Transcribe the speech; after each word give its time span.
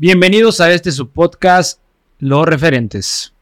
Bienvenidos 0.00 0.60
a 0.60 0.70
este 0.70 0.92
su 0.92 1.10
podcast, 1.10 1.80
Los 2.20 2.46
Referentes. 2.46 3.34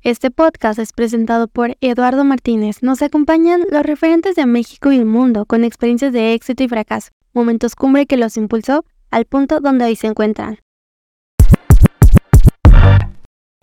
Este 0.00 0.30
podcast 0.30 0.78
es 0.78 0.94
presentado 0.94 1.48
por 1.48 1.76
Eduardo 1.82 2.24
Martínez. 2.24 2.82
Nos 2.82 3.02
acompañan 3.02 3.60
los 3.70 3.82
referentes 3.82 4.36
de 4.36 4.46
México 4.46 4.90
y 4.90 4.96
el 4.96 5.04
mundo 5.04 5.44
con 5.44 5.64
experiencias 5.64 6.14
de 6.14 6.32
éxito 6.32 6.62
y 6.62 6.68
fracaso, 6.68 7.10
momentos 7.34 7.74
cumbre 7.74 8.06
que 8.06 8.16
los 8.16 8.38
impulsó 8.38 8.86
al 9.10 9.26
punto 9.26 9.60
donde 9.60 9.84
hoy 9.84 9.96
se 9.96 10.06
encuentran. 10.06 10.60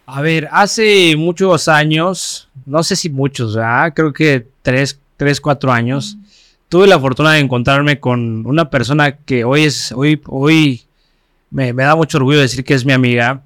A 0.05 0.21
ver, 0.21 0.47
hace 0.51 1.15
muchos 1.17 1.67
años, 1.67 2.47
no 2.67 2.83
sé 2.83 2.95
si 2.95 3.09
muchos, 3.09 3.55
¿verdad? 3.55 3.91
creo 3.95 4.13
que 4.13 4.47
tres, 4.61 4.99
tres, 5.17 5.41
cuatro 5.41 5.71
años, 5.71 6.17
tuve 6.69 6.87
la 6.87 6.99
fortuna 6.99 7.33
de 7.33 7.39
encontrarme 7.39 7.99
con 7.99 8.45
una 8.45 8.69
persona 8.69 9.17
que 9.17 9.43
hoy 9.43 9.63
es, 9.63 9.91
hoy, 9.91 10.21
hoy 10.27 10.83
me, 11.49 11.73
me 11.73 11.83
da 11.83 11.95
mucho 11.95 12.17
orgullo 12.17 12.39
decir 12.39 12.63
que 12.63 12.73
es 12.73 12.85
mi 12.85 12.93
amiga, 12.93 13.43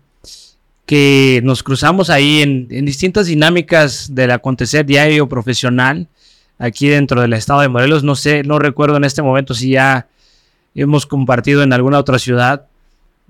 que 0.86 1.42
nos 1.44 1.62
cruzamos 1.62 2.10
ahí 2.10 2.42
en, 2.42 2.68
en, 2.72 2.86
distintas 2.86 3.28
dinámicas 3.28 4.16
del 4.16 4.32
acontecer 4.32 4.86
diario 4.86 5.30
profesional 5.30 6.08
aquí 6.58 6.88
dentro 6.88 7.22
del 7.22 7.34
estado 7.34 7.62
de 7.62 7.70
Morelos. 7.70 8.04
No 8.04 8.16
sé, 8.16 8.44
no 8.44 8.58
recuerdo 8.58 8.98
en 8.98 9.04
este 9.04 9.22
momento 9.22 9.54
si 9.54 9.72
ya 9.72 10.08
hemos 10.74 11.06
compartido 11.06 11.62
en 11.62 11.74
alguna 11.74 12.00
otra 12.00 12.18
ciudad. 12.18 12.66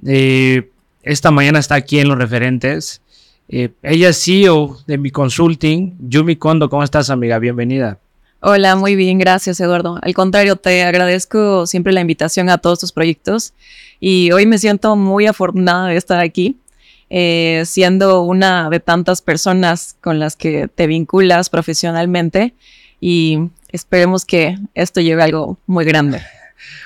Eh, 0.05 0.69
esta 1.03 1.31
mañana 1.31 1.59
está 1.59 1.75
aquí 1.75 1.99
en 1.99 2.07
los 2.07 2.17
referentes. 2.17 3.01
Eh, 3.49 3.71
ella 3.83 4.09
es 4.09 4.23
CEO 4.23 4.77
de 4.85 4.97
mi 4.97 5.11
consulting, 5.11 5.97
Yumi 6.07 6.35
Kondo. 6.35 6.69
¿Cómo 6.69 6.83
estás, 6.83 7.09
amiga? 7.09 7.39
Bienvenida. 7.39 7.99
Hola, 8.41 8.75
muy 8.75 8.95
bien, 8.95 9.17
gracias, 9.17 9.59
Eduardo. 9.59 9.99
Al 10.01 10.13
contrario, 10.13 10.55
te 10.55 10.83
agradezco 10.83 11.67
siempre 11.67 11.91
la 11.91 12.01
invitación 12.01 12.49
a 12.49 12.57
todos 12.57 12.79
tus 12.79 12.93
proyectos 12.93 13.53
y 13.99 14.31
hoy 14.31 14.45
me 14.45 14.57
siento 14.57 14.95
muy 14.95 15.27
afortunada 15.27 15.87
de 15.87 15.97
estar 15.97 16.21
aquí, 16.21 16.55
eh, 17.09 17.63
siendo 17.65 18.21
una 18.21 18.69
de 18.69 18.79
tantas 18.79 19.21
personas 19.21 19.97
con 19.99 20.19
las 20.19 20.37
que 20.37 20.69
te 20.69 20.87
vinculas 20.87 21.49
profesionalmente 21.49 22.53
y 23.01 23.49
esperemos 23.71 24.23
que 24.23 24.57
esto 24.73 25.01
lleve 25.01 25.21
a 25.21 25.25
algo 25.25 25.57
muy 25.67 25.83
grande. 25.83 26.21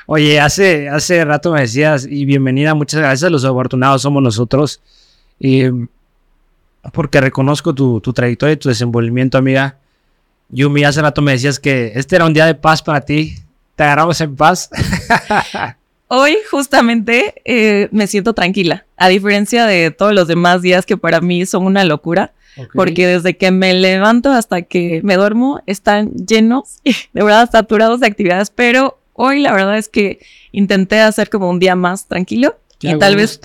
Oye, 0.08 0.40
hace, 0.40 0.90
hace 0.90 1.24
rato 1.24 1.52
me 1.52 1.62
decías, 1.62 2.08
y 2.10 2.26
bienvenida, 2.26 2.74
muchas 2.74 3.00
gracias, 3.00 3.32
los 3.32 3.46
afortunados 3.46 4.02
somos 4.02 4.24
nosotros. 4.24 4.82
Y 5.40 5.66
porque 6.92 7.22
reconozco 7.22 7.74
tu, 7.74 8.02
trayectoria 8.02 8.54
y 8.54 8.58
tu 8.58 8.70
desenvolvimiento, 8.70 9.38
amiga. 9.38 9.78
Yumi, 10.50 10.84
hace 10.84 11.02
rato 11.02 11.22
me 11.22 11.32
decías 11.32 11.60
que 11.60 11.94
este 11.96 12.16
era 12.16 12.26
un 12.26 12.34
día 12.34 12.46
de 12.46 12.56
paz 12.56 12.82
para 12.82 13.02
ti. 13.02 13.36
¿Te 13.76 13.84
agarramos 13.84 14.22
en 14.22 14.36
paz? 14.36 14.70
Hoy 16.08 16.38
justamente 16.52 17.42
eh, 17.44 17.90
me 17.92 18.06
siento 18.06 18.34
tranquila, 18.34 18.86
a 18.98 19.08
diferencia 19.08 19.66
de 19.66 19.90
todos 19.90 20.14
los 20.14 20.28
demás 20.28 20.62
días 20.62 20.86
que 20.86 20.96
para 20.96 21.22
mí 21.22 21.44
son 21.48 21.66
una 21.66 21.84
locura, 21.86 22.34
porque 22.76 23.08
desde 23.08 23.36
que 23.36 23.50
me 23.50 23.74
levanto 23.74 24.30
hasta 24.32 24.62
que 24.62 25.02
me 25.04 25.16
duermo 25.16 25.62
están 25.66 26.12
llenos, 26.12 26.82
de 26.84 27.24
verdad 27.24 27.50
saturados 27.52 28.00
de 28.00 28.06
actividades, 28.06 28.52
pero 28.52 29.00
hoy 29.14 29.40
la 29.40 29.54
verdad 29.54 29.76
es 29.76 29.90
que 29.90 30.20
intenté 30.52 31.00
hacer 31.00 31.32
como 31.32 31.50
un 31.50 31.58
día 31.58 31.76
más 31.76 32.08
tranquilo 32.08 32.58
y 32.80 32.96
tal 33.00 33.16
vez 33.16 33.40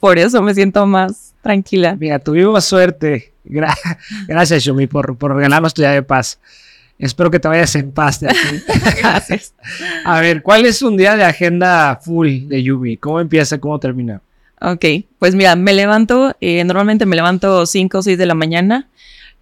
por 0.00 0.18
eso 0.18 0.40
me 0.42 0.54
siento 0.54 0.86
más 0.86 1.34
tranquila. 1.42 1.96
Mira, 1.98 2.18
tuvimos 2.18 2.64
suerte. 2.64 3.34
gracias, 4.28 4.64
Yumi, 4.64 4.86
por, 4.86 5.16
por 5.16 5.34
regalarnos 5.34 5.74
tu 5.74 5.82
día 5.82 5.92
de 5.92 6.02
paz. 6.02 6.38
Espero 6.98 7.30
que 7.30 7.38
te 7.38 7.48
vayas 7.48 7.74
en 7.74 7.92
paz 7.92 8.20
de 8.20 8.30
aquí. 8.30 8.62
Gracias. 9.00 9.54
A 10.04 10.18
ver, 10.20 10.42
¿cuál 10.42 10.64
es 10.64 10.80
un 10.80 10.96
día 10.96 11.14
de 11.14 11.24
agenda 11.24 12.00
full 12.02 12.46
de 12.46 12.62
Yumi? 12.62 12.96
¿Cómo 12.96 13.20
empieza? 13.20 13.58
¿Cómo 13.58 13.78
termina? 13.78 14.22
Ok, 14.62 14.84
pues 15.18 15.34
mira, 15.34 15.54
me 15.56 15.74
levanto, 15.74 16.34
eh, 16.40 16.64
normalmente 16.64 17.04
me 17.04 17.16
levanto 17.16 17.66
5 17.66 17.98
o 17.98 18.02
6 18.02 18.16
de 18.16 18.24
la 18.24 18.34
mañana. 18.34 18.88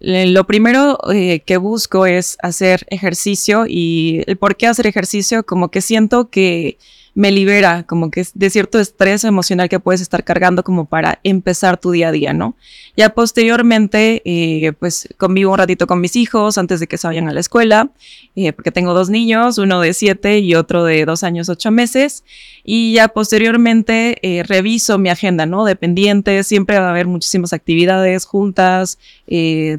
Lo 0.01 0.45
primero 0.45 0.99
eh, 1.13 1.39
que 1.45 1.55
busco 1.55 2.05
es 2.05 2.37
hacer 2.43 2.85
ejercicio 2.89 3.65
y 3.65 4.23
el 4.27 4.35
por 4.35 4.57
qué 4.57 4.67
hacer 4.67 4.87
ejercicio, 4.87 5.45
como 5.45 5.71
que 5.71 5.79
siento 5.79 6.29
que 6.29 6.77
me 7.15 7.31
libera 7.31 7.83
como 7.83 8.11
que 8.11 8.25
de 8.33 8.49
cierto 8.49 8.77
estrés 8.77 9.23
emocional 9.23 9.69
que 9.69 9.79
puedes 9.79 10.01
estar 10.01 10.25
cargando 10.25 10.63
como 10.63 10.83
para 10.83 11.19
empezar 11.23 11.79
tu 11.79 11.91
día 11.91 12.09
a 12.09 12.11
día, 12.11 12.33
¿no? 12.33 12.57
Ya 12.97 13.09
posteriormente, 13.11 14.21
eh, 14.25 14.73
pues 14.73 15.07
convivo 15.17 15.53
un 15.53 15.57
ratito 15.57 15.87
con 15.87 16.01
mis 16.01 16.17
hijos 16.17 16.57
antes 16.57 16.81
de 16.81 16.87
que 16.87 16.97
se 16.97 17.07
vayan 17.07 17.29
a 17.29 17.33
la 17.33 17.39
escuela, 17.39 17.89
eh, 18.35 18.51
porque 18.51 18.69
tengo 18.69 18.93
dos 18.93 19.09
niños, 19.09 19.57
uno 19.57 19.79
de 19.79 19.93
siete 19.93 20.39
y 20.39 20.55
otro 20.55 20.83
de 20.83 21.05
dos 21.05 21.23
años, 21.23 21.47
ocho 21.47 21.71
meses, 21.71 22.25
y 22.65 22.93
ya 22.93 23.07
posteriormente 23.07 24.17
eh, 24.21 24.43
reviso 24.43 24.97
mi 24.97 25.07
agenda, 25.07 25.45
¿no? 25.45 25.63
Dependiente, 25.63 26.43
siempre 26.43 26.79
va 26.79 26.87
a 26.87 26.89
haber 26.89 27.07
muchísimas 27.07 27.53
actividades, 27.53 28.25
juntas, 28.25 28.99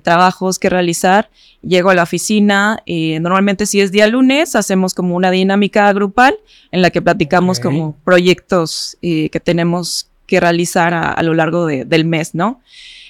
trabajos 0.03 0.59
que 0.59 0.71
realizar 0.71 1.31
llego 1.63 1.91
a 1.91 1.95
la 1.95 2.03
oficina, 2.03 2.83
eh, 2.87 3.19
normalmente 3.21 3.67
si 3.67 3.81
es 3.81 3.93
día 3.93 4.07
lunes, 4.07 4.55
hacemos 4.55 4.95
como 4.95 5.17
una 5.17 5.31
dinámica 5.31 5.93
grupal 5.93 6.37
en 6.71 6.83
la 6.83 6.91
que 6.91 7.03
platicamos 7.03 7.61
como 7.61 7.97
proyectos 8.05 8.97
eh, 9.03 9.29
que 9.31 9.41
tenemos 9.41 10.11
que 10.27 10.41
realizar 10.41 10.93
a, 10.93 11.23
lo 11.23 11.35
largo 11.35 11.67
del 11.67 12.05
mes, 12.05 12.35
¿no? 12.35 12.61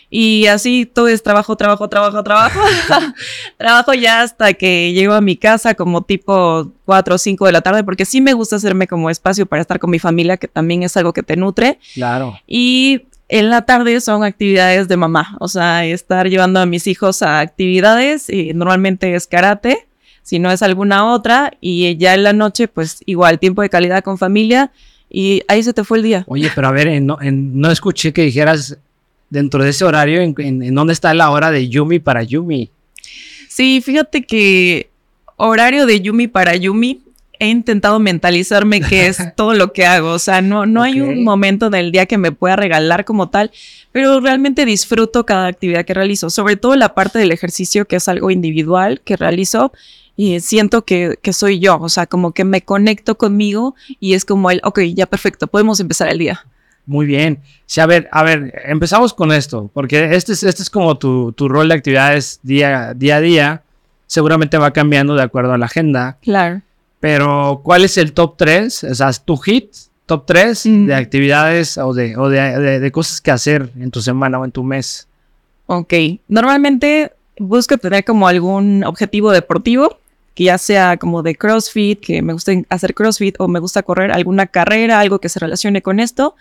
Y 0.09 0.47
así 0.47 0.87
todo 0.87 1.09
es 1.09 1.23
trabajo, 1.23 1.57
trabajo, 1.57 1.89
trabajo, 1.89 2.23
trabajo. 2.23 2.61
trabajo 3.59 3.95
ya 3.95 4.23
hasta 4.23 4.55
que 4.55 4.93
llego 4.93 5.15
a 5.15 5.21
mi 5.21 5.37
casa 5.37 5.75
como 5.75 6.03
tipo 6.03 6.73
4 6.85 7.15
o 7.15 7.19
5 7.19 7.47
de 7.47 7.53
la 7.53 7.61
tarde, 7.61 7.83
porque 7.83 8.05
sí 8.05 8.21
me 8.21 8.33
gusta 8.33 8.57
hacerme 8.57 8.87
como 8.87 9.11
espacio 9.11 9.47
para 9.47 9.63
estar 9.63 9.79
con 9.81 9.91
mi 9.91 9.99
familia, 9.99 10.37
que 10.37 10.47
también 10.47 10.85
es 10.85 10.97
algo 10.97 11.13
que 11.13 11.23
te 11.23 11.37
nutre. 11.37 11.81
Claro. 11.95 12.39
Y 12.47 13.07
en 13.29 13.51
la 13.51 13.63
tarde 13.63 14.01
son 14.01 14.25
actividades 14.25 14.89
de 14.89 14.97
mamá, 14.97 15.37
o 15.41 15.49
sea, 15.49 15.85
estar 15.85 16.29
llevando 16.29 16.61
a 16.61 16.67
mis 16.67 16.87
hijos 16.87 17.23
a 17.23 17.41
actividades, 17.41 18.31
y 18.31 18.55
normalmente 18.55 19.15
es 19.15 19.27
karate, 19.27 19.87
si 20.23 20.39
no 20.39 20.51
es 20.51 20.63
alguna 20.63 21.13
otra, 21.13 21.53
y 21.61 21.97
ya 21.97 22.15
en 22.15 22.23
la 22.23 22.33
noche, 22.33 22.69
pues 22.69 23.03
igual, 23.07 23.39
tiempo 23.39 23.63
de 23.63 23.69
calidad 23.69 24.03
con 24.03 24.19
familia, 24.19 24.71
y 25.11 25.43
ahí 25.49 25.63
se 25.63 25.73
te 25.73 25.85
fue 25.85 25.99
el 25.99 26.05
día. 26.05 26.25
Oye, 26.29 26.51
pero 26.55 26.69
a 26.69 26.73
ver, 26.73 27.01
no, 27.03 27.19
no 27.23 27.71
escuché 27.71 28.13
que 28.13 28.23
dijeras 28.23 28.79
dentro 29.31 29.63
de 29.63 29.71
ese 29.71 29.85
horario, 29.85 30.21
en, 30.21 30.35
en 30.39 30.75
dónde 30.75 30.93
está 30.93 31.13
la 31.15 31.31
hora 31.31 31.51
de 31.51 31.69
Yumi 31.69 31.99
para 31.99 32.23
Yumi. 32.23 32.71
Sí, 33.49 33.81
fíjate 33.81 34.23
que 34.25 34.91
horario 35.37 35.87
de 35.87 36.01
Yumi 36.01 36.29
para 36.29 36.55
Yumi 36.57 37.01
he 37.39 37.49
intentado 37.49 37.99
mentalizarme 37.99 38.81
que 38.81 39.07
es 39.07 39.19
todo 39.37 39.55
lo 39.55 39.73
que 39.73 39.87
hago. 39.87 40.11
O 40.11 40.19
sea, 40.19 40.41
no, 40.43 40.67
no 40.67 40.83
hay 40.83 41.01
un 41.01 41.25
momento 41.25 41.71
del 41.71 41.93
día 41.93 42.07
que 42.07 42.19
me 42.19 42.33
pueda 42.33 42.57
regalar 42.57 43.05
como 43.05 43.29
tal, 43.29 43.51
pero 43.93 44.21
realmente 44.21 44.65
disfruto 44.65 45.27
cada 45.27 45.47
actividad 45.47 45.85
que 45.85 45.95
realizo, 45.95 46.31
sobre 46.31 46.57
todo 46.57 46.77
la 46.77 46.95
parte 46.95 47.19
del 47.19 47.33
ejercicio, 47.33 47.87
que 47.87 47.97
es 47.97 48.09
algo 48.09 48.31
individual 48.31 49.01
que 49.03 49.17
realizo. 49.17 49.73
Y 50.19 50.41
siento 50.41 50.85
que, 50.85 51.19
que 51.21 51.35
soy 51.35 51.59
yo, 51.59 51.79
o 51.79 51.91
sea, 51.91 52.07
como 52.07 52.33
que 52.33 52.45
me 52.45 52.63
conecto 52.63 53.19
conmigo 53.19 53.75
y 54.01 54.15
es 54.15 54.25
como 54.25 54.51
el, 54.51 54.63
ok, 54.65 54.81
ya 54.95 55.07
perfecto, 55.07 55.47
podemos 55.47 55.79
empezar 55.79 56.09
el 56.09 56.19
día. 56.19 56.47
Muy 56.87 57.05
bien. 57.05 57.41
Sí, 57.67 57.81
a 57.81 57.87
ver, 57.87 58.09
a 58.13 58.23
ver, 58.23 58.63
empezamos 58.65 59.13
con 59.13 59.33
esto, 59.33 59.71
porque 59.75 60.15
este 60.15 60.33
es, 60.33 60.45
este 60.45 60.63
es 60.63 60.71
como 60.71 60.97
tu, 60.97 61.33
tu 61.33 61.49
rol 61.49 61.69
de 61.69 61.75
actividades 61.75 62.39
día, 62.43 62.95
día 62.95 63.17
a 63.17 63.21
día. 63.21 63.63
Seguramente 64.07 64.57
va 64.57 64.73
cambiando 64.73 65.17
de 65.17 65.23
acuerdo 65.23 65.53
a 65.53 65.59
la 65.59 65.67
agenda. 65.67 66.17
Claro. 66.23 66.63
Pero, 67.01 67.61
¿cuál 67.63 67.85
es 67.85 67.99
el 67.99 68.13
top 68.13 68.37
3? 68.37 68.85
O 68.85 68.95
sea, 68.95 69.13
tu 69.13 69.37
hit, 69.37 69.73
top 70.07 70.25
3 70.27 70.63
de 70.87 70.95
actividades 70.95 71.77
o, 71.79 71.93
de, 71.93 72.17
o 72.17 72.29
de, 72.29 72.81
de, 72.81 72.93
cosas 72.93 73.21
que 73.21 73.31
hacer 73.31 73.71
en 73.79 73.91
tu 73.91 74.01
semana 74.01 74.39
o 74.39 74.45
en 74.45 74.53
tu 74.53 74.63
mes. 74.63 75.09
Ok, 75.67 75.93
normalmente 76.29 77.13
busco 77.39 77.77
tener 77.77 78.05
como 78.05 78.29
algún 78.29 78.85
objetivo 78.85 79.33
deportivo, 79.33 79.99
que 80.35 80.45
ya 80.45 80.59
sea 80.59 80.97
como 80.97 81.23
de 81.23 81.35
CrossFit, 81.35 82.01
que 82.01 82.23
me 82.23 82.33
gusta 82.33 82.53
hacer 82.69 82.95
CrossFit 82.95 83.37
o 83.39 83.49
me 83.49 83.59
gusta 83.59 83.83
correr 83.83 84.13
alguna 84.13 84.47
carrera, 84.47 85.01
algo 85.01 85.19
que 85.19 85.29
se 85.29 85.41
relacione 85.41 85.83
con 85.83 85.99
esto. 85.99 86.37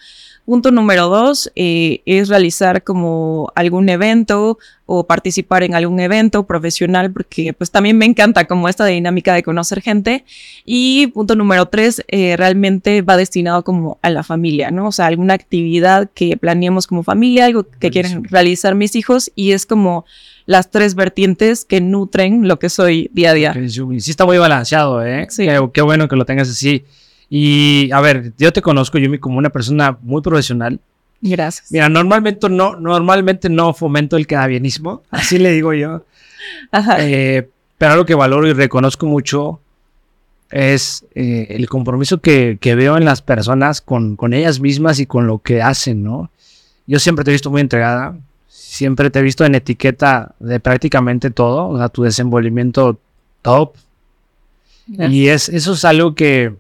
Punto 0.45 0.69
número 0.69 1.09
dos 1.09 1.51
eh, 1.55 2.01
es 2.05 2.29
realizar 2.29 2.83
como 2.83 3.51
algún 3.55 3.89
evento 3.89 4.59
o 4.85 5.07
participar 5.07 5.63
en 5.63 5.73
algún 5.73 5.99
evento 5.99 6.45
profesional, 6.45 7.11
porque 7.11 7.53
pues 7.53 7.71
también 7.71 7.97
me 7.97 8.05
encanta 8.05 8.45
como 8.45 8.69
esta 8.69 8.85
dinámica 8.85 9.33
de 9.33 9.41
conocer 9.41 9.81
gente. 9.81 10.23
Y 10.63 11.07
punto 11.07 11.35
número 11.35 11.65
tres, 11.65 12.03
eh, 12.09 12.37
realmente 12.37 13.01
va 13.01 13.17
destinado 13.17 13.63
como 13.63 13.97
a 14.03 14.11
la 14.11 14.21
familia, 14.21 14.69
¿no? 14.69 14.89
O 14.89 14.91
sea, 14.91 15.07
alguna 15.07 15.33
actividad 15.33 16.11
que 16.13 16.37
planeemos 16.37 16.85
como 16.85 17.01
familia, 17.01 17.45
algo 17.45 17.65
que 17.79 17.89
quieren 17.89 18.23
realizar 18.25 18.75
mis 18.75 18.95
hijos 18.95 19.31
y 19.35 19.53
es 19.53 19.65
como 19.65 20.05
las 20.45 20.69
tres 20.69 20.93
vertientes 20.93 21.65
que 21.65 21.81
nutren 21.81 22.47
lo 22.47 22.59
que 22.59 22.69
soy 22.69 23.09
día 23.13 23.31
a 23.31 23.33
día. 23.33 23.53
Sí, 23.67 24.11
está 24.11 24.25
muy 24.25 24.37
balanceado, 24.37 25.03
¿eh? 25.03 25.25
Sí. 25.29 25.47
qué 25.73 25.81
bueno 25.81 26.07
que 26.07 26.15
lo 26.15 26.25
tengas 26.25 26.49
así. 26.49 26.85
Y 27.29 27.89
a 27.91 28.01
ver, 28.01 28.33
yo 28.37 28.53
te 28.53 28.61
conozco, 28.61 28.97
Yumi, 28.97 29.19
como 29.19 29.37
una 29.37 29.49
persona 29.49 29.97
muy 30.01 30.21
profesional. 30.21 30.79
Gracias. 31.21 31.71
Mira, 31.71 31.89
normalmente 31.89 32.49
no, 32.49 32.75
normalmente 32.75 33.49
no 33.49 33.73
fomento 33.73 34.17
el 34.17 34.27
quedabienismo, 34.27 35.03
así 35.09 35.39
le 35.39 35.51
digo 35.51 35.73
yo. 35.73 36.05
Ajá. 36.71 36.97
Eh, 36.99 37.49
pero 37.77 37.93
algo 37.93 38.05
que 38.05 38.15
valoro 38.15 38.47
y 38.47 38.53
reconozco 38.53 39.05
mucho 39.05 39.59
es 40.51 41.05
eh, 41.15 41.47
el 41.49 41.67
compromiso 41.67 42.21
que, 42.21 42.57
que, 42.61 42.75
veo 42.75 42.97
en 42.97 43.05
las 43.05 43.21
personas 43.21 43.81
con, 43.81 44.15
con 44.15 44.33
ellas 44.33 44.59
mismas 44.59 44.99
y 44.99 45.05
con 45.05 45.27
lo 45.27 45.39
que 45.39 45.61
hacen, 45.61 46.03
¿no? 46.03 46.29
Yo 46.87 46.99
siempre 46.99 47.25
te 47.25 47.31
he 47.31 47.33
visto 47.33 47.49
muy 47.49 47.61
entregada, 47.61 48.15
siempre 48.47 49.09
te 49.09 49.19
he 49.19 49.23
visto 49.23 49.43
en 49.43 49.55
etiqueta 49.55 50.35
de 50.39 50.59
prácticamente 50.59 51.31
todo, 51.31 51.69
o 51.69 51.77
sea, 51.77 51.89
tu 51.89 52.03
desenvolvimiento 52.03 52.99
top. 53.41 53.73
Y 54.87 55.29
es, 55.29 55.49
eso 55.49 55.73
es 55.73 55.83
algo 55.83 56.13
que, 56.13 56.53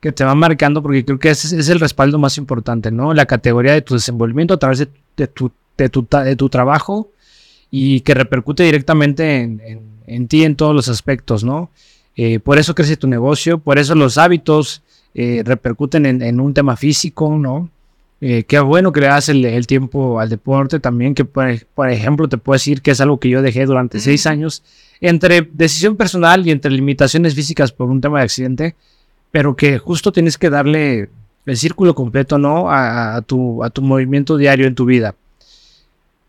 que, 0.00 0.12
te 0.12 0.24
va 0.24 0.34
marcando 0.34 0.82
porque 0.82 1.04
creo 1.04 1.18
que 1.18 1.30
ese 1.30 1.58
es 1.58 1.68
el 1.68 1.80
respaldo 1.80 2.18
más 2.18 2.38
importante, 2.38 2.90
¿no? 2.90 3.14
La 3.14 3.26
categoría 3.26 3.72
de 3.72 3.82
tu 3.82 3.94
desenvolvimiento 3.94 4.54
a 4.54 4.58
través 4.58 4.78
de, 4.78 4.88
de, 5.16 5.26
tu, 5.26 5.50
de, 5.76 5.88
tu, 5.88 6.06
de 6.10 6.36
tu, 6.36 6.48
trabajo 6.48 7.10
y 7.70 8.00
que 8.00 8.14
repercute 8.14 8.62
directamente 8.62 9.40
en, 9.40 9.60
en, 9.64 9.80
en 10.06 10.28
ti 10.28 10.44
en 10.44 10.56
todos 10.56 10.74
los 10.74 10.88
aspectos, 10.88 11.44
¿no? 11.44 11.70
Eh, 12.16 12.38
por 12.40 12.58
eso 12.58 12.74
crece 12.74 12.96
tu 12.96 13.06
negocio, 13.06 13.58
por 13.58 13.78
eso 13.78 13.94
los 13.94 14.18
hábitos 14.18 14.82
eh, 15.14 15.42
repercuten 15.44 16.06
en, 16.06 16.22
en, 16.22 16.40
un 16.40 16.52
tema 16.52 16.76
físico, 16.76 17.36
¿no? 17.36 17.70
Eh, 18.20 18.44
qué 18.44 18.60
bueno 18.60 18.92
que 18.92 19.00
le 19.00 19.06
das 19.06 19.28
el, 19.30 19.44
el, 19.44 19.66
tiempo 19.66 20.20
al 20.20 20.28
deporte 20.28 20.78
también, 20.78 21.14
que 21.14 21.24
por, 21.24 21.48
por, 21.74 21.88
ejemplo 21.88 22.28
te 22.28 22.36
puedo 22.36 22.56
decir 22.56 22.82
que 22.82 22.90
es 22.90 23.00
algo 23.00 23.18
que 23.18 23.30
yo 23.30 23.40
dejé 23.40 23.64
durante 23.64 23.98
mm. 23.98 24.00
seis 24.02 24.26
años, 24.26 24.62
entre 25.00 25.48
decisión 25.52 25.96
personal 25.96 26.46
y 26.46 26.50
entre 26.50 26.70
limitaciones 26.70 27.34
físicas 27.34 27.72
por 27.72 27.88
un 27.88 28.00
tema 28.00 28.18
de 28.18 28.24
accidente, 28.24 28.74
pero 29.30 29.56
que 29.56 29.78
justo 29.78 30.12
tienes 30.12 30.38
que 30.38 30.50
darle 30.50 31.10
el 31.46 31.56
círculo 31.56 31.94
completo, 31.94 32.38
¿no? 32.38 32.70
A, 32.70 33.16
a, 33.16 33.22
tu, 33.22 33.64
a 33.64 33.70
tu 33.70 33.82
movimiento 33.82 34.36
diario 34.36 34.66
en 34.66 34.74
tu 34.74 34.84
vida. 34.84 35.14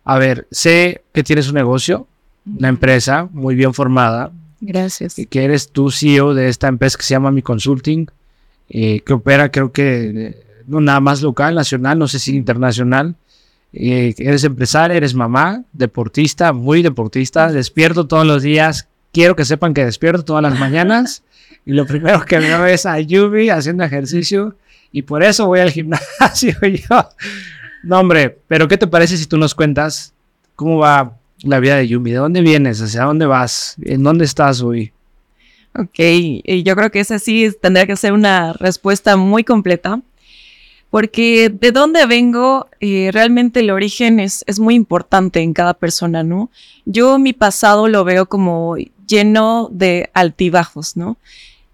A 0.04 0.18
ver, 0.18 0.48
sé 0.52 1.04
que 1.14 1.24
tienes 1.24 1.48
un 1.48 1.56
negocio, 1.56 2.08
una 2.46 2.70
empresa 2.70 3.28
muy 3.32 3.56
bien 3.56 3.74
formada, 3.74 4.32
Gracias. 4.62 5.16
Que 5.30 5.44
eres 5.44 5.70
tú 5.72 5.90
CEO 5.90 6.36
de 6.36 6.48
esta 6.48 6.68
empresa 6.68 6.98
que 6.98 7.04
se 7.04 7.16
llama 7.16 7.32
Mi 7.32 7.42
Consulting, 7.42 8.10
eh, 8.70 9.02
que 9.02 9.14
opera 9.14 9.52
creo 9.52 9.72
que 9.72 10.46
no 10.68 10.80
nada 10.80 11.00
más 11.00 11.24
local, 11.24 11.56
nacional, 11.56 11.98
no 11.98 12.08
sé 12.08 12.20
si 12.20 12.36
internacional. 12.36 13.16
Eh, 13.74 14.14
eres 14.20 14.44
empresaria, 14.44 14.96
eres 14.96 15.16
mamá, 15.16 15.64
deportista, 15.74 16.54
muy 16.54 16.84
deportista, 16.84 17.52
despierto 17.52 18.06
todos 18.06 18.26
los 18.26 18.44
días. 18.44 18.88
Quiero 19.12 19.36
que 19.36 19.46
sepan 19.46 19.74
que 19.74 19.84
despierto 19.84 20.24
todas 20.24 20.44
las 20.44 20.60
mañanas 20.60 21.24
y 21.66 21.74
lo 21.74 21.86
primero 21.86 22.26
que 22.26 22.40
veo 22.40 22.66
es 22.66 22.86
a 22.86 23.00
Yubi 23.00 23.50
haciendo 23.50 23.84
ejercicio 23.84 24.56
y 24.92 25.04
por 25.04 25.24
eso 25.24 25.48
voy 25.48 25.60
al 25.60 25.72
gimnasio 25.72 26.56
yo. 26.62 27.10
No, 27.84 28.00
hombre, 28.00 28.38
pero 28.48 28.68
¿qué 28.68 28.78
te 28.78 28.88
parece 28.88 29.18
si 29.18 29.26
tú 29.26 29.38
nos 29.38 29.56
cuentas 29.56 30.14
cómo 30.56 30.78
va 30.78 31.18
la 31.44 31.60
vida 31.60 31.78
de 31.78 31.88
Yumi? 31.88 32.12
¿De 32.12 32.18
dónde 32.18 32.42
vienes? 32.42 32.82
¿Hacia 32.82 33.04
dónde 33.04 33.26
vas? 33.26 33.76
¿En 33.82 34.04
dónde 34.04 34.26
estás 34.26 34.62
hoy? 34.62 34.92
Ok, 35.74 36.00
y 36.00 36.64
yo 36.64 36.76
creo 36.76 36.92
que 36.92 37.00
esa 37.00 37.18
sí 37.18 37.50
tendría 37.62 37.88
que 37.88 37.96
ser 37.96 38.12
una 38.12 38.52
respuesta 38.54 39.16
muy 39.16 39.46
completa, 39.46 40.02
porque 40.90 41.50
de 41.50 41.72
dónde 41.72 42.06
vengo, 42.06 42.68
eh, 42.82 43.10
realmente 43.14 43.62
el 43.62 43.70
origen 43.70 44.20
es, 44.20 44.44
es 44.48 44.60
muy 44.60 44.76
importante 44.76 45.40
en 45.40 45.54
cada 45.54 45.74
persona, 45.74 46.24
¿no? 46.24 46.52
Yo 46.86 47.18
mi 47.20 47.32
pasado 47.32 47.88
lo 47.88 48.04
veo 48.04 48.26
como 48.26 48.76
lleno 49.08 49.70
de 49.72 50.10
altibajos, 50.14 50.98
¿no? 50.98 51.18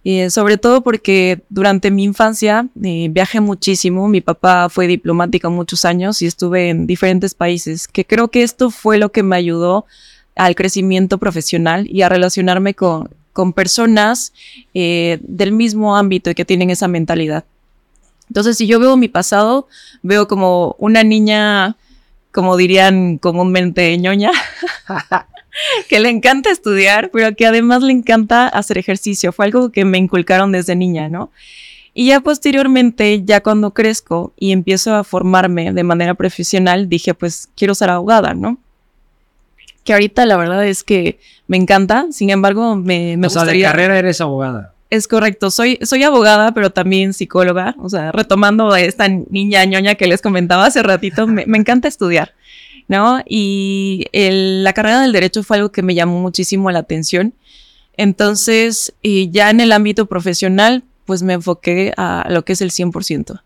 Eh, 0.04 0.30
sobre 0.30 0.58
todo 0.58 0.82
porque 0.82 1.42
durante 1.50 1.92
mi 1.92 2.06
infancia 2.06 2.68
eh, 2.82 3.08
viajé 3.12 3.42
muchísimo. 3.42 4.08
Mi 4.08 4.22
papá 4.22 4.70
fue 4.70 4.88
diplomático 4.88 5.50
muchos 5.50 5.84
años 5.86 6.22
y 6.22 6.28
estuve 6.28 6.70
en 6.70 6.88
diferentes 6.88 7.34
países, 7.34 7.88
que 7.88 8.06
creo 8.06 8.30
que 8.30 8.44
esto 8.44 8.70
fue 8.70 8.98
lo 8.98 9.12
que 9.12 9.24
me 9.24 9.36
ayudó 9.36 9.86
al 10.36 10.56
crecimiento 10.56 11.18
profesional 11.18 11.88
y 11.90 12.04
a 12.04 12.10
relacionarme 12.10 12.74
con, 12.74 13.10
con 13.34 13.54
personas 13.54 14.34
eh, 14.74 15.20
del 15.22 15.52
mismo 15.52 15.98
ámbito 15.98 16.30
y 16.30 16.36
que 16.36 16.46
tienen 16.46 16.70
esa 16.70 16.88
mentalidad. 16.88 17.44
Entonces, 18.30 18.58
si 18.58 18.68
yo 18.68 18.80
veo 18.80 18.98
mi 18.98 19.08
pasado, 19.08 19.68
veo 20.02 20.28
como 20.28 20.76
una 20.80 21.04
niña, 21.04 21.76
como 22.32 22.58
dirían 22.58 23.18
comúnmente, 23.18 23.98
ñoña. 23.98 24.32
que 25.90 26.00
le 26.00 26.10
encanta 26.10 26.52
estudiar, 26.52 27.10
pero 27.12 27.36
que 27.36 27.46
además 27.46 27.84
le 27.84 27.94
encanta 27.94 28.48
hacer 28.48 28.78
ejercicio. 28.78 29.32
Fue 29.32 29.46
algo 29.46 29.72
que 29.72 29.86
me 29.86 29.98
inculcaron 29.98 30.52
desde 30.52 30.76
niña, 30.76 31.10
¿no? 31.10 31.32
Y 31.94 32.08
ya 32.08 32.20
posteriormente, 32.20 33.24
ya 33.24 33.42
cuando 33.42 33.74
crezco 33.74 34.32
y 34.38 34.52
empiezo 34.52 34.94
a 34.94 35.04
formarme 35.04 35.74
de 35.74 35.84
manera 35.84 36.14
profesional, 36.14 36.90
dije, 36.90 37.16
pues 37.16 37.50
quiero 37.56 37.74
ser 37.74 37.90
abogada, 37.90 38.36
¿no? 38.36 38.60
Que 39.84 39.94
ahorita 39.94 40.26
la 40.28 40.38
verdad 40.38 40.64
es 40.66 40.84
que 40.84 41.18
me 41.48 41.58
encanta, 41.58 42.06
sin 42.12 42.30
embargo, 42.30 42.76
me, 42.76 43.18
me 43.18 43.26
o 43.26 43.30
sea, 43.32 43.46
de 43.46 43.60
carrera 43.62 43.98
eres 43.98 44.22
abogada. 44.22 44.76
Es 44.90 45.08
correcto, 45.08 45.50
soy, 45.50 45.80
soy 45.82 46.04
abogada, 46.04 46.54
pero 46.54 46.70
también 46.70 47.14
psicóloga. 47.14 47.76
O 47.80 47.90
sea, 47.90 48.12
retomando 48.12 48.72
a 48.72 48.80
esta 48.80 49.08
niña 49.08 49.66
ñoña 49.66 49.96
que 49.96 50.08
les 50.08 50.22
comentaba 50.22 50.66
hace 50.66 50.84
ratito, 50.84 51.26
me, 51.26 51.46
me 51.48 51.58
encanta 51.58 51.88
estudiar. 51.88 52.36
¿No? 52.88 53.22
Y 53.26 54.06
la 54.14 54.74
carrera 54.74 55.02
del 55.02 55.12
derecho 55.12 55.44
fue 55.44 55.58
algo 55.58 55.72
que 55.72 55.82
me 55.82 55.96
llamó 55.96 56.20
muchísimo 56.22 56.72
la 56.72 56.80
atención. 56.80 57.34
Entonces, 57.96 58.94
y 59.02 59.30
ya 59.32 59.50
en 59.50 59.60
el 59.60 59.72
ámbito 59.72 60.06
profesional, 60.06 60.84
pues 61.06 61.24
me 61.24 61.34
enfoqué 61.34 61.94
a 61.98 62.28
lo 62.30 62.46
que 62.46 62.54
es 62.54 62.62
el 62.62 62.72
100%. 62.72 63.42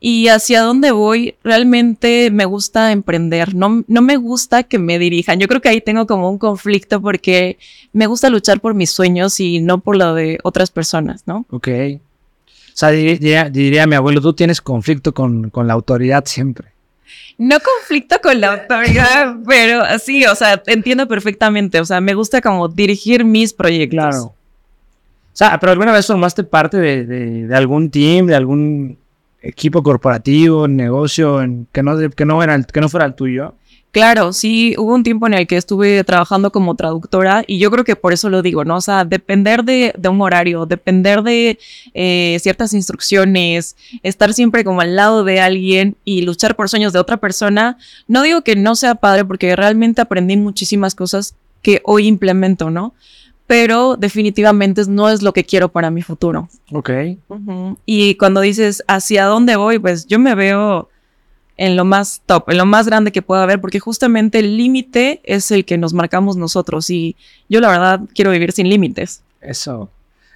Y 0.00 0.28
hacia 0.28 0.60
dónde 0.60 0.90
voy, 0.90 1.36
realmente 1.42 2.30
me 2.30 2.44
gusta 2.44 2.92
emprender, 2.92 3.54
no, 3.54 3.84
no 3.86 4.02
me 4.02 4.16
gusta 4.16 4.62
que 4.62 4.78
me 4.78 4.98
dirijan. 4.98 5.40
Yo 5.40 5.48
creo 5.48 5.62
que 5.62 5.70
ahí 5.70 5.80
tengo 5.80 6.06
como 6.06 6.28
un 6.28 6.36
conflicto 6.36 7.00
porque 7.00 7.58
me 7.92 8.06
gusta 8.06 8.28
luchar 8.28 8.60
por 8.60 8.74
mis 8.74 8.90
sueños 8.90 9.40
y 9.40 9.60
no 9.60 9.80
por 9.80 9.96
lo 9.96 10.14
de 10.14 10.38
otras 10.42 10.70
personas, 10.70 11.22
¿no? 11.26 11.46
Ok. 11.50 11.68
O 12.48 12.76
sea, 12.76 12.90
diría, 12.90 13.48
diría 13.48 13.86
mi 13.86 13.94
abuelo, 13.94 14.20
tú 14.20 14.34
tienes 14.34 14.60
conflicto 14.60 15.14
con, 15.14 15.48
con 15.48 15.66
la 15.66 15.72
autoridad 15.72 16.24
siempre 16.26 16.73
no 17.38 17.58
conflicto 17.60 18.20
con 18.22 18.40
la 18.40 18.54
autoridad, 18.54 19.36
pero 19.46 19.82
sí, 19.98 20.24
o 20.24 20.34
sea, 20.34 20.62
entiendo 20.66 21.06
perfectamente. 21.08 21.80
O 21.80 21.84
sea, 21.84 22.00
me 22.00 22.14
gusta 22.14 22.40
como 22.40 22.68
dirigir 22.68 23.24
mis 23.24 23.52
proyectos. 23.52 23.98
Claro. 23.98 24.24
O 24.26 25.36
sea, 25.36 25.58
pero 25.58 25.72
alguna 25.72 25.92
vez 25.92 26.06
formaste 26.06 26.44
parte 26.44 26.76
de, 26.76 27.04
de, 27.04 27.46
de 27.48 27.56
algún 27.56 27.90
team, 27.90 28.26
de 28.26 28.36
algún 28.36 28.98
equipo 29.44 29.82
corporativo, 29.82 30.66
negocio, 30.66 31.42
en, 31.42 31.66
que, 31.70 31.82
no, 31.82 31.96
que, 32.10 32.24
no 32.24 32.42
era, 32.42 32.62
que 32.62 32.80
no 32.80 32.88
fuera 32.88 33.06
el 33.06 33.14
tuyo. 33.14 33.54
Claro, 33.94 34.32
sí, 34.32 34.74
hubo 34.76 34.92
un 34.92 35.04
tiempo 35.04 35.28
en 35.28 35.34
el 35.34 35.46
que 35.46 35.56
estuve 35.56 36.02
trabajando 36.02 36.50
como 36.50 36.74
traductora 36.74 37.44
y 37.46 37.60
yo 37.60 37.70
creo 37.70 37.84
que 37.84 37.94
por 37.94 38.12
eso 38.12 38.28
lo 38.28 38.42
digo, 38.42 38.64
¿no? 38.64 38.78
O 38.78 38.80
sea, 38.80 39.04
depender 39.04 39.62
de, 39.62 39.94
de 39.96 40.08
un 40.08 40.20
horario, 40.20 40.66
depender 40.66 41.22
de 41.22 41.60
eh, 41.94 42.36
ciertas 42.40 42.74
instrucciones, 42.74 43.76
estar 44.02 44.34
siempre 44.34 44.64
como 44.64 44.80
al 44.80 44.96
lado 44.96 45.22
de 45.22 45.38
alguien 45.38 45.96
y 46.04 46.22
luchar 46.22 46.56
por 46.56 46.68
sueños 46.68 46.92
de 46.92 46.98
otra 46.98 47.18
persona, 47.18 47.78
no 48.08 48.22
digo 48.22 48.42
que 48.42 48.56
no 48.56 48.74
sea 48.74 48.96
padre 48.96 49.24
porque 49.24 49.54
realmente 49.54 50.00
aprendí 50.00 50.36
muchísimas 50.36 50.96
cosas 50.96 51.36
que 51.62 51.80
hoy 51.84 52.08
implemento, 52.08 52.70
¿no? 52.70 52.94
Pero 53.46 53.96
definitivamente 53.96 54.82
no 54.88 55.08
es 55.08 55.22
lo 55.22 55.32
que 55.32 55.44
quiero 55.44 55.68
para 55.68 55.92
mi 55.92 56.02
futuro. 56.02 56.48
Ok. 56.72 56.90
Uh 57.28 57.36
-huh. 57.36 57.76
Y 57.86 58.16
cuando 58.16 58.40
dices, 58.40 58.82
¿hacia 58.88 59.26
dónde 59.26 59.54
voy? 59.54 59.78
Pues 59.78 60.08
yo 60.08 60.18
me 60.18 60.34
veo 60.34 60.88
en 61.56 61.76
lo 61.76 61.84
más 61.84 62.22
top, 62.26 62.50
en 62.50 62.58
lo 62.58 62.66
más 62.66 62.86
grande 62.86 63.12
que 63.12 63.22
pueda 63.22 63.44
haber, 63.44 63.60
porque 63.60 63.80
justamente 63.80 64.40
el 64.40 64.56
límite 64.56 65.20
es 65.24 65.50
el 65.50 65.64
que 65.64 65.78
nos 65.78 65.92
marcamos 65.92 66.36
nosotros 66.36 66.90
y 66.90 67.16
yo 67.48 67.60
la 67.60 67.68
verdad 67.68 68.00
quiero 68.14 68.30
vivir 68.30 68.52
sin 68.52 68.68
límites. 68.68 69.22
Eso, 69.40 69.90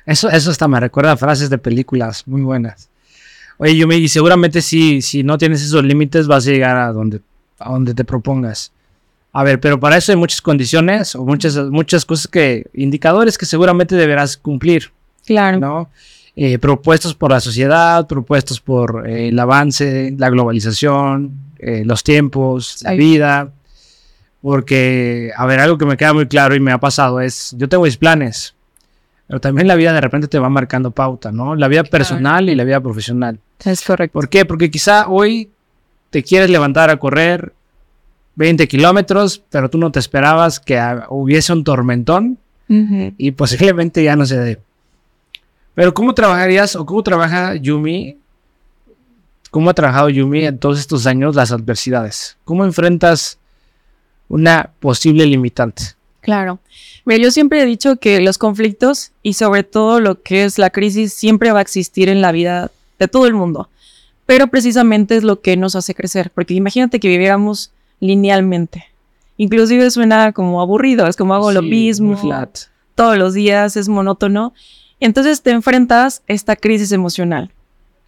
eso, 0.07 0.31
eso 0.31 0.51
hasta 0.51 0.69
me 0.69 0.79
recuerda 0.79 1.13
a 1.13 1.17
frases 1.17 1.51
de 1.51 1.59
películas 1.59 2.27
muy 2.27 2.43
buenas. 2.43 2.89
Oye, 3.59 3.77
yo 3.77 3.89
me 3.89 3.97
y 3.97 4.09
seguramente 4.09 4.63
si, 4.63 5.03
si 5.03 5.25
no 5.25 5.37
tienes 5.37 5.63
esos 5.63 5.85
límites 5.85 6.29
vas 6.29 6.47
a 6.47 6.51
llegar 6.51 6.77
a 6.77 6.93
donde, 6.93 7.21
a 7.59 7.73
donde 7.73 7.95
te 7.95 8.05
propongas. 8.05 8.73
A 9.33 9.43
ver, 9.43 9.61
pero 9.61 9.79
para 9.79 9.97
eso 9.97 10.13
hay 10.13 10.17
muchas 10.17 10.41
condiciones 10.41 11.15
o 11.15 11.25
muchas, 11.25 11.57
muchas 11.57 12.05
cosas 12.05 12.29
que, 12.29 12.67
indicadores 12.73 13.37
que 13.37 13.47
seguramente 13.47 13.97
deberás 13.97 14.37
cumplir. 14.37 14.91
Claro. 15.27 15.59
¿no? 15.59 15.91
Eh, 16.41 16.61
propuestos 16.61 17.17
por 17.17 17.33
la 17.33 17.41
sociedad, 17.41 18.07
propuestos 18.07 18.61
por 18.61 19.09
eh, 19.09 19.31
el 19.31 19.39
avance, 19.41 20.15
la 20.17 20.31
globalización, 20.31 21.33
eh, 21.59 21.83
los 21.85 22.05
tiempos, 22.05 22.81
la 22.83 22.93
vida. 22.93 23.51
Porque, 24.41 25.33
a 25.37 25.47
ver, 25.47 25.59
algo 25.59 25.79
que 25.79 25.85
me 25.85 25.97
queda 25.97 26.13
muy 26.13 26.29
claro 26.29 26.55
y 26.55 26.61
me 26.61 26.71
ha 26.71 26.79
pasado 26.79 27.21
es, 27.21 27.57
yo 27.59 27.69
tengo 27.69 27.83
mis 27.83 27.97
planes, 27.97 28.55
pero 29.27 29.41
también 29.41 29.67
la 29.67 29.75
vida 29.75 29.93
de 29.93 30.01
repente 30.01 30.29
te 30.29 30.39
va 30.39 30.49
marcando 30.49 30.93
pauta, 30.93 31.33
¿no? 31.33 31.57
La 31.57 31.67
vida 31.67 31.83
personal 31.83 32.49
y 32.49 32.55
la 32.55 32.63
vida 32.63 32.81
profesional. 32.81 33.41
Es 33.65 33.83
correcto. 33.83 34.13
¿Por 34.13 34.29
qué? 34.29 34.45
Porque 34.45 34.71
quizá 34.71 35.09
hoy 35.09 35.51
te 36.11 36.23
quieres 36.23 36.51
levantar 36.51 36.89
a 36.89 36.99
correr 36.99 37.53
20 38.37 38.69
kilómetros, 38.69 39.43
pero 39.51 39.71
tú 39.71 39.79
no 39.79 39.91
te 39.91 39.99
esperabas 39.99 40.61
que 40.61 40.81
hubiese 41.09 41.53
un 41.53 41.65
tormentón 41.65 42.39
uh 42.69 42.75
-huh. 42.75 43.15
y 43.19 43.33
posiblemente 43.33 44.05
ya 44.05 44.15
no 44.15 44.25
se 44.25 44.39
dé. 44.39 44.68
Pero 45.79 45.95
¿cómo 45.95 46.13
trabajarías 46.13 46.75
o 46.75 46.85
cómo 46.85 47.05
trabaja 47.05 47.55
Yumi? 47.55 48.17
¿Cómo 49.53 49.71
ha 49.71 49.75
trabajado 49.75 50.09
Yumi 50.09 50.45
en 50.47 50.59
todos 50.59 50.81
estos 50.81 51.07
años 51.07 51.37
las 51.37 51.53
adversidades? 51.53 52.37
¿Cómo 52.45 52.65
enfrentas 52.65 53.39
una 54.29 54.71
posible 54.81 55.25
limitante? 55.25 55.85
Claro. 56.21 56.59
Mira, 57.05 57.23
yo 57.23 57.31
siempre 57.31 57.63
he 57.63 57.65
dicho 57.65 57.95
que 57.95 58.21
los 58.21 58.39
conflictos 58.39 59.13
y 59.23 59.35
sobre 59.35 59.63
todo 59.63 60.01
lo 60.01 60.21
que 60.21 60.43
es 60.43 60.59
la 60.59 60.71
crisis 60.71 61.13
siempre 61.13 61.53
va 61.53 61.61
a 61.61 61.63
existir 61.63 62.09
en 62.09 62.23
la 62.23 62.33
vida 62.33 62.73
de 62.99 63.07
todo 63.07 63.29
el 63.29 63.35
mundo, 63.35 63.69
pero 64.27 64.49
precisamente 64.49 65.15
es 65.17 65.23
lo 65.23 65.43
que 65.43 65.57
nos 65.57 65.77
hace 65.77 65.95
crecer, 65.95 66.33
porque 66.35 66.55
imagínate 66.55 66.99
que 66.99 67.07
viviéramos 67.07 67.71
linealmente. 68.01 68.87
Inclusive 69.37 69.93
suena 69.93 70.33
como 70.33 70.61
aburrido, 70.61 71.07
es 71.07 71.15
como 71.15 71.37
hago 71.37 71.53
lo 71.53 71.63
mismo 71.63 72.21
todos 72.97 73.17
los 73.17 73.33
días, 73.33 73.77
es 73.77 73.89
monótono. 73.89 74.53
Entonces 75.01 75.43
te 75.43 75.51
enfrentas 75.51 76.23
a 76.29 76.33
esta 76.33 76.57
crisis 76.57 76.93
emocional. 76.93 77.51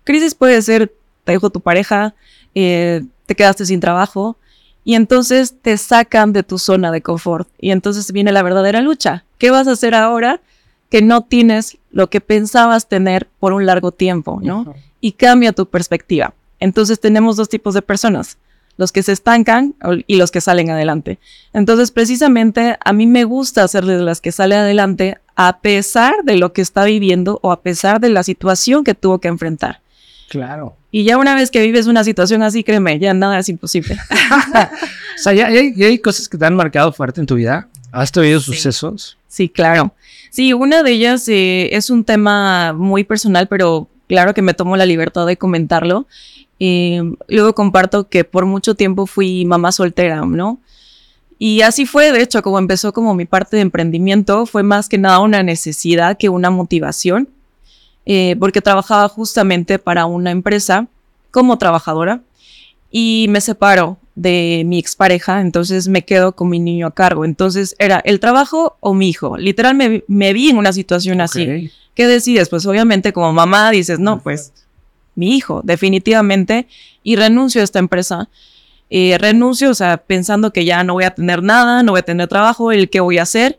Crisis 0.05 0.35
puede 0.35 0.61
ser, 0.63 0.93
te 1.25 1.33
dejó 1.33 1.51
tu 1.51 1.61
pareja, 1.61 2.15
eh, 2.55 3.05
te 3.27 3.35
quedaste 3.35 3.67
sin 3.67 3.81
trabajo, 3.81 4.37
y 4.85 4.95
entonces 4.95 5.55
te 5.61 5.77
sacan 5.77 6.33
de 6.33 6.43
tu 6.43 6.59
zona 6.59 6.91
de 6.91 7.03
confort. 7.03 7.49
Y 7.61 7.71
entonces 7.71 8.11
viene 8.13 8.33
la 8.33 8.43
verdadera 8.43 8.81
lucha. 8.81 9.25
¿Qué 9.39 9.51
vas 9.51 9.69
a 9.69 9.73
hacer 9.73 9.95
ahora 9.95 10.41
que 10.89 11.03
no 11.03 11.23
tienes 11.23 11.79
lo 11.91 12.11
que 12.11 12.21
pensabas 12.21 12.89
tener 12.89 13.29
por 13.39 13.53
un 13.53 13.67
largo 13.67 13.93
tiempo, 13.93 14.41
¿no? 14.43 14.75
Y 15.01 15.13
cambia 15.13 15.53
tu 15.53 15.67
perspectiva. 15.67 16.35
Entonces 16.59 17.01
tenemos 17.01 17.37
dos 17.37 17.49
tipos 17.49 17.75
de 17.75 17.83
personas, 17.83 18.39
los 18.77 18.93
que 18.93 19.03
se 19.03 19.13
estancan 19.13 19.75
y 20.07 20.17
los 20.17 20.31
que 20.31 20.41
salen 20.41 20.71
adelante. 20.71 21.19
Entonces 21.53 21.91
precisamente 21.91 22.77
a 22.85 22.93
mí 22.93 23.07
me 23.07 23.25
gusta 23.25 23.67
ser 23.69 23.87
de 23.87 24.01
las 24.01 24.21
que 24.21 24.33
sale 24.33 24.57
adelante 24.57 25.19
a 25.43 25.61
pesar 25.61 26.17
de 26.25 26.37
lo 26.37 26.53
que 26.53 26.61
está 26.61 26.85
viviendo 26.85 27.39
o 27.43 27.51
a 27.51 27.63
pesar 27.63 27.99
de 27.99 28.11
la 28.11 28.23
situación 28.23 28.85
que 28.85 28.95
tuvo 28.95 29.21
que 29.21 29.29
enfrentar. 29.29 29.81
Claro. 30.29 30.77
Y 30.91 31.05
ya 31.05 31.17
una 31.17 31.35
vez 31.35 31.51
que 31.51 31.63
vives 31.63 31.87
una 31.87 32.05
situación 32.05 32.43
así, 32.43 32.63
créeme, 32.63 32.99
ya 32.99 33.15
nada 33.15 33.39
es 33.39 33.49
imposible. 33.49 33.97
o 35.17 35.19
sea, 35.19 35.33
ya, 35.33 35.47
hay, 35.47 35.99
cosas 36.01 36.29
que 36.29 36.37
te 36.37 36.45
han 36.45 36.55
marcado 36.55 36.93
fuerte 36.93 37.23
en 37.23 37.27
tu 37.27 37.37
vida. 37.37 37.69
¿Has 37.91 38.13
tenido 38.13 38.39
sucesos? 38.39 39.17
Sí, 39.29 39.49
claro. 39.49 39.95
Sí, 40.29 40.53
una 40.53 40.83
de 40.83 40.91
ellas 40.91 41.27
eh, 41.29 41.75
es 41.75 41.89
un 41.89 42.05
tema 42.05 42.75
muy 42.75 43.05
personal, 43.05 43.49
pero 43.49 43.89
claro 44.09 44.35
que 44.35 44.43
me 44.43 44.53
tomo 44.53 44.77
la 44.77 44.85
libertad 44.85 45.27
de 45.27 45.39
comentarlo. 45.39 46.07
luego 46.59 47.55
comparto 47.55 48.11
que 48.11 48.25
por 48.25 48.45
mucho 48.45 48.75
tiempo 48.75 49.07
fui 49.07 49.47
mamá 49.47 49.73
soltera, 49.73 50.21
¿no? 50.21 50.61
Y 51.43 51.63
así 51.63 51.87
fue, 51.87 52.13
de 52.13 52.21
hecho, 52.21 52.43
como 52.43 52.59
empezó 52.59 52.93
como 52.93 53.15
mi 53.15 53.25
parte 53.25 53.57
de 53.57 53.63
emprendimiento, 53.63 54.45
fue 54.45 54.63
más 54.63 54.91
que 54.91 54.99
nada 54.99 55.21
una 55.21 55.43
necesidad 55.43 56.19
que 56.19 56.29
una 56.29 56.51
motivación 56.51 57.31
eh, 58.05 58.37
porque 58.39 58.61
trabajaba 58.61 59.09
justamente 59.09 59.79
para 59.79 60.05
una 60.05 60.33
empresa 60.33 60.87
como 61.31 61.57
trabajadora 61.57 62.21
y 62.91 63.25
me 63.31 63.41
separo 63.41 63.97
de 64.15 64.65
mi 64.67 64.79
expareja, 64.79 65.41
entonces 65.41 65.89
me 65.89 66.05
quedo 66.05 66.33
con 66.33 66.51
mi 66.51 66.59
niño 66.59 66.87
a 66.87 66.95
cargo. 66.95 67.25
Entonces 67.25 67.75
era 67.79 68.01
el 68.05 68.21
trabajo 68.21 68.77
o 68.81 68.93
mi 68.93 69.09
hijo. 69.09 69.39
Literal 69.39 69.75
me, 69.75 70.33
vi 70.35 70.51
en 70.51 70.59
una 70.59 70.75
situación 70.75 71.23
así. 71.23 71.71
¿Qué 71.95 72.07
decides? 72.07 72.51
Pues 72.51 72.67
obviamente 72.67 73.15
como 73.15 73.33
mamá 73.33 73.71
dices, 73.71 73.99
no, 73.99 74.21
pues 74.21 74.53
mi 75.15 75.39
hijo, 75.39 75.63
definitivamente, 75.65 76.69
y 77.03 77.17
renuncio 77.17 77.63
a 77.63 77.65
esta 77.65 77.79
empresa. 77.79 78.29
Eh, 78.91 79.17
renuncio, 79.19 79.71
o 79.71 79.75
sea, 79.75 79.99
pensando 79.99 80.53
que 80.53 80.65
ya 80.65 80.83
no 80.83 80.95
voy 80.95 81.05
a 81.05 81.13
tener 81.13 81.43
nada, 81.43 81.83
no 81.83 81.93
voy 81.93 82.01
a 82.01 82.03
tener 82.03 82.29
trabajo, 82.29 82.73
el 82.73 82.91
que 82.91 83.01
voy 83.01 83.19
a 83.19 83.23
hacer. 83.23 83.59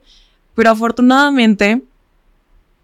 Pero 0.56 0.72
afortunadamente 0.72 1.82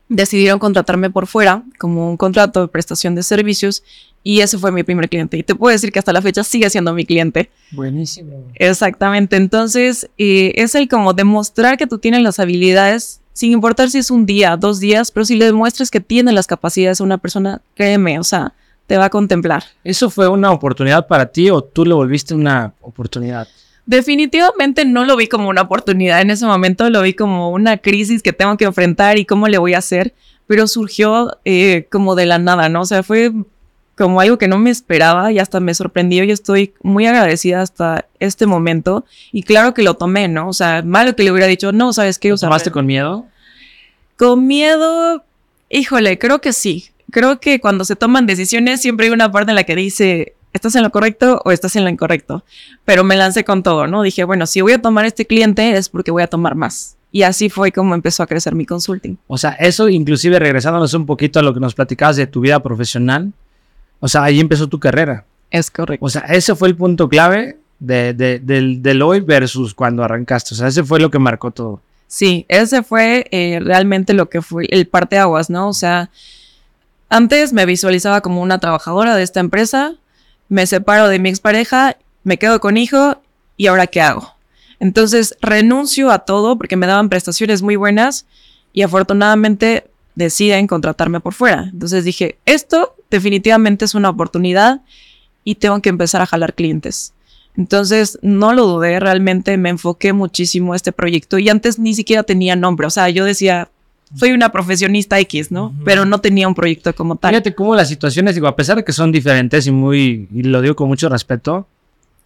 decidieron 0.09 0.57
contratarme 0.57 1.09
por 1.09 1.27
fuera 1.27 1.63
como 1.77 2.09
un 2.09 2.15
contrato 2.15 2.61
de 2.61 2.67
prestación 2.69 3.13
de 3.13 3.23
servicios 3.23 3.83
y 4.23 4.41
ese 4.41 4.57
fue 4.57 4.71
mi 4.71 4.83
primer 4.83 5.09
cliente. 5.09 5.37
Y 5.37 5.43
te 5.43 5.55
puedo 5.55 5.71
decir 5.71 5.91
que 5.91 5.99
hasta 5.99 6.13
la 6.13 6.21
fecha 6.21 6.43
sigue 6.43 6.69
siendo 6.69 6.93
mi 6.93 7.05
cliente. 7.05 7.49
Buenísimo. 7.71 8.43
Exactamente. 8.55 9.35
Entonces, 9.35 10.09
eh, 10.17 10.53
es 10.55 10.75
el 10.75 10.87
como 10.87 11.13
demostrar 11.13 11.77
que 11.77 11.87
tú 11.87 11.97
tienes 11.97 12.21
las 12.21 12.39
habilidades, 12.39 13.21
sin 13.33 13.51
importar 13.51 13.89
si 13.89 13.99
es 13.99 14.11
un 14.11 14.25
día, 14.25 14.57
dos 14.57 14.79
días, 14.79 15.11
pero 15.11 15.25
si 15.25 15.35
le 15.35 15.45
demuestras 15.45 15.91
que 15.91 15.99
tienes 15.99 16.33
las 16.33 16.47
capacidades 16.47 16.99
a 16.99 17.03
una 17.03 17.17
persona, 17.17 17.61
créeme, 17.75 18.19
o 18.19 18.23
sea, 18.23 18.53
te 18.87 18.97
va 18.97 19.05
a 19.05 19.09
contemplar. 19.09 19.63
¿Eso 19.83 20.09
fue 20.09 20.27
una 20.27 20.51
oportunidad 20.51 21.07
para 21.07 21.27
ti 21.27 21.49
o 21.49 21.61
tú 21.61 21.85
lo 21.85 21.97
volviste 21.97 22.33
una 22.33 22.73
oportunidad? 22.81 23.47
Definitivamente 23.85 24.85
no 24.85 25.05
lo 25.05 25.15
vi 25.15 25.27
como 25.27 25.49
una 25.49 25.61
oportunidad 25.61 26.21
en 26.21 26.31
ese 26.31 26.45
momento, 26.45 26.89
lo 26.89 27.01
vi 27.01 27.13
como 27.13 27.51
una 27.51 27.77
crisis 27.77 28.23
que 28.23 28.33
tengo 28.33 28.57
que 28.57 28.65
enfrentar 28.65 29.17
y 29.17 29.25
cómo 29.25 29.47
le 29.47 29.57
voy 29.57 29.75
a 29.75 29.77
hacer, 29.77 30.13
pero 30.45 30.67
surgió 30.67 31.37
eh, 31.45 31.87
como 31.91 32.15
de 32.15 32.25
la 32.25 32.39
nada, 32.39 32.69
¿no? 32.69 32.81
O 32.81 32.85
sea, 32.85 33.03
fue 33.03 33.31
como 33.97 34.21
algo 34.21 34.37
que 34.37 34.47
no 34.47 34.57
me 34.57 34.69
esperaba 34.69 35.31
y 35.31 35.39
hasta 35.39 35.59
me 35.59 35.73
sorprendió 35.73 36.23
y 36.23 36.31
estoy 36.31 36.73
muy 36.83 37.07
agradecida 37.07 37.61
hasta 37.61 38.05
este 38.19 38.45
momento. 38.45 39.05
Y 39.31 39.43
claro 39.43 39.73
que 39.73 39.83
lo 39.83 39.95
tomé, 39.95 40.27
¿no? 40.27 40.47
O 40.49 40.53
sea, 40.53 40.83
malo 40.83 41.15
que 41.15 41.23
le 41.23 41.31
hubiera 41.31 41.47
dicho, 41.47 41.71
no, 41.71 41.93
¿sabes 41.93 42.19
qué? 42.19 42.31
O 42.31 42.37
¿Tomaste 42.37 42.71
con 42.71 42.85
miedo? 42.85 43.25
Con 44.15 44.47
miedo, 44.47 45.23
híjole, 45.69 46.19
creo 46.19 46.41
que 46.41 46.53
sí. 46.53 46.89
Creo 47.11 47.39
que 47.39 47.59
cuando 47.59 47.85
se 47.85 47.95
toman 47.95 48.25
decisiones 48.25 48.81
siempre 48.81 49.07
hay 49.07 49.11
una 49.11 49.31
parte 49.31 49.51
en 49.51 49.55
la 49.55 49.63
que 49.63 49.75
dice, 49.75 50.35
¿estás 50.53 50.75
en 50.75 50.83
lo 50.83 50.91
correcto 50.91 51.41
o 51.45 51.51
estás 51.51 51.75
en 51.75 51.83
lo 51.83 51.89
incorrecto? 51.89 52.43
Pero 52.85 53.03
me 53.03 53.15
lancé 53.15 53.43
con 53.43 53.63
todo, 53.63 53.87
¿no? 53.87 54.01
Dije, 54.01 54.23
bueno, 54.23 54.45
si 54.45 54.61
voy 54.61 54.73
a 54.73 54.81
tomar 54.81 55.05
este 55.05 55.25
cliente 55.25 55.77
es 55.77 55.89
porque 55.89 56.11
voy 56.11 56.23
a 56.23 56.27
tomar 56.27 56.55
más. 56.55 56.95
Y 57.11 57.23
así 57.23 57.49
fue 57.49 57.71
como 57.71 57.95
empezó 57.95 58.23
a 58.23 58.27
crecer 58.27 58.53
mi 58.53 58.65
consulting. 58.65 59.17
O 59.27 59.37
sea, 59.37 59.51
eso 59.51 59.87
inclusive 59.87 60.39
regresándonos 60.39 60.93
un 60.93 61.05
poquito 61.05 61.39
a 61.39 61.43
lo 61.43 61.53
que 61.53 61.59
nos 61.59 61.73
platicabas 61.73 62.17
de 62.17 62.27
tu 62.27 62.41
vida 62.41 62.61
profesional, 62.61 63.31
o 63.99 64.07
sea, 64.07 64.23
ahí 64.23 64.39
empezó 64.39 64.67
tu 64.67 64.79
carrera. 64.79 65.25
Es 65.49 65.71
correcto. 65.71 66.05
O 66.05 66.09
sea, 66.09 66.21
ese 66.23 66.55
fue 66.55 66.67
el 66.67 66.75
punto 66.75 67.07
clave 67.07 67.57
de, 67.79 68.13
del, 68.13 69.01
hoy 69.01 69.21
versus 69.21 69.73
cuando 69.73 70.03
arrancaste. 70.03 70.53
O 70.53 70.57
sea, 70.57 70.67
ese 70.67 70.83
fue 70.83 70.99
lo 70.99 71.09
que 71.09 71.19
marcó 71.19 71.51
todo. 71.51 71.81
Sí, 72.07 72.45
ese 72.47 72.83
fue 72.83 73.27
eh, 73.31 73.59
realmente 73.61 74.13
lo 74.13 74.29
que 74.29 74.41
fue 74.41 74.65
el 74.69 74.87
parteaguas, 74.87 75.49
¿no? 75.49 75.69
O 75.69 75.73
sea, 75.73 76.09
antes 77.09 77.53
me 77.53 77.65
visualizaba 77.65 78.21
como 78.21 78.41
una 78.41 78.59
trabajadora 78.59 79.15
de 79.15 79.23
esta 79.23 79.39
empresa, 79.39 79.95
me 80.49 80.65
separo 80.65 81.07
de 81.07 81.19
mi 81.19 81.29
expareja, 81.29 81.97
me 82.23 82.37
quedo 82.37 82.59
con 82.59 82.77
hijo 82.77 83.21
y 83.55 83.67
ahora 83.67 83.87
qué 83.87 84.01
hago. 84.01 84.35
Entonces 84.79 85.35
renuncio 85.41 86.11
a 86.11 86.19
todo 86.19 86.57
porque 86.57 86.75
me 86.75 86.87
daban 86.87 87.09
prestaciones 87.09 87.61
muy 87.61 87.75
buenas 87.75 88.25
y 88.73 88.83
afortunadamente 88.83 89.89
deciden 90.15 90.67
contratarme 90.67 91.19
por 91.19 91.33
fuera. 91.33 91.69
Entonces 91.71 92.03
dije, 92.03 92.37
esto 92.45 92.95
definitivamente 93.09 93.85
es 93.85 93.95
una 93.95 94.09
oportunidad 94.09 94.81
y 95.43 95.55
tengo 95.55 95.81
que 95.81 95.89
empezar 95.89 96.21
a 96.21 96.25
jalar 96.25 96.53
clientes. 96.53 97.13
Entonces 97.55 98.19
no 98.21 98.53
lo 98.53 98.67
dudé, 98.67 98.99
realmente 98.99 99.57
me 99.57 99.69
enfoqué 99.69 100.13
muchísimo 100.13 100.73
a 100.73 100.75
este 100.75 100.91
proyecto 100.91 101.39
y 101.39 101.49
antes 101.49 101.79
ni 101.79 101.95
siquiera 101.95 102.23
tenía 102.23 102.55
nombre, 102.55 102.85
o 102.85 102.91
sea, 102.91 103.09
yo 103.09 103.25
decía, 103.25 103.71
soy 104.15 104.31
una 104.31 104.51
profesionista 104.51 105.19
X, 105.19 105.51
¿no? 105.51 105.73
Pero 105.83 106.05
no 106.05 106.21
tenía 106.21 106.47
un 106.47 106.55
proyecto 106.55 106.93
como 106.95 107.15
tal. 107.17 107.31
Fíjate 107.31 107.55
cómo 107.55 107.75
las 107.75 107.89
situaciones, 107.89 108.35
digo, 108.35 108.47
a 108.47 108.55
pesar 108.55 108.77
de 108.77 108.83
que 108.83 108.93
son 108.93 109.11
diferentes 109.11 109.67
y 109.67 109.71
muy, 109.71 110.27
y 110.33 110.43
lo 110.43 110.61
digo 110.61 110.75
con 110.75 110.87
mucho 110.87 111.09
respeto, 111.09 111.67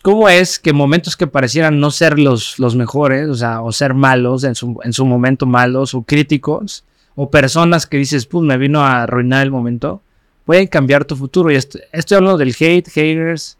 ¿cómo 0.01 0.29
es 0.29 0.59
que 0.59 0.73
momentos 0.73 1.17
que 1.17 1.27
parecieran 1.27 1.79
no 1.79 1.89
ser 1.91 2.19
los, 2.19 2.59
los 2.59 2.75
mejores, 2.75 3.29
o 3.29 3.35
sea, 3.35 3.61
o 3.61 3.71
ser 3.71 3.93
malos 3.93 4.43
en 4.43 4.55
su, 4.55 4.79
en 4.83 4.93
su 4.93 5.05
momento 5.05 5.45
malos 5.45 5.93
o 5.93 6.03
críticos, 6.03 6.83
o 7.15 7.29
personas 7.29 7.87
que 7.87 7.97
dices, 7.97 8.25
pues 8.25 8.43
me 8.45 8.57
vino 8.57 8.81
a 8.81 9.03
arruinar 9.03 9.43
el 9.43 9.51
momento, 9.51 10.01
pueden 10.45 10.67
cambiar 10.67 11.05
tu 11.05 11.15
futuro? 11.15 11.51
Y 11.51 11.55
estoy, 11.55 11.81
hablando 12.15 12.37
del 12.37 12.55
hate, 12.59 12.89
haters, 12.89 13.57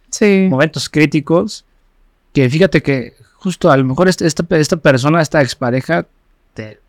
momentos 0.49 0.89
críticos, 0.89 1.65
que 2.33 2.49
fíjate 2.49 2.81
que 2.83 3.13
justo 3.33 3.71
a 3.71 3.77
lo 3.77 3.83
mejor 3.83 4.07
este, 4.07 4.27
esta, 4.27 4.45
esta 4.51 4.77
persona, 4.77 5.21
esta 5.21 5.41
expareja, 5.41 6.05
te 6.53 6.79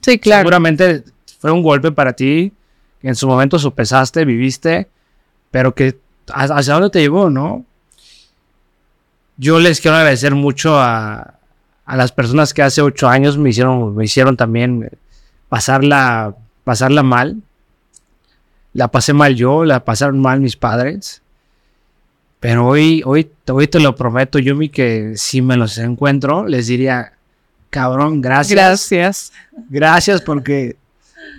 Sí, 0.00 0.18
claro. 0.18 0.42
Seguramente 0.42 1.04
fue 1.38 1.50
un 1.50 1.62
golpe 1.62 1.92
para 1.92 2.12
ti, 2.12 2.52
en 3.02 3.14
su 3.14 3.26
momento 3.26 3.58
sopesaste, 3.58 4.24
viviste, 4.24 4.88
pero 5.50 5.74
que 5.74 5.98
hacia 6.32 6.74
dónde 6.74 6.90
te 6.90 7.00
llevó, 7.00 7.30
¿no? 7.30 7.64
Yo 9.36 9.58
les 9.58 9.80
quiero 9.80 9.96
agradecer 9.96 10.34
mucho 10.34 10.78
a, 10.78 11.34
las 11.86 12.12
personas 12.12 12.54
que 12.54 12.62
hace 12.62 12.82
ocho 12.82 13.08
años 13.08 13.36
me 13.36 13.50
hicieron, 13.50 13.96
me 13.96 14.04
hicieron 14.04 14.36
también 14.36 14.90
pasarla, 15.48 16.36
pasarla 16.62 17.02
mal. 17.02 17.42
La 18.74 18.88
pasé 18.88 19.12
mal 19.12 19.34
yo, 19.34 19.64
la 19.64 19.84
pasaron 19.84 20.20
mal 20.20 20.40
mis 20.40 20.56
padres. 20.56 21.22
Pero 22.38 22.66
hoy, 22.66 23.02
hoy, 23.04 23.30
hoy 23.50 23.66
te 23.66 23.80
lo 23.80 23.96
prometo, 23.96 24.38
Yumi, 24.38 24.68
que 24.68 25.14
si 25.16 25.42
me 25.42 25.56
los 25.56 25.78
encuentro, 25.78 26.46
les 26.46 26.68
diría, 26.68 27.14
cabrón, 27.70 28.20
gracias. 28.20 28.56
Gracias. 28.56 29.32
Gracias 29.68 30.20
porque 30.20 30.76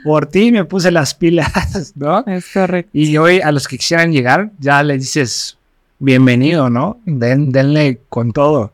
por 0.04 0.26
ti 0.26 0.52
me 0.52 0.66
puse 0.66 0.92
las 0.92 1.14
pilas, 1.14 1.94
¿no? 1.96 2.26
Es 2.26 2.48
correcto. 2.52 2.90
Y 2.94 3.18
hoy 3.18 3.42
a 3.42 3.52
los 3.52 3.68
que 3.68 3.78
quisieran 3.78 4.12
llegar, 4.12 4.52
ya 4.60 4.82
le 4.84 4.98
dices, 4.98 5.58
bienvenido, 6.00 6.70
¿no? 6.70 7.00
denle 7.06 8.00
con 8.10 8.32
todo. 8.32 8.74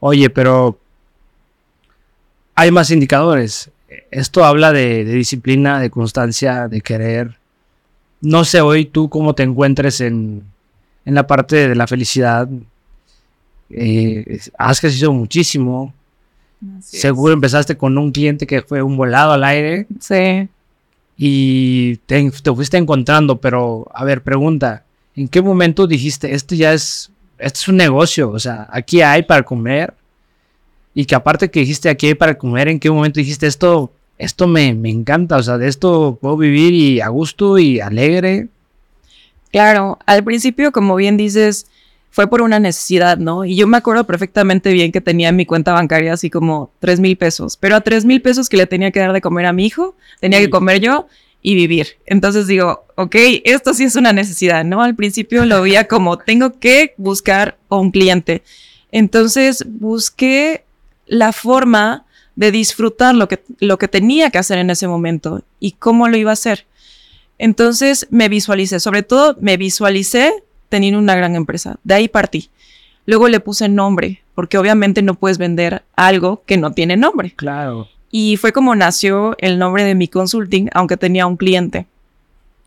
Oye, 0.00 0.28
pero 0.30 0.78
hay 2.54 2.70
más 2.70 2.90
indicadores. 2.90 3.70
Esto 4.10 4.44
habla 4.44 4.72
de, 4.72 5.04
disciplina, 5.04 5.80
de 5.80 5.90
constancia, 5.90 6.68
de 6.68 6.80
querer. 6.80 7.38
No 8.20 8.44
sé 8.44 8.60
hoy 8.60 8.86
tú 8.86 9.08
cómo 9.08 9.34
te 9.34 9.42
encuentres 9.42 10.00
en, 10.00 10.42
en 11.04 11.14
la 11.14 11.26
parte 11.26 11.68
de 11.68 11.74
la 11.74 11.86
felicidad. 11.86 12.48
Eh, 13.70 14.40
has 14.58 14.80
crecido 14.80 15.12
muchísimo 15.12 15.94
Seguro 16.80 17.32
empezaste 17.32 17.76
con 17.76 17.96
un 17.98 18.12
cliente 18.12 18.46
que 18.46 18.62
fue 18.62 18.82
un 18.82 18.96
volado 18.96 19.32
al 19.32 19.44
aire. 19.44 19.86
Sí. 20.00 20.48
Y 21.16 21.96
te, 22.06 22.30
te, 22.30 22.54
fuiste 22.54 22.76
encontrando, 22.76 23.40
pero 23.40 23.86
a 23.94 24.04
ver, 24.04 24.22
pregunta, 24.22 24.84
¿en 25.14 25.28
qué 25.28 25.42
momento 25.42 25.86
dijiste, 25.86 26.34
esto 26.34 26.54
ya 26.54 26.72
es, 26.72 27.10
esto 27.38 27.60
es 27.60 27.68
un 27.68 27.76
negocio? 27.76 28.30
O 28.30 28.38
sea, 28.38 28.68
aquí 28.70 29.00
hay 29.00 29.22
para 29.22 29.42
comer. 29.42 29.94
Y 30.94 31.06
que 31.06 31.14
aparte 31.14 31.50
que 31.50 31.60
dijiste, 31.60 31.88
aquí 31.88 32.08
hay 32.08 32.14
para 32.14 32.38
comer, 32.38 32.68
¿en 32.68 32.78
qué 32.78 32.90
momento 32.90 33.18
dijiste, 33.18 33.46
esto, 33.46 33.92
esto 34.16 34.46
me, 34.46 34.74
me 34.74 34.90
encanta? 34.90 35.36
O 35.36 35.42
sea, 35.42 35.58
de 35.58 35.68
esto 35.68 36.18
puedo 36.20 36.36
vivir 36.36 36.72
y 36.72 37.00
a 37.00 37.08
gusto 37.08 37.58
y 37.58 37.80
alegre. 37.80 38.48
Claro, 39.50 39.98
al 40.06 40.24
principio, 40.24 40.72
como 40.72 40.96
bien 40.96 41.16
dices, 41.16 41.66
fue 42.14 42.28
por 42.28 42.42
una 42.42 42.60
necesidad, 42.60 43.18
¿no? 43.18 43.44
Y 43.44 43.56
yo 43.56 43.66
me 43.66 43.76
acuerdo 43.76 44.04
perfectamente 44.04 44.72
bien 44.72 44.92
que 44.92 45.00
tenía 45.00 45.30
en 45.30 45.36
mi 45.36 45.46
cuenta 45.46 45.72
bancaria 45.72 46.12
así 46.12 46.30
como 46.30 46.70
tres 46.78 47.00
mil 47.00 47.16
pesos, 47.16 47.56
pero 47.56 47.74
a 47.74 47.80
tres 47.80 48.04
mil 48.04 48.22
pesos 48.22 48.48
que 48.48 48.56
le 48.56 48.66
tenía 48.66 48.92
que 48.92 49.00
dar 49.00 49.12
de 49.12 49.20
comer 49.20 49.46
a 49.46 49.52
mi 49.52 49.66
hijo, 49.66 49.96
tenía 50.20 50.38
que 50.38 50.48
comer 50.48 50.78
yo 50.78 51.08
y 51.42 51.56
vivir. 51.56 51.98
Entonces 52.06 52.46
digo, 52.46 52.84
ok, 52.94 53.16
esto 53.42 53.74
sí 53.74 53.82
es 53.82 53.96
una 53.96 54.12
necesidad, 54.12 54.64
¿no? 54.64 54.80
Al 54.80 54.94
principio 54.94 55.44
lo 55.44 55.60
veía 55.62 55.88
como 55.88 56.16
tengo 56.16 56.60
que 56.60 56.94
buscar 56.98 57.58
un 57.68 57.90
cliente. 57.90 58.44
Entonces 58.92 59.64
busqué 59.66 60.64
la 61.06 61.32
forma 61.32 62.06
de 62.36 62.52
disfrutar 62.52 63.16
lo 63.16 63.26
que, 63.26 63.42
lo 63.58 63.76
que 63.76 63.88
tenía 63.88 64.30
que 64.30 64.38
hacer 64.38 64.58
en 64.58 64.70
ese 64.70 64.86
momento 64.86 65.42
y 65.58 65.72
cómo 65.72 66.06
lo 66.06 66.16
iba 66.16 66.30
a 66.30 66.34
hacer. 66.34 66.64
Entonces 67.38 68.06
me 68.10 68.28
visualicé, 68.28 68.78
sobre 68.78 69.02
todo 69.02 69.36
me 69.40 69.56
visualicé 69.56 70.43
teniendo 70.74 70.98
una 70.98 71.14
gran 71.14 71.36
empresa. 71.36 71.76
De 71.84 71.94
ahí 71.94 72.08
partí. 72.08 72.50
Luego 73.06 73.28
le 73.28 73.38
puse 73.38 73.68
nombre, 73.68 74.24
porque 74.34 74.58
obviamente 74.58 75.02
no 75.02 75.14
puedes 75.14 75.38
vender 75.38 75.84
algo 75.94 76.42
que 76.46 76.56
no 76.56 76.72
tiene 76.72 76.96
nombre. 76.96 77.32
Claro. 77.36 77.86
Y 78.10 78.38
fue 78.38 78.52
como 78.52 78.74
nació 78.74 79.36
el 79.38 79.56
nombre 79.60 79.84
de 79.84 79.94
mi 79.94 80.08
consulting, 80.08 80.70
aunque 80.74 80.96
tenía 80.96 81.28
un 81.28 81.36
cliente. 81.36 81.86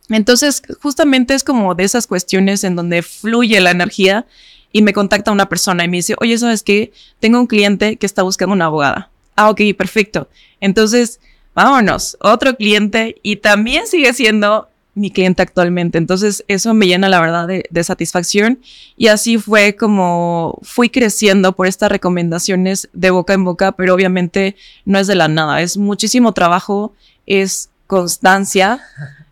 Entonces, 0.08 0.62
justamente 0.82 1.34
es 1.34 1.44
como 1.44 1.76
de 1.76 1.84
esas 1.84 2.08
cuestiones 2.08 2.64
en 2.64 2.78
donde 2.78 3.02
fluye 3.02 3.60
la 3.60 3.72
energía 3.72 4.26
y 4.72 4.84
me 4.84 4.94
contacta 4.94 5.34
una 5.34 5.50
persona 5.50 5.84
y 5.84 5.90
me 5.90 5.98
dice, 5.98 6.16
oye, 6.22 6.38
¿sabes 6.38 6.64
qué? 6.64 6.94
Tengo 7.20 7.42
un 7.42 7.48
cliente 7.48 7.98
que 7.98 8.06
está 8.06 8.24
buscando 8.24 8.54
una 8.54 8.68
abogada. 8.68 9.10
Ah, 9.36 9.50
ok, 9.50 9.60
perfecto. 9.78 10.30
Entonces, 10.62 11.20
vámonos, 11.54 12.16
otro 12.22 12.56
cliente 12.56 13.18
y 13.22 13.36
también 13.36 13.86
sigue 13.86 14.14
siendo 14.14 14.70
mi 14.98 15.12
cliente 15.12 15.44
actualmente. 15.44 15.98
Entonces 15.98 16.44
eso 16.48 16.74
me 16.74 16.88
llena 16.88 17.08
la 17.08 17.22
verdad 17.22 17.48
de, 17.48 17.84
satisfacción 17.84 18.60
y 18.98 19.08
así 19.08 19.38
fue 19.38 19.76
como 19.76 20.60
fui 20.64 20.90
creciendo 20.90 21.56
por 21.56 21.68
estas 21.68 21.92
recomendaciones 21.92 22.90
de 22.92 23.12
boca 23.12 23.34
en 23.34 23.44
boca, 23.44 23.72
pero 23.74 23.94
obviamente 23.94 24.56
no 24.84 24.98
es 25.00 25.08
de 25.08 25.16
la 25.16 25.28
nada, 25.28 25.62
es 25.62 25.78
muchísimo 25.78 26.34
trabajo, 26.34 26.94
es 27.28 27.70
constancia, 27.86 28.82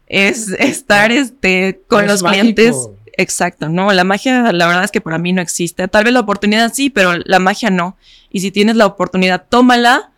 es 0.08 0.50
estar 0.50 1.12
este, 1.12 1.82
con 1.88 2.08
los 2.08 2.24
clientes. 2.24 2.76
Exacto, 3.18 3.70
no, 3.70 3.92
la 3.94 4.04
magia 4.04 4.52
la 4.52 4.68
verdad 4.68 4.84
es 4.84 4.92
que 4.92 5.02
para 5.02 5.18
mí 5.18 5.34
no 5.34 5.42
existe. 5.42 5.88
Tal 5.88 6.04
vez 6.04 6.14
la 6.14 6.20
oportunidad 6.20 6.72
sí, 6.74 6.90
pero 6.90 7.14
la 7.26 7.40
magia 7.40 7.70
no. 7.70 7.98
Y 8.30 8.42
si 8.42 8.52
tienes 8.52 8.76
la 8.76 8.86
oportunidad, 8.86 9.46
tómala, 9.50 10.12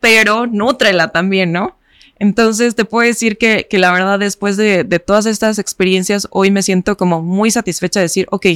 pero 0.00 0.46
nútrela 0.46 1.08
también, 1.08 1.52
¿no? 1.52 1.76
Entonces 2.20 2.74
te 2.74 2.84
puedo 2.84 3.06
decir 3.06 3.38
que, 3.38 3.66
la 3.72 3.92
verdad 3.92 4.18
después 4.18 4.58
de, 4.58 4.84
todas 5.04 5.24
estas 5.24 5.58
experiencias 5.58 6.28
hoy 6.30 6.50
me 6.50 6.62
siento 6.62 6.96
como 6.98 7.22
muy 7.22 7.50
satisfecha 7.50 7.98
de 7.98 8.04
decir, 8.04 8.26
ok, 8.30 8.46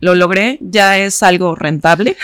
lo 0.00 0.14
logré, 0.14 0.58
ya 0.60 0.98
es 0.98 1.22
algo 1.22 1.54
rentable. 1.56 2.16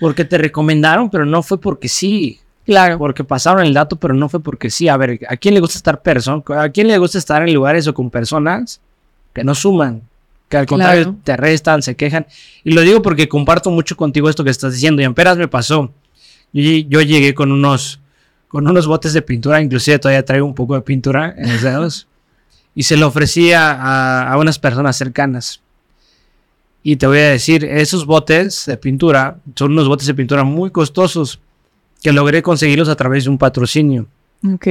Porque 0.00 0.24
te 0.24 0.38
recomendaron, 0.38 1.08
pero 1.08 1.24
no 1.24 1.44
fue 1.44 1.60
porque 1.60 1.88
sí. 1.88 2.40
Claro. 2.66 2.98
Porque 2.98 3.22
pasaron 3.22 3.64
el 3.64 3.72
dato, 3.72 3.94
pero 3.94 4.12
no 4.12 4.28
fue 4.28 4.40
porque 4.40 4.70
sí. 4.70 4.88
A 4.88 4.96
ver, 4.96 5.20
¿a 5.28 5.36
quién 5.36 5.54
le 5.54 5.60
gusta 5.60 5.78
estar 5.78 6.02
persona? 6.02 6.42
¿A 6.60 6.68
quién 6.70 6.88
le 6.88 6.98
gusta 6.98 7.18
estar 7.18 7.46
en 7.46 7.54
lugares 7.54 7.86
o 7.86 7.94
con 7.94 8.10
personas 8.10 8.80
que 9.32 9.44
no 9.44 9.54
suman? 9.54 10.02
Que 10.48 10.56
al 10.56 10.66
contrario 10.66 11.14
te 11.22 11.36
restan, 11.36 11.80
se 11.80 11.94
quejan. 11.94 12.26
Y 12.64 12.72
lo 12.72 12.80
digo 12.80 13.02
porque 13.02 13.28
comparto 13.28 13.70
mucho 13.70 13.96
contigo 13.96 14.28
esto 14.28 14.42
que 14.42 14.50
estás 14.50 14.72
diciendo. 14.72 15.00
Y 15.00 15.04
en 15.04 15.14
Peras 15.14 15.36
me 15.36 15.46
pasó. 15.46 15.92
yo 16.52 17.00
llegué 17.02 17.34
con 17.34 17.52
unos 17.52 18.00
con 18.50 18.66
unos 18.66 18.88
botes 18.88 19.12
de 19.12 19.22
pintura, 19.22 19.62
inclusive 19.62 20.00
todavía 20.00 20.24
traigo 20.24 20.44
un 20.44 20.54
poco 20.54 20.74
de 20.74 20.82
pintura 20.82 21.32
en 21.38 21.52
los 21.52 21.62
dedos, 21.62 22.08
y 22.74 22.82
se 22.82 22.96
lo 22.96 23.06
ofrecía 23.06 23.70
a, 23.70 24.32
a 24.32 24.36
unas 24.38 24.58
personas 24.58 24.96
cercanas. 24.96 25.60
Y 26.82 26.96
te 26.96 27.06
voy 27.06 27.18
a 27.18 27.30
decir, 27.30 27.64
esos 27.64 28.06
botes 28.06 28.66
de 28.66 28.76
pintura 28.76 29.38
son 29.54 29.72
unos 29.72 29.86
botes 29.86 30.06
de 30.06 30.14
pintura 30.14 30.42
muy 30.42 30.70
costosos 30.70 31.38
que 32.02 32.12
logré 32.12 32.42
conseguirlos 32.42 32.88
a 32.88 32.96
través 32.96 33.24
de 33.24 33.30
un 33.30 33.38
patrocinio. 33.38 34.06
Ok. 34.44 34.66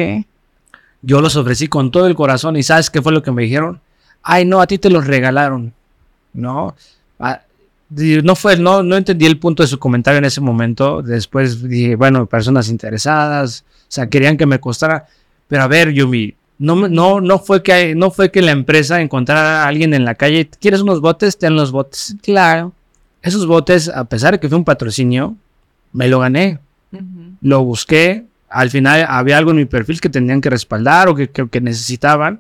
Yo 1.02 1.22
los 1.22 1.38
ofrecí 1.38 1.68
con 1.68 1.92
todo 1.92 2.08
el 2.08 2.16
corazón 2.16 2.58
y 2.58 2.64
¿sabes 2.64 2.90
qué 2.90 3.02
fue 3.02 3.14
lo 3.14 3.24
que 3.24 3.32
me 3.32 3.44
dijeron? 3.44 3.80
Ay, 4.22 4.44
no, 4.44 4.60
a 4.60 4.68
ti 4.68 4.78
te 4.78 4.90
los 4.90 5.08
regalaron. 5.08 5.74
No, 6.34 6.76
no 7.90 8.36
fue, 8.36 8.58
no, 8.58 8.84
no 8.84 8.98
entendí 8.98 9.26
el 9.26 9.40
punto 9.40 9.64
de 9.64 9.68
su 9.68 9.80
comentario 9.80 10.20
en 10.20 10.26
ese 10.26 10.42
momento. 10.42 11.02
Después 11.02 11.68
dije, 11.68 11.96
bueno, 11.96 12.26
personas 12.28 12.70
interesadas, 12.70 13.66
o 13.68 13.86
sea, 13.88 14.08
querían 14.10 14.38
que 14.38 14.46
me 14.46 14.60
costara. 14.60 15.08
Pero 15.48 15.64
a 15.64 15.68
ver, 15.68 15.92
Yumi, 15.92 16.36
no, 16.60 16.88
no, 16.88 17.20
no, 17.20 17.40
fue 17.40 17.64
que, 17.64 17.96
no 17.96 18.12
fue 18.12 18.32
que 18.32 18.42
la 18.42 18.52
empresa 18.52 19.02
encontrara 19.02 19.64
a 19.64 19.68
alguien 19.68 19.94
en 19.94 20.06
la 20.06 20.16
calle, 20.16 20.48
¿quieres 20.60 20.82
unos 20.82 21.02
botes? 21.02 21.38
Ten 21.38 21.56
los 21.56 21.72
botes. 21.72 22.16
Claro. 22.22 22.74
Esos 23.22 23.48
botes, 23.48 23.90
a 23.90 24.06
pesar 24.06 24.34
de 24.34 24.40
que 24.40 24.48
fue 24.48 24.58
un 24.58 24.66
patrocinio, 24.66 25.36
me 25.92 26.08
lo 26.08 26.20
gané. 26.20 26.60
Lo 27.42 27.64
busqué. 27.64 28.26
Al 28.50 28.70
final 28.70 29.06
había 29.08 29.38
algo 29.38 29.52
en 29.52 29.58
mi 29.58 29.66
perfil 29.66 30.00
que 30.00 30.10
tenían 30.10 30.42
que 30.42 30.50
respaldar 30.50 31.08
o 31.08 31.16
que, 31.16 31.30
que 31.30 31.62
necesitaban. 31.62 32.40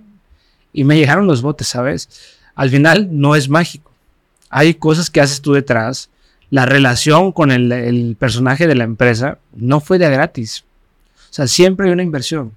Y 0.73 0.83
me 0.83 0.97
llegaron 0.97 1.25
los 1.25 1.41
botes, 1.41 1.67
¿sabes? 1.67 2.09
Al 2.55 2.69
final 2.69 3.09
no 3.11 3.35
es 3.35 3.49
mágico 3.49 3.88
hay 4.49 4.73
cosas 4.73 5.09
que 5.09 5.21
haces 5.21 5.41
tú 5.41 5.53
detrás. 5.53 6.09
La 6.49 6.65
relación 6.65 7.31
con 7.31 7.51
el, 7.51 8.15
personaje 8.19 8.67
de 8.67 8.75
la 8.75 8.83
empresa 8.83 9.37
no 9.55 9.79
fue 9.79 9.99
de 9.99 10.09
gratis. 10.09 10.65
O 11.29 11.33
sea, 11.33 11.47
siempre 11.47 11.87
hay 11.87 11.93
una 11.93 12.03
inversión. 12.03 12.53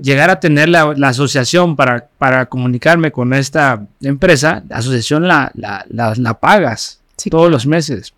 Llegar 0.00 0.30
a 0.30 0.38
tener 0.38 0.68
la, 0.68 0.92
asociación 1.08 1.74
para, 1.74 2.06
para, 2.18 2.46
comunicarme 2.46 3.10
con 3.10 3.34
esta 3.34 3.84
empresa, 4.00 4.62
la 4.68 4.76
asociación 4.76 5.26
la, 5.26 5.50
la, 5.54 6.34
pagas 6.34 7.00
todos 7.28 7.50
los 7.50 7.66
meses. 7.66 8.14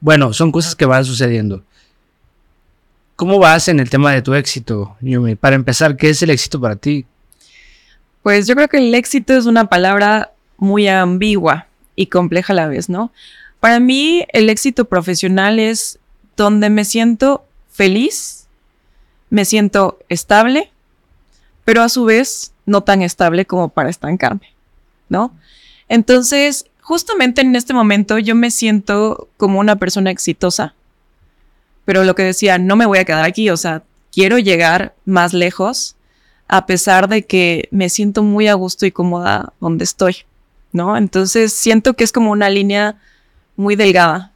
Bueno, 0.00 0.32
son 0.32 0.52
cosas 0.52 0.76
que 0.76 0.86
van 0.86 1.04
sucediendo. 1.04 1.64
¿Cómo 3.16 3.40
vas 3.40 3.66
en 3.66 3.80
el 3.80 3.90
tema 3.90 4.12
de 4.12 4.22
tu 4.22 4.34
éxito, 4.34 4.96
Yumi? 5.00 5.34
Para 5.34 5.56
empezar, 5.56 5.96
¿qué 5.96 6.10
es 6.10 6.22
el 6.22 6.30
éxito 6.30 6.60
para 6.60 6.76
ti? 6.76 7.04
Pues 8.22 8.46
yo 8.46 8.54
creo 8.54 8.68
que 8.68 8.78
el 8.78 8.94
éxito 8.94 9.36
es 9.36 9.46
una 9.46 9.68
palabra 9.68 10.32
muy 10.58 10.88
ambigua 10.88 11.66
y 11.96 12.06
compleja 12.06 12.52
a 12.52 12.56
la 12.56 12.68
vez, 12.68 12.88
¿no? 12.88 13.10
Para 13.60 13.80
mí 13.80 14.24
el 14.32 14.50
éxito 14.50 14.84
profesional 14.84 15.58
es 15.58 15.98
donde 16.36 16.70
me 16.70 16.84
siento 16.84 17.44
feliz, 17.70 18.46
me 19.30 19.44
siento 19.44 19.98
estable, 20.08 20.70
pero 21.64 21.82
a 21.82 21.88
su 21.88 22.04
vez 22.04 22.52
no 22.66 22.82
tan 22.82 23.02
estable 23.02 23.46
como 23.46 23.68
para 23.68 23.90
estancarme, 23.90 24.52
¿no? 25.08 25.32
Entonces, 25.88 26.66
justamente 26.80 27.40
en 27.40 27.56
este 27.56 27.74
momento 27.74 28.18
yo 28.18 28.34
me 28.34 28.50
siento 28.50 29.28
como 29.36 29.58
una 29.58 29.76
persona 29.76 30.10
exitosa, 30.10 30.74
pero 31.84 32.04
lo 32.04 32.14
que 32.14 32.22
decía, 32.22 32.58
no 32.58 32.76
me 32.76 32.86
voy 32.86 32.98
a 32.98 33.04
quedar 33.04 33.24
aquí, 33.24 33.50
o 33.50 33.56
sea, 33.56 33.82
quiero 34.12 34.38
llegar 34.38 34.94
más 35.04 35.32
lejos, 35.32 35.96
a 36.46 36.66
pesar 36.66 37.08
de 37.08 37.26
que 37.26 37.68
me 37.70 37.88
siento 37.88 38.22
muy 38.22 38.48
a 38.48 38.54
gusto 38.54 38.86
y 38.86 38.92
cómoda 38.92 39.52
donde 39.60 39.84
estoy. 39.84 40.16
¿No? 40.72 40.96
Entonces 40.96 41.52
siento 41.52 41.94
que 41.94 42.04
es 42.04 42.12
como 42.12 42.30
una 42.30 42.50
línea 42.50 42.96
muy 43.56 43.76
delgada 43.76 44.32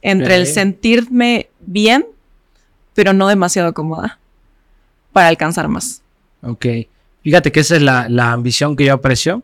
entre 0.00 0.36
el 0.36 0.46
sentirme 0.46 1.48
bien, 1.60 2.06
pero 2.94 3.12
no 3.12 3.28
demasiado 3.28 3.72
cómoda 3.72 4.18
para 5.12 5.28
alcanzar 5.28 5.68
más. 5.68 6.02
Ok. 6.42 6.66
Fíjate 7.22 7.52
que 7.52 7.60
esa 7.60 7.76
es 7.76 7.82
la, 7.82 8.08
la 8.08 8.32
ambición 8.32 8.74
que 8.74 8.84
yo 8.84 8.94
aprecio. 8.94 9.42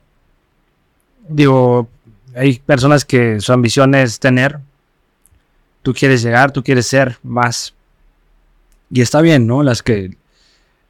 Digo, 1.29 1.88
hay 2.35 2.59
personas 2.59 3.05
que 3.05 3.41
su 3.41 3.53
ambición 3.53 3.95
es 3.95 4.19
tener. 4.19 4.59
Tú 5.83 5.95
quieres 5.95 6.23
llegar, 6.23 6.51
tú 6.53 6.62
quieres 6.62 6.87
ser 6.87 7.19
más. 7.23 7.75
Y 8.91 9.01
está 9.01 9.21
bien, 9.21 9.47
¿no? 9.47 9.62
Las 9.62 9.83
que, 9.83 10.17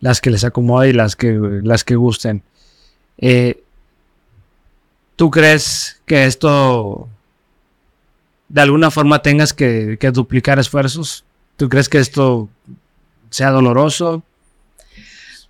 las 0.01 0.20
que 0.20 0.31
les 0.31 0.44
acomode 0.44 0.90
y 0.90 0.92
las 0.92 1.16
que, 1.16 1.38
las 1.62 1.85
que 1.85 1.96
gusten. 1.96 2.42
Eh, 3.18 3.62
¿Tú 5.18 5.33
crees 5.33 6.00
que 6.07 6.26
esto 6.26 7.09
de 8.48 8.61
alguna 8.61 8.92
forma 8.92 9.20
tengas 9.20 9.52
que, 9.52 9.98
duplicar 10.12 10.61
esfuerzos? 10.61 11.24
¿Tú 11.57 11.68
crees 11.68 11.88
que 11.88 11.98
esto 11.98 12.48
sea 13.28 13.50
doloroso? 13.50 14.22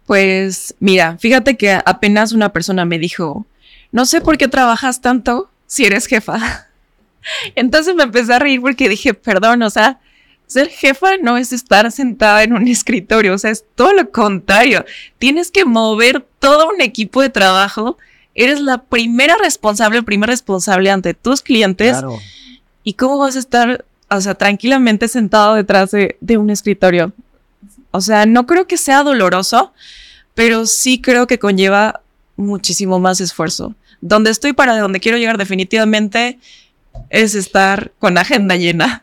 Pues 0.06 0.74
mira, 0.80 1.18
fíjate 1.18 1.58
que 1.58 1.78
apenas 1.84 2.32
una 2.32 2.50
persona 2.50 2.86
me 2.86 2.98
dijo, 2.98 3.44
no 3.92 4.06
sé 4.06 4.22
por 4.22 4.38
qué 4.38 4.48
trabajas 4.48 5.02
tanto 5.02 5.50
si 5.66 5.84
eres 5.84 6.06
jefa. 6.06 6.70
Entonces 7.54 7.94
me 7.94 8.04
empecé 8.04 8.32
a 8.32 8.38
reír 8.38 8.62
porque 8.62 8.88
dije, 8.88 9.12
perdón, 9.12 9.60
o 9.60 9.68
sea, 9.68 10.00
ser 10.46 10.70
jefa 10.70 11.18
no 11.20 11.36
es 11.36 11.52
estar 11.52 11.92
sentada 11.92 12.42
en 12.42 12.54
un 12.54 12.66
escritorio, 12.68 13.34
o 13.34 13.38
sea, 13.38 13.50
es 13.50 13.66
todo 13.74 13.92
lo 13.92 14.10
contrario. 14.12 14.86
Tienes 15.18 15.50
que 15.50 15.66
mover 15.66 16.26
todo 16.38 16.70
un 16.70 16.80
equipo 16.80 17.20
de 17.20 17.28
trabajo. 17.28 17.98
Eres 18.40 18.60
la 18.60 18.78
primera 18.78 19.34
responsable, 19.36 19.98
el 19.98 20.04
primer 20.04 20.30
responsable 20.30 20.92
ante 20.92 21.12
tus 21.12 21.42
clientes. 21.42 21.90
Claro. 21.90 22.20
¿Y 22.84 22.92
cómo 22.92 23.18
vas 23.18 23.34
a 23.34 23.40
estar, 23.40 23.84
o 24.08 24.20
sea, 24.20 24.36
tranquilamente 24.36 25.08
sentado 25.08 25.56
detrás 25.56 25.90
de, 25.90 26.16
de 26.20 26.38
un 26.38 26.48
escritorio? 26.48 27.12
O 27.90 28.00
sea, 28.00 28.26
no 28.26 28.46
creo 28.46 28.68
que 28.68 28.76
sea 28.76 29.02
doloroso, 29.02 29.72
pero 30.36 30.66
sí 30.66 31.00
creo 31.00 31.26
que 31.26 31.40
conlleva 31.40 32.00
muchísimo 32.36 33.00
más 33.00 33.20
esfuerzo. 33.20 33.74
Donde 34.00 34.30
estoy 34.30 34.52
para 34.52 34.78
donde 34.78 35.00
quiero 35.00 35.18
llegar 35.18 35.36
definitivamente 35.36 36.38
es 37.10 37.34
estar 37.34 37.90
con 37.98 38.18
agenda 38.18 38.54
llena. 38.54 39.02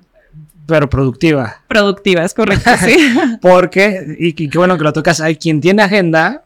Pero 0.66 0.90
productiva. 0.90 1.62
Productiva, 1.68 2.24
es 2.24 2.34
correcto, 2.34 2.72
sí. 2.86 2.96
Porque, 3.42 4.16
y, 4.18 4.28
y 4.28 4.50
qué 4.50 4.58
bueno 4.58 4.78
que 4.78 4.86
lo 4.86 4.94
tocas, 4.94 5.20
hay 5.20 5.36
quien 5.36 5.60
tiene 5.60 5.84
agenda, 5.84 6.46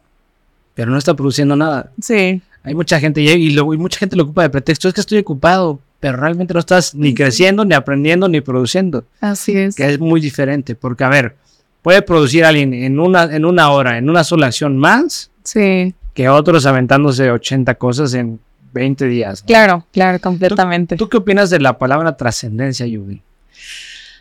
pero 0.74 0.90
no 0.90 0.98
está 0.98 1.14
produciendo 1.14 1.54
nada. 1.54 1.92
sí, 2.02 2.42
Hay 2.62 2.74
mucha 2.74 3.00
gente, 3.00 3.20
y, 3.22 3.50
lo- 3.50 3.72
y 3.72 3.78
mucha 3.78 3.98
gente 3.98 4.16
lo 4.16 4.24
ocupa 4.24 4.42
de 4.42 4.50
pretexto, 4.50 4.88
es 4.88 4.94
que 4.94 5.00
estoy 5.00 5.18
ocupado, 5.18 5.80
pero 5.98 6.16
realmente 6.18 6.52
no 6.54 6.60
estás 6.60 6.94
ni 6.94 7.14
creciendo, 7.14 7.64
ni 7.64 7.74
aprendiendo, 7.74 8.28
ni 8.28 8.40
produciendo, 8.40 9.04
así 9.20 9.56
es. 9.56 9.74
que 9.76 9.86
es 9.86 9.98
muy 9.98 10.20
diferente, 10.20 10.74
porque 10.74 11.04
a 11.04 11.08
ver, 11.08 11.36
puede 11.82 12.02
producir 12.02 12.44
alguien 12.44 12.74
en 12.74 13.00
una, 13.00 13.24
en 13.24 13.44
una 13.44 13.70
hora, 13.70 13.96
en 13.98 14.08
una 14.10 14.24
sola 14.24 14.46
acción 14.48 14.76
más, 14.78 15.30
Sí, 15.42 15.94
que 16.14 16.28
otros 16.28 16.66
aventándose 16.66 17.30
80 17.30 17.74
cosas 17.76 18.12
en 18.14 18.38
20 18.72 19.06
días. 19.06 19.42
¿no? 19.42 19.46
claro, 19.46 19.86
claro, 19.92 20.18
completamente. 20.20 20.96
¿Tú 20.96 21.08
qué 21.08 21.16
opinas 21.16 21.48
de 21.50 21.60
la 21.60 21.78
palabra 21.78 22.16
trascendencia, 22.16 22.86
Yubi? 22.86 23.22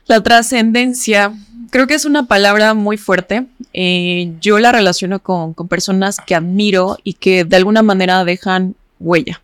La 0.09 0.23
trascendencia, 0.23 1.33
creo 1.69 1.85
que 1.85 1.93
es 1.93 2.03
una 2.03 2.25
palabra 2.25 2.73
muy 2.73 2.97
fuerte. 2.97 3.45
Eh, 3.73 4.33
yo 4.41 4.57
la 4.57 4.71
relaciono 4.71 5.19
con, 5.19 5.53
con 5.53 5.67
personas 5.67 6.17
que 6.25 6.33
admiro 6.33 6.97
y 7.03 7.13
que 7.13 7.45
de 7.45 7.55
alguna 7.55 7.83
manera 7.83 8.25
dejan 8.25 8.73
huella 8.99 9.39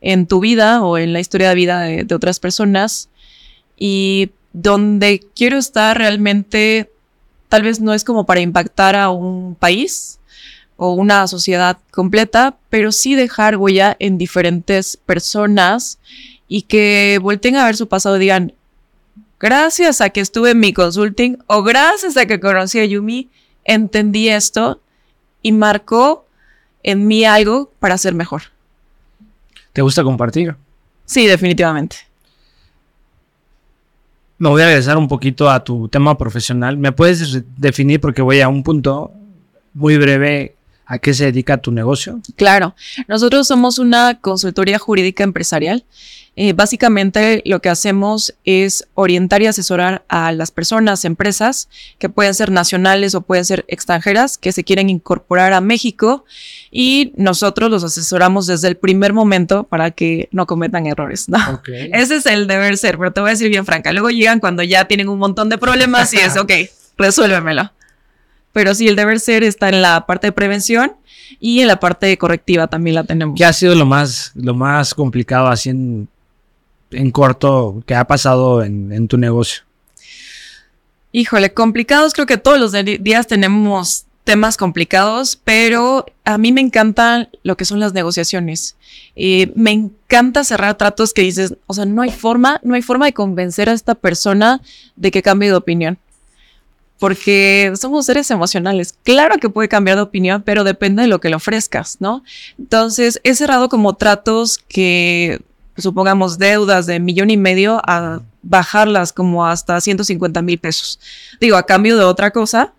en 0.00 0.26
tu 0.26 0.40
vida 0.40 0.82
o 0.82 0.96
en 0.96 1.12
la 1.12 1.20
historia 1.20 1.50
de 1.50 1.54
vida 1.54 1.80
de, 1.82 2.04
de 2.04 2.14
otras 2.14 2.40
personas. 2.40 3.10
Y 3.76 4.30
donde 4.54 5.20
quiero 5.36 5.58
estar 5.58 5.98
realmente, 5.98 6.90
tal 7.50 7.64
vez 7.64 7.80
no 7.80 7.92
es 7.92 8.02
como 8.02 8.24
para 8.24 8.40
impactar 8.40 8.96
a 8.96 9.10
un 9.10 9.54
país 9.54 10.18
o 10.78 10.94
una 10.94 11.26
sociedad 11.26 11.76
completa, 11.90 12.56
pero 12.70 12.90
sí 12.90 13.16
dejar 13.16 13.58
huella 13.58 13.94
en 13.98 14.16
diferentes 14.16 14.96
personas 14.96 15.98
y 16.48 16.62
que 16.62 17.18
volteen 17.20 17.56
a 17.56 17.66
ver 17.66 17.76
su 17.76 17.86
pasado 17.86 18.16
y 18.16 18.20
digan, 18.20 18.54
gracias 19.40 20.00
a 20.00 20.10
que 20.10 20.20
estuve 20.20 20.50
en 20.50 20.60
mi 20.60 20.72
consulting 20.72 21.38
o 21.46 21.62
gracias 21.62 22.16
a 22.16 22.26
que 22.26 22.40
conocí 22.40 22.78
a 22.78 22.84
Yumi, 22.84 23.28
entendí 23.64 24.28
esto 24.28 24.80
y 25.42 25.52
marcó 25.52 26.26
en 26.82 27.06
mí 27.06 27.24
algo 27.24 27.72
para 27.78 27.98
ser 27.98 28.14
mejor. 28.14 28.42
¿Te 29.72 29.82
gusta 29.82 30.02
compartir? 30.02 30.56
Sí, 31.04 31.26
definitivamente. 31.26 31.96
Me 34.38 34.48
voy 34.48 34.62
a 34.62 34.66
regresar 34.66 34.96
un 34.96 35.08
poquito 35.08 35.48
a 35.50 35.64
tu 35.64 35.88
tema 35.88 36.16
profesional. 36.18 36.76
¿Me 36.76 36.92
puedes 36.92 37.42
definir, 37.56 38.00
porque 38.00 38.22
voy 38.22 38.40
a 38.40 38.48
un 38.48 38.62
punto 38.62 39.12
muy 39.72 39.96
breve, 39.96 40.56
a 40.84 40.98
qué 40.98 41.14
se 41.14 41.24
dedica 41.24 41.56
tu 41.58 41.72
negocio? 41.72 42.20
Claro, 42.36 42.74
nosotros 43.08 43.46
somos 43.46 43.78
una 43.78 44.20
consultoría 44.20 44.78
jurídica 44.78 45.24
empresarial. 45.24 45.84
Eh, 46.38 46.52
básicamente 46.52 47.42
lo 47.46 47.62
que 47.62 47.70
hacemos 47.70 48.34
es 48.44 48.86
orientar 48.92 49.40
y 49.40 49.46
asesorar 49.46 50.04
a 50.08 50.32
las 50.32 50.50
personas, 50.50 51.06
empresas, 51.06 51.70
que 51.98 52.10
pueden 52.10 52.34
ser 52.34 52.50
nacionales 52.50 53.14
o 53.14 53.22
pueden 53.22 53.46
ser 53.46 53.64
extranjeras, 53.68 54.36
que 54.36 54.52
se 54.52 54.62
quieren 54.62 54.90
incorporar 54.90 55.54
a 55.54 55.62
México 55.62 56.26
y 56.70 57.14
nosotros 57.16 57.70
los 57.70 57.84
asesoramos 57.84 58.46
desde 58.46 58.68
el 58.68 58.76
primer 58.76 59.14
momento 59.14 59.64
para 59.64 59.92
que 59.92 60.28
no 60.30 60.46
cometan 60.46 60.86
errores, 60.86 61.26
¿no? 61.30 61.38
Ok. 61.54 61.68
Ese 61.92 62.16
es 62.16 62.26
el 62.26 62.46
deber 62.46 62.76
ser, 62.76 62.98
pero 62.98 63.14
te 63.14 63.22
voy 63.22 63.28
a 63.28 63.32
decir 63.32 63.48
bien 63.48 63.64
franca. 63.64 63.90
Luego 63.92 64.10
llegan 64.10 64.38
cuando 64.38 64.62
ya 64.62 64.84
tienen 64.84 65.08
un 65.08 65.18
montón 65.18 65.48
de 65.48 65.56
problemas 65.56 66.12
y 66.12 66.18
es, 66.18 66.36
ok, 66.36 66.52
resuélvemelo. 66.98 67.72
Pero 68.52 68.74
sí, 68.74 68.88
el 68.88 68.96
deber 68.96 69.20
ser 69.20 69.42
está 69.42 69.70
en 69.70 69.80
la 69.80 70.04
parte 70.04 70.26
de 70.26 70.32
prevención 70.32 70.96
y 71.40 71.60
en 71.60 71.68
la 71.68 71.80
parte 71.80 72.16
correctiva 72.18 72.66
también 72.66 72.94
la 72.94 73.04
tenemos. 73.04 73.38
¿Qué 73.38 73.44
ha 73.46 73.54
sido 73.54 73.74
lo 73.74 73.86
más, 73.86 74.32
lo 74.34 74.54
más 74.54 74.92
complicado 74.92 75.48
así 75.48 75.70
en, 76.90 77.10
corto 77.10 77.82
que 77.86 77.94
ha 77.94 78.06
pasado 78.06 78.62
en, 78.62 79.08
tu 79.08 79.18
negocio? 79.18 79.62
Híjole, 81.12 81.52
complicados, 81.52 82.12
creo 82.12 82.26
que 82.26 82.36
todos 82.36 82.58
los 82.58 82.72
días 82.72 83.26
tenemos 83.26 84.06
temas 84.26 84.56
complicados, 84.56 85.40
pero 85.44 86.04
a 86.24 86.36
mí 86.36 86.50
me 86.50 86.60
encantan 86.60 87.28
lo 87.44 87.56
que 87.56 87.64
son 87.64 87.78
las 87.78 87.94
negociaciones. 87.94 88.76
Me 89.14 89.70
encanta 89.70 90.42
cerrar 90.42 90.76
tratos 90.76 91.14
que 91.14 91.22
dices, 91.22 91.54
o 91.68 91.74
sea, 91.74 91.84
no 91.84 92.02
hay 92.02 92.10
forma, 92.10 92.60
no 92.64 92.74
hay 92.74 92.82
forma 92.82 93.06
de 93.06 93.12
convencer 93.12 93.68
a 93.68 93.72
esta 93.72 93.94
persona 93.94 94.60
de 94.96 95.12
que 95.12 95.22
cambie 95.22 95.48
de 95.48 95.54
opinión. 95.54 95.98
Porque 96.98 97.72
somos 97.78 98.06
seres 98.06 98.28
emocionales. 98.32 98.94
Claro 99.04 99.36
que 99.36 99.48
puede 99.48 99.68
cambiar 99.68 99.96
de 99.96 100.02
opinión, 100.02 100.42
pero 100.42 100.64
depende 100.64 101.02
de 101.02 101.08
lo 101.08 101.20
que 101.20 101.28
le 101.28 101.36
ofrezcas, 101.36 101.98
¿no? 102.00 102.24
Entonces, 102.58 103.20
he 103.22 103.34
cerrado 103.36 103.68
como 103.68 103.94
tratos 103.94 104.58
que, 104.66 105.40
supongamos, 105.82 106.38
deudas 106.38 106.86
de 106.86 107.00
millón 107.00 107.30
y 107.30 107.36
medio 107.36 107.80
a 107.86 108.20
bajarlas 108.42 109.12
como 109.12 109.46
hasta 109.46 109.80
150 109.80 110.42
mil 110.42 110.58
pesos. 110.58 111.00
Digo, 111.40 111.56
a 111.56 111.64
cambio 111.64 111.96
de 111.96 112.04
otra 112.04 112.30
cosa, 112.30 112.72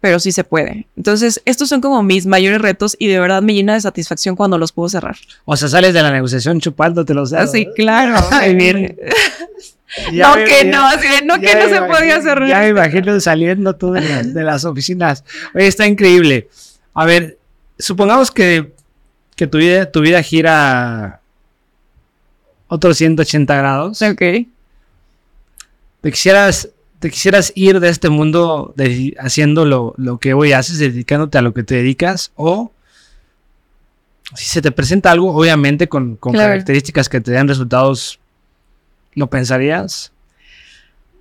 pero 0.00 0.20
sí 0.20 0.30
se 0.30 0.44
puede. 0.44 0.86
Entonces, 0.96 1.42
estos 1.44 1.68
son 1.68 1.80
como 1.80 2.02
mis 2.02 2.26
mayores 2.26 2.60
retos 2.60 2.96
y 2.98 3.08
de 3.08 3.18
verdad 3.18 3.42
me 3.42 3.54
llena 3.54 3.74
de 3.74 3.80
satisfacción 3.80 4.36
cuando 4.36 4.58
los 4.58 4.72
puedo 4.72 4.88
cerrar. 4.88 5.16
O 5.44 5.56
sea, 5.56 5.68
sales 5.68 5.94
de 5.94 6.02
la 6.02 6.10
negociación 6.10 6.60
chupándote 6.60 7.14
los 7.14 7.30
dedos. 7.30 7.48
Así, 7.48 7.66
claro. 7.74 8.24
Ay, 8.30 8.54
bien. 8.54 8.96
no 10.12 10.34
que 10.34 10.64
no, 10.64 10.86
así 10.86 11.08
de, 11.08 11.22
no 11.24 11.40
que 11.40 11.54
no 11.54 11.68
se 11.68 11.82
podía 11.82 12.20
cerrar. 12.20 12.48
Ya 12.48 12.60
me 12.60 12.68
imagino 12.68 13.18
saliendo 13.20 13.74
tú 13.74 13.92
de 13.92 14.02
las, 14.02 14.34
de 14.34 14.44
las 14.44 14.64
oficinas. 14.64 15.24
Oye, 15.54 15.66
está 15.66 15.86
increíble. 15.86 16.48
A 16.94 17.04
ver, 17.04 17.38
supongamos 17.78 18.30
que, 18.30 18.74
que 19.34 19.46
tu, 19.46 19.58
vida, 19.58 19.90
tu 19.90 20.02
vida 20.02 20.22
gira 20.22 21.20
otros 22.68 22.96
180 22.98 23.56
grados. 23.56 24.02
Ok. 24.02 24.20
Te 26.00 26.12
quisieras, 26.12 26.68
te 26.98 27.10
quisieras 27.10 27.52
ir 27.54 27.80
de 27.80 27.88
este 27.88 28.08
mundo 28.08 28.72
de- 28.76 29.16
haciendo 29.18 29.64
lo, 29.64 29.94
lo 29.96 30.18
que 30.18 30.34
hoy 30.34 30.52
haces, 30.52 30.78
dedicándote 30.78 31.38
a 31.38 31.42
lo 31.42 31.52
que 31.54 31.62
te 31.62 31.76
dedicas, 31.76 32.32
o 32.36 32.70
si 34.34 34.44
se 34.46 34.60
te 34.62 34.72
presenta 34.72 35.10
algo, 35.10 35.34
obviamente 35.34 35.88
con, 35.88 36.16
con 36.16 36.32
Claro. 36.32 36.50
características 36.52 37.08
que 37.08 37.20
te 37.20 37.30
den 37.32 37.48
resultados, 37.48 38.18
¿lo 39.14 39.28
pensarías? 39.28 40.12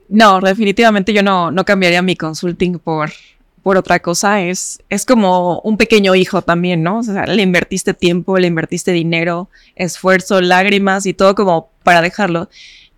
No, 0.10 0.40
definitivamente 0.40 1.14
yo 1.14 1.24
no, 1.24 1.52
no 1.52 1.66
cambiaría 1.66 2.02
mi 2.02 2.16
consulting 2.16 2.78
por, 2.80 3.12
por 3.66 3.78
otra 3.78 4.00
cosa. 4.00 4.44
Es, 4.44 4.78
es 4.92 5.08
como 5.08 5.60
un 5.62 5.78
pequeño 5.78 6.14
hijo 6.14 6.44
también, 6.44 6.84
¿no? 6.84 7.00
O 7.00 7.04
sea, 7.04 7.26
le 7.26 7.42
invertiste 7.42 7.96
tiempo, 7.96 8.38
le 8.38 8.46
invertiste 8.46 8.92
dinero, 8.92 9.50
esfuerzo, 9.76 10.40
lágrimas 10.40 11.08
y 11.08 11.16
todo 11.16 11.34
como 11.34 11.72
para 11.82 12.04
dejarlo. 12.04 12.48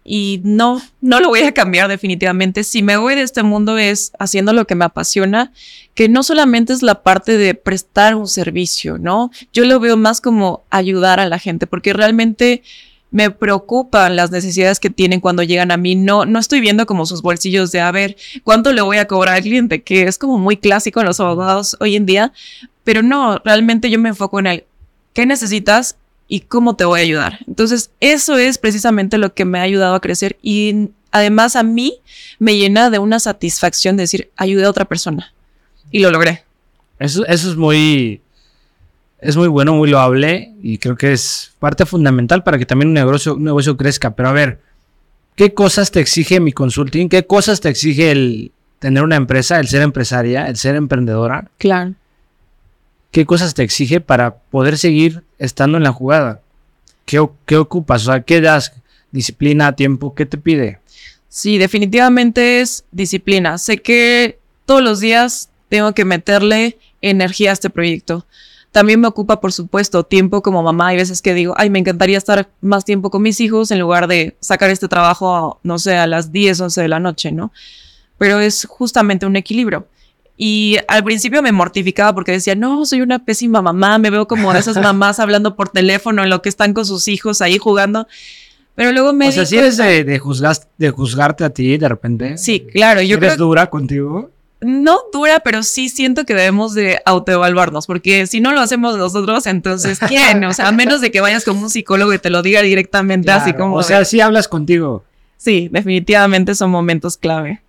Y 0.04 0.42
no, 0.44 0.82
no 1.00 1.22
lo 1.22 1.30
voy 1.30 1.44
a 1.44 1.54
cambiar 1.54 1.88
definitivamente. 1.88 2.66
Si 2.66 2.84
me 2.84 2.98
voy 2.98 3.16
de 3.16 3.22
este 3.22 3.44
mundo 3.44 3.78
es 3.78 4.12
haciendo 4.20 4.52
lo 4.52 4.68
que 4.68 4.76
me 4.76 4.84
apasiona, 4.84 5.54
que 5.94 6.10
no 6.10 6.22
solamente 6.22 6.74
es 6.74 6.82
la 6.82 7.02
parte 7.02 7.38
de 7.38 7.56
prestar 7.56 8.16
un 8.16 8.28
servicio, 8.28 8.98
¿no? 8.98 9.32
Yo 9.54 9.64
lo 9.64 9.80
veo 9.80 9.96
más 9.96 10.20
como 10.20 10.66
ayudar 10.70 11.22
a 11.22 11.30
la 11.30 11.40
gente, 11.40 11.66
porque 11.66 11.94
realmente 11.94 12.62
me 13.12 13.32
preocupan 13.32 14.16
las 14.16 14.32
necesidades 14.32 14.80
que 14.80 14.90
tienen 14.90 15.22
cuando 15.22 15.44
llegan 15.44 15.72
a 15.72 15.78
mí. 15.78 15.96
No, 15.96 16.26
no 16.26 16.40
estoy 16.40 16.60
viendo 16.60 16.86
como 16.86 17.06
sus 17.06 17.22
bolsillos 17.22 17.72
de 17.72 17.80
a 17.80 17.92
ver 17.92 18.18
cuánto 18.44 18.74
le 18.74 18.82
voy 18.82 18.98
a 18.98 19.08
cobrar 19.08 19.36
al 19.36 19.42
cliente, 19.42 19.82
que 19.82 20.04
es 20.04 20.18
como 20.18 20.38
muy 20.38 20.58
clásico 20.58 21.00
en 21.00 21.06
los 21.06 21.20
abogados 21.20 21.78
hoy 21.80 21.96
en 21.96 22.06
día. 22.06 22.34
Pero 22.84 23.02
no, 23.02 23.40
realmente 23.44 23.90
yo 23.90 24.00
me 24.00 24.10
enfoco 24.10 24.40
en 24.40 24.48
el 24.48 24.64
qué 25.14 25.26
necesitas 25.26 25.98
y 26.28 26.42
cómo 26.42 26.76
te 26.76 26.86
voy 26.86 27.00
a 27.00 27.04
ayudar. 27.04 27.40
Entonces, 27.48 27.92
eso 28.00 28.38
es 28.38 28.58
precisamente 28.58 29.18
lo 29.18 29.34
que 29.34 29.46
me 29.46 29.60
ha 29.60 29.64
ayudado 29.64 29.96
a 29.96 30.02
crecer 30.02 30.38
y 30.42 30.90
además 31.12 31.56
a 31.56 31.64
mí 31.64 32.00
me 32.40 32.58
llena 32.58 32.90
de 32.90 33.00
una 33.00 33.20
satisfacción 33.20 33.98
de 33.98 34.04
decir, 34.04 34.30
ayudé 34.36 34.66
a 34.66 34.70
otra 34.70 34.86
persona 34.86 35.34
y 35.92 36.00
lo 36.00 36.12
logré. 36.12 36.44
Eso, 37.00 37.26
eso 37.26 37.50
es 37.50 37.56
muy, 37.56 38.22
es 39.20 39.36
muy 39.36 39.48
bueno, 39.48 39.74
muy 39.74 39.90
loable 39.90 40.54
y 40.62 40.78
creo 40.78 40.96
que 40.96 41.14
es 41.14 41.54
parte 41.60 41.86
fundamental 41.86 42.44
para 42.44 42.58
que 42.58 42.66
también 42.66 42.90
un 42.90 42.94
negocio, 42.94 43.36
un 43.36 43.44
negocio 43.44 43.78
crezca. 43.78 44.16
Pero 44.16 44.30
a 44.30 44.34
ver, 44.34 44.62
¿qué 45.36 45.54
cosas 45.54 45.92
te 45.92 46.00
exige 46.00 46.40
mi 46.40 46.52
consulting? 46.52 47.10
¿Qué 47.10 47.26
cosas 47.26 47.62
te 47.62 47.70
exige 47.70 48.12
el 48.12 48.52
tener 48.80 49.04
una 49.04 49.16
empresa, 49.16 49.60
el 49.60 49.68
ser 49.68 49.82
empresaria, 49.82 50.48
el 50.48 50.58
ser 50.58 50.76
emprendedora? 50.76 51.50
Claro. 51.58 51.94
¿Qué 53.12 53.26
cosas 53.26 53.54
te 53.54 53.64
exige 53.64 54.02
para 54.02 54.36
poder 54.36 54.78
seguir 54.78 55.24
estando 55.40 55.78
en 55.78 55.84
la 55.84 55.92
jugada? 55.92 56.42
¿Qué, 57.06 57.26
qué 57.46 57.58
ocupas? 57.58 58.04
O 58.04 58.12
sea, 58.12 58.22
¿qué 58.22 58.42
das? 58.42 58.74
¿Disciplina, 59.12 59.76
tiempo? 59.76 60.14
¿Qué 60.14 60.26
te 60.26 60.38
pide? 60.38 60.80
Sí, 61.30 61.58
definitivamente 61.58 62.62
es 62.62 62.84
disciplina. 62.92 63.58
Sé 63.58 63.78
que 63.78 64.40
todos 64.66 64.84
los 64.84 65.00
días 65.00 65.50
tengo 65.70 65.94
que 65.94 66.06
meterle 66.06 66.78
energía 67.02 67.52
a 67.52 67.54
este 67.54 67.70
proyecto. 67.70 68.26
También 68.72 69.00
me 69.00 69.08
ocupa, 69.08 69.40
por 69.40 69.54
supuesto, 69.54 70.04
tiempo 70.04 70.42
como 70.42 70.62
mamá. 70.62 70.88
Hay 70.88 70.98
veces 70.98 71.22
que 71.22 71.34
digo, 71.34 71.54
ay, 71.58 71.70
me 71.70 71.80
encantaría 71.80 72.18
estar 72.18 72.50
más 72.62 72.86
tiempo 72.86 73.10
con 73.10 73.22
mis 73.22 73.40
hijos 73.40 73.72
en 73.72 73.80
lugar 73.80 74.08
de 74.08 74.36
sacar 74.40 74.70
este 74.70 74.88
trabajo, 74.88 75.60
no 75.64 75.80
sé, 75.80 75.98
a 75.98 76.06
las 76.06 76.32
10, 76.32 76.62
11 76.62 76.82
de 76.82 76.88
la 76.88 77.00
noche, 77.00 77.32
¿no? 77.32 77.52
Pero 78.18 78.40
es 78.40 78.66
justamente 78.66 79.26
un 79.26 79.36
equilibrio. 79.36 79.88
Y 80.36 80.78
al 80.88 81.04
principio 81.04 81.42
me 81.42 81.52
mortificaba 81.52 82.14
porque 82.14 82.32
decía, 82.32 82.54
no, 82.54 82.86
soy 82.86 83.02
una 83.02 83.26
pésima 83.26 83.62
mamá, 83.64 83.98
me 83.98 84.12
veo 84.12 84.28
como 84.28 84.54
esas 84.54 84.78
mamás 84.78 85.20
hablando 85.20 85.56
por 85.56 85.70
teléfono 85.70 86.24
en 86.24 86.30
lo 86.30 86.44
que 86.44 86.50
están 86.50 86.74
con 86.74 86.86
sus 86.86 87.08
hijos 87.08 87.42
ahí 87.42 87.58
jugando. 87.58 88.08
Pero 88.76 88.92
luego 88.92 89.12
me... 89.14 89.30
O 89.30 89.32
sea, 89.32 89.48
si 89.48 89.58
eres 89.58 89.78
de, 89.78 90.04
de, 90.04 90.22
de 90.78 90.90
juzgarte 90.92 91.44
a 91.44 91.50
ti 91.50 91.78
de 91.78 91.90
repente. 91.90 92.38
Sí, 92.38 92.68
claro. 92.72 93.02
Yo 93.02 93.18
¿Eres 93.18 93.38
dura 93.38 93.72
contigo? 93.72 94.30
No 94.60 95.00
dura, 95.14 95.40
pero 95.42 95.62
sí 95.62 95.90
siento 95.90 96.26
que 96.26 96.34
debemos 96.34 96.74
de 96.74 97.00
autoevaluarnos, 97.06 97.86
porque 97.86 98.26
si 98.26 98.42
no 98.42 98.52
lo 98.54 98.62
hacemos 98.62 98.98
nosotros, 98.98 99.46
entonces 99.46 100.00
¿quién? 100.00 100.44
O 100.46 100.54
sea, 100.54 100.70
a 100.70 100.72
menos 100.72 101.00
de 101.02 101.12
que 101.12 101.22
vayas 101.22 101.46
con 101.46 101.58
un 101.58 101.70
psicólogo 101.70 102.14
y 102.14 102.20
te 102.20 102.32
lo 102.32 102.42
diga 102.42 102.62
directamente 102.64 103.30
así 103.30 103.54
como... 103.54 103.76
O 103.76 103.84
sea, 103.84 104.04
sí 104.04 104.20
hablas 104.20 104.48
contigo. 104.48 105.04
Sí, 105.38 105.70
definitivamente 105.72 106.56
son 106.56 106.72
momentos 106.72 107.18
clave. 107.18 107.62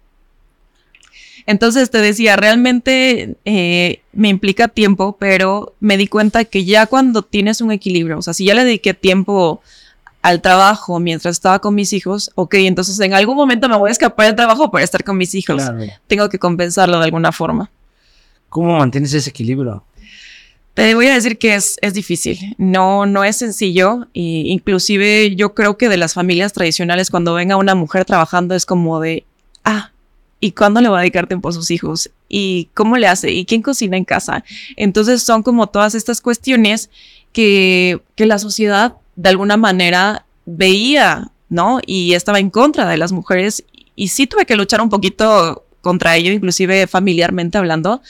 Entonces 1.49 1.91
te 1.91 1.99
decía, 1.99 2.37
realmente 2.37 3.37
eh, 3.47 4.03
me 4.13 4.29
implica 4.29 4.69
tiempo, 4.69 5.17
pero 5.19 5.75
me 5.81 5.97
di 5.97 6.07
cuenta 6.07 6.45
que 6.45 6.67
ya 6.67 6.87
cuando 6.87 7.23
tienes 7.23 7.63
un 7.63 7.73
equilibrio, 7.73 8.19
o 8.19 8.23
sea, 8.23 8.35
si 8.35 8.45
ya 8.45 8.55
le 8.55 8.65
dediqué 8.65 8.93
tiempo 8.93 9.63
al 10.29 10.43
trabajo 10.43 11.01
mientras 11.01 11.37
estaba 11.37 11.59
con 11.59 11.75
mis 11.75 11.93
hijos, 11.93 12.31
ok, 12.35 12.55
entonces 12.55 13.01
en 13.01 13.15
algún 13.15 13.37
momento 13.37 13.69
me 13.69 13.77
voy 13.77 13.89
a 13.89 13.93
escapar 13.93 14.27
del 14.27 14.37
trabajo 14.37 14.71
para 14.71 14.85
estar 14.85 15.03
con 15.03 15.17
mis 15.17 15.35
hijos. 15.35 15.63
Tengo 16.07 16.29
que 16.29 16.39
compensarlo 16.39 16.99
de 16.99 17.05
alguna 17.05 17.33
forma. 17.33 17.71
¿Cómo 18.49 18.79
mantienes 18.79 19.15
ese 19.15 19.31
equilibrio? 19.31 19.85
Te 20.75 20.95
voy 20.95 21.07
a 21.07 21.15
decir 21.15 21.39
que 21.39 21.55
es, 21.55 21.77
es 21.81 21.95
difícil, 21.95 22.55
no, 22.57 23.07
no 23.07 23.25
es 23.25 23.37
sencillo. 23.37 24.07
Y 24.13 24.53
inclusive 24.53 25.35
yo 25.35 25.55
creo 25.55 25.77
que 25.77 25.89
de 25.89 25.97
las 25.97 26.15
familias 26.15 26.53
tradicionales, 26.53 27.11
cuando 27.11 27.35
venga 27.35 27.57
una 27.57 27.75
mujer 27.75 28.05
trabajando, 28.05 28.55
es 28.55 28.65
como 28.65 29.01
de, 29.01 29.25
ah, 29.65 29.91
¿Y 30.41 30.53
cuándo 30.53 30.81
le 30.81 30.89
va 30.89 30.99
a 30.99 31.01
dedicar 31.01 31.27
tiempo 31.27 31.49
a 31.49 31.53
sus 31.53 31.71
hijos? 31.71 32.11
¿Y 32.29 32.69
cómo 32.75 32.97
le 32.97 33.09
hace? 33.09 33.33
¿Y 33.33 33.45
quién 33.45 33.61
cocina 33.61 33.97
en 33.97 34.05
casa? 34.05 34.45
Entonces 34.77 35.23
son 35.23 35.43
como 35.43 35.67
todas 35.67 35.97
estas 35.97 36.21
cuestiones 36.21 36.91
que, 37.33 38.01
que 38.15 38.27
la 38.27 38.39
sociedad 38.39 38.95
de 39.19 39.29
alguna 39.29 39.57
manera 39.57 40.25
veía, 40.47 41.33
¿no? 41.49 41.81
Y 41.85 42.15
estaba 42.15 42.39
en 42.39 42.51
contra 42.51 42.89
de 42.89 42.97
las 42.97 43.11
mujeres. 43.11 43.65
Y 43.97 44.09
sí 44.09 44.29
tuve 44.29 44.47
que 44.47 44.55
luchar 44.55 44.81
un 44.81 44.89
poquito 44.89 45.65
contra 45.81 46.15
ello, 46.15 46.33
inclusive 46.33 46.87
familiarmente 46.87 47.59
hablando. 47.59 48.01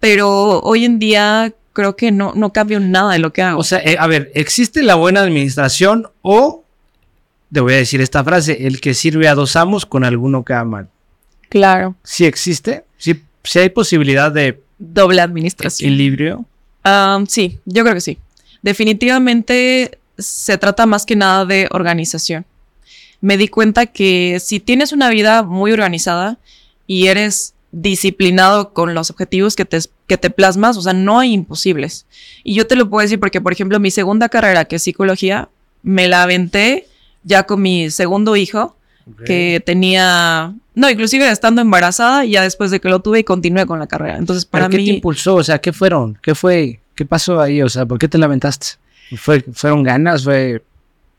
Pero 0.00 0.60
hoy 0.60 0.84
en 0.84 0.98
día 0.98 1.54
creo 1.72 1.94
que 1.94 2.10
no, 2.10 2.32
no 2.34 2.52
cambio 2.52 2.80
nada 2.80 3.12
de 3.12 3.20
lo 3.20 3.32
que 3.32 3.42
hago. 3.42 3.60
O 3.60 3.64
sea, 3.64 3.78
eh, 3.78 3.96
a 3.96 4.08
ver, 4.08 4.32
¿existe 4.34 4.82
la 4.82 4.96
buena 4.96 5.20
administración 5.20 6.08
o, 6.22 6.64
te 7.52 7.60
voy 7.60 7.74
a 7.74 7.76
decir 7.76 8.00
esta 8.00 8.24
frase, 8.24 8.66
el 8.66 8.80
que 8.80 8.92
sirve 8.92 9.28
a 9.28 9.36
dos 9.36 9.54
amos 9.54 9.86
con 9.86 10.02
alguno 10.02 10.44
queda 10.44 10.64
mal? 10.64 10.88
Claro. 11.48 11.94
Si 12.02 12.26
existe, 12.26 12.82
si, 12.98 13.22
si 13.44 13.58
hay 13.60 13.68
posibilidad 13.68 14.32
de... 14.32 14.60
Doble 14.78 15.20
administración. 15.20 15.92
Equilibrio. 15.92 16.44
sí, 17.28 17.60
yo 17.66 17.84
creo 17.84 17.94
que 17.94 18.00
sí. 18.00 18.18
Definitivamente 18.62 20.00
se 20.20 20.58
trata 20.58 20.86
más 20.86 21.06
que 21.06 21.16
nada 21.16 21.44
de 21.44 21.68
organización. 21.70 22.46
Me 23.20 23.36
di 23.36 23.48
cuenta 23.48 23.86
que 23.86 24.38
si 24.40 24.60
tienes 24.60 24.92
una 24.92 25.10
vida 25.10 25.42
muy 25.42 25.72
organizada 25.72 26.38
y 26.86 27.08
eres 27.08 27.54
disciplinado 27.72 28.72
con 28.72 28.94
los 28.94 29.10
objetivos 29.10 29.54
que 29.54 29.64
te, 29.64 29.78
que 30.06 30.18
te 30.18 30.30
plasmas, 30.30 30.76
o 30.76 30.82
sea, 30.82 30.92
no 30.92 31.20
hay 31.20 31.32
imposibles. 31.32 32.06
Y 32.42 32.54
yo 32.54 32.66
te 32.66 32.76
lo 32.76 32.88
puedo 32.88 33.02
decir 33.02 33.20
porque, 33.20 33.40
por 33.40 33.52
ejemplo, 33.52 33.78
mi 33.78 33.90
segunda 33.90 34.28
carrera, 34.28 34.64
que 34.64 34.76
es 34.76 34.82
psicología, 34.82 35.48
me 35.82 36.08
la 36.08 36.22
aventé 36.22 36.86
ya 37.22 37.44
con 37.44 37.62
mi 37.62 37.90
segundo 37.90 38.36
hijo 38.36 38.76
que 39.24 39.62
tenía, 39.64 40.54
no, 40.74 40.90
inclusive 40.90 41.28
estando 41.28 41.60
embarazada, 41.60 42.24
ya 42.24 42.42
después 42.42 42.70
de 42.70 42.80
que 42.80 42.88
lo 42.88 43.00
tuve 43.00 43.20
y 43.20 43.24
continué 43.24 43.66
con 43.66 43.78
la 43.78 43.86
carrera. 43.86 44.16
Entonces, 44.18 44.44
para 44.44 44.68
qué 44.68 44.76
mí... 44.76 44.84
te 44.84 44.90
impulsó? 44.92 45.36
O 45.36 45.44
sea, 45.44 45.58
¿qué 45.58 45.72
fueron? 45.72 46.18
¿Qué 46.22 46.34
fue? 46.34 46.80
¿Qué 46.94 47.04
pasó 47.04 47.40
ahí? 47.40 47.60
O 47.62 47.68
sea, 47.68 47.86
¿por 47.86 47.98
qué 47.98 48.08
te 48.08 48.18
lamentaste? 48.18 48.78
¿Fue, 49.16 49.40
¿Fueron 49.52 49.82
ganas? 49.82 50.24
¿Fue...? 50.24 50.62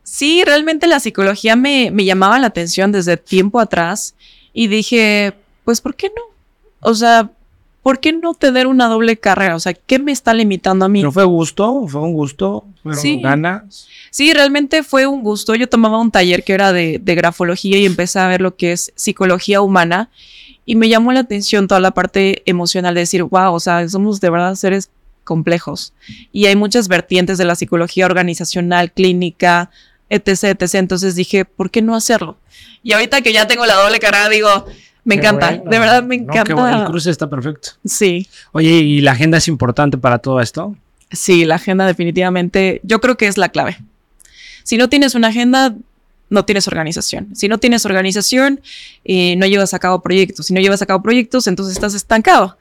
Sí, 0.02 0.42
realmente 0.44 0.86
la 0.86 1.00
psicología 1.00 1.54
me, 1.54 1.90
me 1.92 2.04
llamaba 2.04 2.38
la 2.38 2.48
atención 2.48 2.90
desde 2.90 3.16
tiempo 3.16 3.60
atrás 3.60 4.14
y 4.52 4.66
dije, 4.66 5.34
pues, 5.64 5.80
¿por 5.80 5.94
qué 5.94 6.08
no? 6.08 6.22
O 6.80 6.94
sea, 6.94 7.30
¿por 7.82 7.98
qué 7.98 8.12
no 8.12 8.34
tener 8.34 8.66
una 8.66 8.88
doble 8.88 9.16
carrera? 9.16 9.56
O 9.56 9.60
sea, 9.60 9.74
¿qué 9.74 9.98
me 9.98 10.12
está 10.12 10.34
limitando 10.34 10.84
a 10.84 10.88
mí? 10.88 11.02
¿No 11.02 11.12
fue 11.12 11.24
gusto? 11.24 11.86
¿Fue 11.88 12.00
un 12.00 12.12
gusto? 12.12 12.64
¿Fueron 12.82 13.00
sí. 13.00 13.20
ganas? 13.20 13.88
Sí, 14.10 14.32
realmente 14.32 14.82
fue 14.82 15.06
un 15.06 15.22
gusto. 15.22 15.54
Yo 15.54 15.68
tomaba 15.68 15.98
un 15.98 16.10
taller 16.10 16.44
que 16.44 16.52
era 16.52 16.72
de, 16.72 17.00
grafología 17.04 17.78
y 17.78 17.86
empecé 17.86 18.18
a 18.18 18.28
ver 18.28 18.40
lo 18.40 18.56
que 18.56 18.72
es 18.72 18.92
psicología 18.94 19.60
humana 19.60 20.10
y 20.64 20.76
me 20.76 20.88
llamó 20.88 21.12
la 21.12 21.20
atención 21.20 21.66
toda 21.66 21.80
la 21.80 21.90
parte 21.90 22.42
emocional 22.46 22.94
de 22.94 23.00
decir, 23.00 23.24
wow, 23.24 23.52
o 23.52 23.60
sea, 23.60 23.88
somos 23.88 24.20
de 24.20 24.30
verdad 24.30 24.54
seres 24.54 24.90
complejos 25.24 25.92
y 26.32 26.46
hay 26.46 26.56
muchas 26.56 26.88
vertientes 26.88 27.38
de 27.38 27.44
la 27.44 27.54
psicología 27.54 28.06
organizacional, 28.06 28.92
clínica, 28.92 29.70
etc, 30.10 30.44
etc. 30.44 30.74
Entonces 30.74 31.14
dije, 31.14 31.44
¿por 31.44 31.70
qué 31.70 31.82
no 31.82 31.94
hacerlo? 31.94 32.36
Y 32.82 32.92
ahorita 32.92 33.22
que 33.22 33.32
ya 33.32 33.46
tengo 33.46 33.66
la 33.66 33.74
doble 33.74 33.98
carrera, 33.98 34.28
digo, 34.28 34.66
me 35.04 35.16
encanta, 35.16 35.52
de 35.52 35.78
verdad 35.78 36.02
me 36.02 36.16
encanta. 36.16 36.54
No, 36.54 36.68
el 36.68 36.84
cruce 36.84 37.10
está 37.10 37.28
perfecto. 37.28 37.70
Sí. 37.84 38.28
Oye, 38.52 38.70
¿y 38.70 39.00
la 39.00 39.12
agenda 39.12 39.38
es 39.38 39.48
importante 39.48 39.98
para 39.98 40.18
todo 40.18 40.40
esto? 40.40 40.76
Sí, 41.10 41.44
la 41.44 41.56
agenda 41.56 41.86
definitivamente, 41.86 42.80
yo 42.84 43.00
creo 43.00 43.16
que 43.16 43.26
es 43.26 43.36
la 43.36 43.50
clave. 43.50 43.78
Si 44.62 44.76
no 44.76 44.88
tienes 44.88 45.14
una 45.14 45.28
agenda, 45.28 45.74
no 46.30 46.44
tienes 46.44 46.68
organización. 46.68 47.34
Si 47.34 47.48
no 47.48 47.58
tienes 47.58 47.84
organización, 47.84 48.60
eh, 49.04 49.36
no 49.36 49.46
llevas 49.46 49.74
a 49.74 49.78
cabo 49.78 50.02
proyectos. 50.02 50.46
Si 50.46 50.54
no 50.54 50.60
llevas 50.60 50.82
a 50.82 50.86
cabo 50.86 51.02
proyectos, 51.02 51.46
entonces 51.46 51.74
estás 51.74 51.94
estancado. 51.94 52.56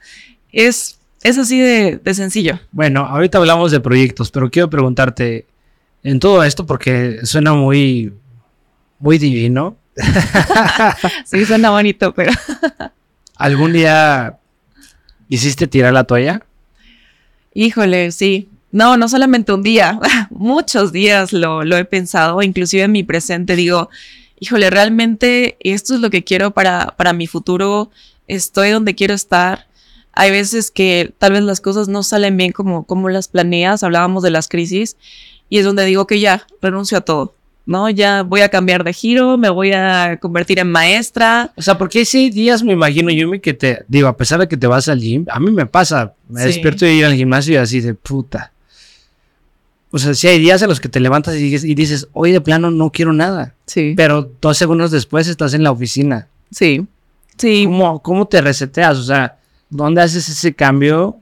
Es, 0.52 0.98
es 1.24 1.38
así 1.38 1.60
de, 1.60 1.98
de 1.98 2.14
sencillo. 2.14 2.60
Bueno, 2.72 3.06
ahorita 3.06 3.38
hablamos 3.38 3.72
de 3.72 3.80
proyectos, 3.80 4.32
pero 4.32 4.50
quiero 4.50 4.70
preguntarte 4.70 5.46
en 6.04 6.20
todo 6.20 6.44
esto 6.44 6.66
porque 6.66 7.20
suena 7.24 7.54
muy, 7.54 8.14
muy 9.00 9.18
divino. 9.18 9.78
sí, 11.26 11.46
suena 11.46 11.70
bonito, 11.70 12.14
pero. 12.14 12.32
¿Algún 13.36 13.74
día 13.74 14.38
hiciste 15.30 15.68
tirar 15.68 15.94
la 15.94 16.04
toalla? 16.04 16.42
Híjole, 17.54 18.12
sí. 18.12 18.50
No, 18.72 18.96
no 18.96 19.10
solamente 19.10 19.52
un 19.52 19.64
día, 19.64 20.00
muchos 20.30 20.92
días 20.92 21.34
lo, 21.34 21.64
lo 21.64 21.76
he 21.76 21.84
pensado, 21.84 22.42
inclusive 22.42 22.84
en 22.84 22.94
mi 22.94 23.04
presente 23.04 23.56
digo, 23.56 23.90
híjole, 24.40 24.70
realmente 24.70 25.58
esto 25.60 25.96
es 25.96 26.00
lo 26.00 26.10
que 26.10 26.24
quiero 26.24 26.52
para, 26.52 26.96
para 26.96 27.12
mi 27.12 27.28
futuro, 27.28 27.92
estoy 28.28 28.70
donde 28.70 28.96
quiero 28.96 29.14
estar. 29.14 29.68
Hay 30.14 30.32
veces 30.32 30.72
que 30.72 31.14
tal 31.18 31.34
vez 31.34 31.44
las 31.44 31.62
cosas 31.62 31.88
no 31.88 32.04
salen 32.04 32.38
bien 32.38 32.52
como, 32.52 32.86
como 32.86 33.10
las 33.10 33.28
planeas, 33.28 33.84
hablábamos 33.84 34.24
de 34.24 34.32
las 34.32 34.48
crisis, 34.48 34.98
y 35.50 35.60
es 35.60 35.66
donde 35.66 35.86
digo 35.86 36.08
que 36.08 36.20
ya, 36.20 36.46
renuncio 36.62 36.98
a 36.98 37.02
todo. 37.02 37.36
¿no? 37.66 37.90
Ya 37.90 38.24
voy 38.24 38.42
a 38.42 38.50
cambiar 38.50 38.84
de 38.84 38.94
giro, 38.94 39.38
me 39.38 39.50
voy 39.50 39.72
a 39.72 40.18
convertir 40.22 40.60
en 40.60 40.72
maestra. 40.72 41.52
O 41.56 41.62
sea, 41.62 41.78
porque 41.78 42.02
ese 42.02 42.30
días 42.30 42.64
me 42.64 42.74
imagino, 42.74 43.10
Yumi, 43.12 43.40
que 43.40 43.54
te, 43.54 43.84
digo, 43.88 44.08
a 44.08 44.18
pesar 44.18 44.40
de 44.40 44.48
que 44.48 44.58
te 44.58 44.68
vas 44.68 44.88
al 44.88 45.00
gym, 45.00 45.26
a 45.30 45.40
mí 45.40 45.52
me 45.52 45.66
pasa, 45.66 46.14
me 46.28 46.44
despierto 46.44 46.86
y 46.86 46.90
ir 46.90 47.06
al 47.06 47.14
gimnasio 47.14 47.54
y 47.54 47.58
así 47.58 47.82
de 47.82 47.94
puta. 47.94 48.52
O 49.92 50.00
sea, 50.00 50.14
si 50.14 50.28
hay 50.28 50.40
días 50.40 50.62
en 50.62 50.70
los 50.70 50.80
que 50.80 50.90
te 50.90 51.00
levantas 51.00 51.36
y, 51.36 51.54
y 51.54 51.76
dices, 51.76 52.08
hoy 52.14 52.32
de 52.32 52.42
plano 52.42 52.72
no 52.72 52.92
quiero 52.92 53.12
nada. 53.12 53.56
Sí. 53.66 53.94
Pero 53.98 54.32
dos 54.42 54.58
segundos 54.58 54.92
después 54.92 55.28
estás 55.28 55.54
en 55.54 55.64
la 55.64 55.72
oficina. 55.72 56.28
Sí. 56.50 56.86
Sí. 57.38 57.66
¿Cómo, 57.66 58.02
cómo 58.02 58.26
te 58.26 58.40
reseteas? 58.40 58.98
O 58.98 59.04
sea, 59.04 59.38
¿dónde 59.72 60.04
haces 60.04 60.30
ese 60.30 60.54
cambio? 60.54 61.18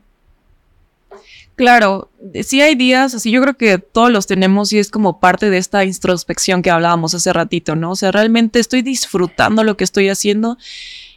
Claro, 1.55 2.09
sí 2.43 2.61
hay 2.61 2.75
días, 2.75 3.13
así 3.13 3.31
yo 3.31 3.41
creo 3.41 3.55
que 3.55 3.77
todos 3.79 4.11
los 4.11 4.27
tenemos 4.27 4.71
y 4.71 4.79
es 4.79 4.89
como 4.89 5.19
parte 5.19 5.49
de 5.49 5.57
esta 5.57 5.83
introspección 5.83 6.61
que 6.61 6.71
hablábamos 6.71 7.13
hace 7.13 7.33
ratito, 7.33 7.75
¿no? 7.75 7.91
O 7.91 7.95
sea, 7.95 8.11
realmente 8.11 8.59
estoy 8.59 8.81
disfrutando 8.81 9.63
lo 9.63 9.75
que 9.75 9.83
estoy 9.83 10.07
haciendo 10.09 10.57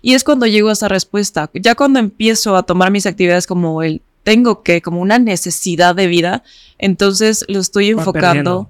y 0.00 0.14
es 0.14 0.24
cuando 0.24 0.46
llego 0.46 0.68
a 0.68 0.72
esa 0.72 0.88
respuesta. 0.88 1.48
Ya 1.54 1.76
cuando 1.76 2.00
empiezo 2.00 2.56
a 2.56 2.64
tomar 2.64 2.90
mis 2.90 3.06
actividades 3.06 3.46
como 3.46 3.82
el 3.82 4.02
tengo 4.24 4.62
que, 4.62 4.82
como 4.82 5.00
una 5.00 5.18
necesidad 5.18 5.94
de 5.94 6.06
vida, 6.06 6.42
entonces 6.78 7.44
lo 7.48 7.60
estoy 7.60 7.90
enfocando 7.90 8.68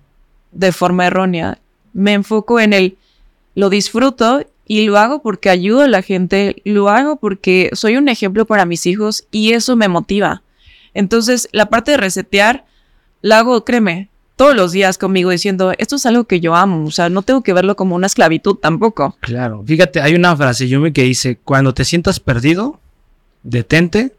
de 0.51 0.72
forma 0.72 1.07
errónea. 1.07 1.59
Me 1.92 2.12
enfoco 2.12 2.61
en 2.61 2.72
el, 2.72 2.98
lo 3.55 3.70
disfruto 3.70 4.44
y 4.73 4.87
lo 4.87 4.97
hago 4.97 5.21
porque 5.21 5.51
ayudo 5.51 5.83
a 5.83 5.87
la 5.87 6.01
gente, 6.01 6.63
lo 6.65 6.89
hago 6.89 7.17
porque 7.17 7.69
soy 7.75 7.99
un 7.99 8.09
ejemplo 8.09 8.47
para 8.47 8.65
mis 8.65 8.87
hijos 8.87 9.27
y 9.31 9.53
eso 9.53 9.77
me 9.77 9.87
motiva. 9.87 10.41
Entonces, 10.95 11.51
la 11.53 11.67
parte 11.67 11.91
de 11.91 11.99
resetear, 11.99 12.65
la 13.21 13.41
hago, 13.41 13.67
créeme, 13.67 14.09
todos 14.35 14.57
los 14.57 14.73
días 14.73 14.97
conmigo 14.97 15.29
diciendo, 15.29 15.75
esto 15.77 15.97
es 15.97 16.07
algo 16.07 16.25
que 16.25 16.41
yo 16.41 16.55
amo, 16.55 16.87
o 16.87 16.91
sea, 16.91 17.11
no 17.11 17.21
tengo 17.21 17.43
que 17.43 17.53
verlo 17.53 17.77
como 17.77 17.95
una 17.97 18.07
esclavitud 18.07 18.55
tampoco. 18.55 19.15
Claro, 19.21 19.63
fíjate, 19.67 20.01
hay 20.01 20.15
una 20.15 20.35
frase, 20.35 20.67
Yumi, 20.67 20.93
que 20.93 21.03
dice, 21.03 21.37
cuando 21.45 21.75
te 21.75 21.85
sientas 21.85 22.19
perdido, 22.19 22.81
detente 23.43 24.15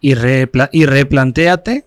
y, 0.00 0.14
y 0.72 0.86
replantéate 0.86 1.84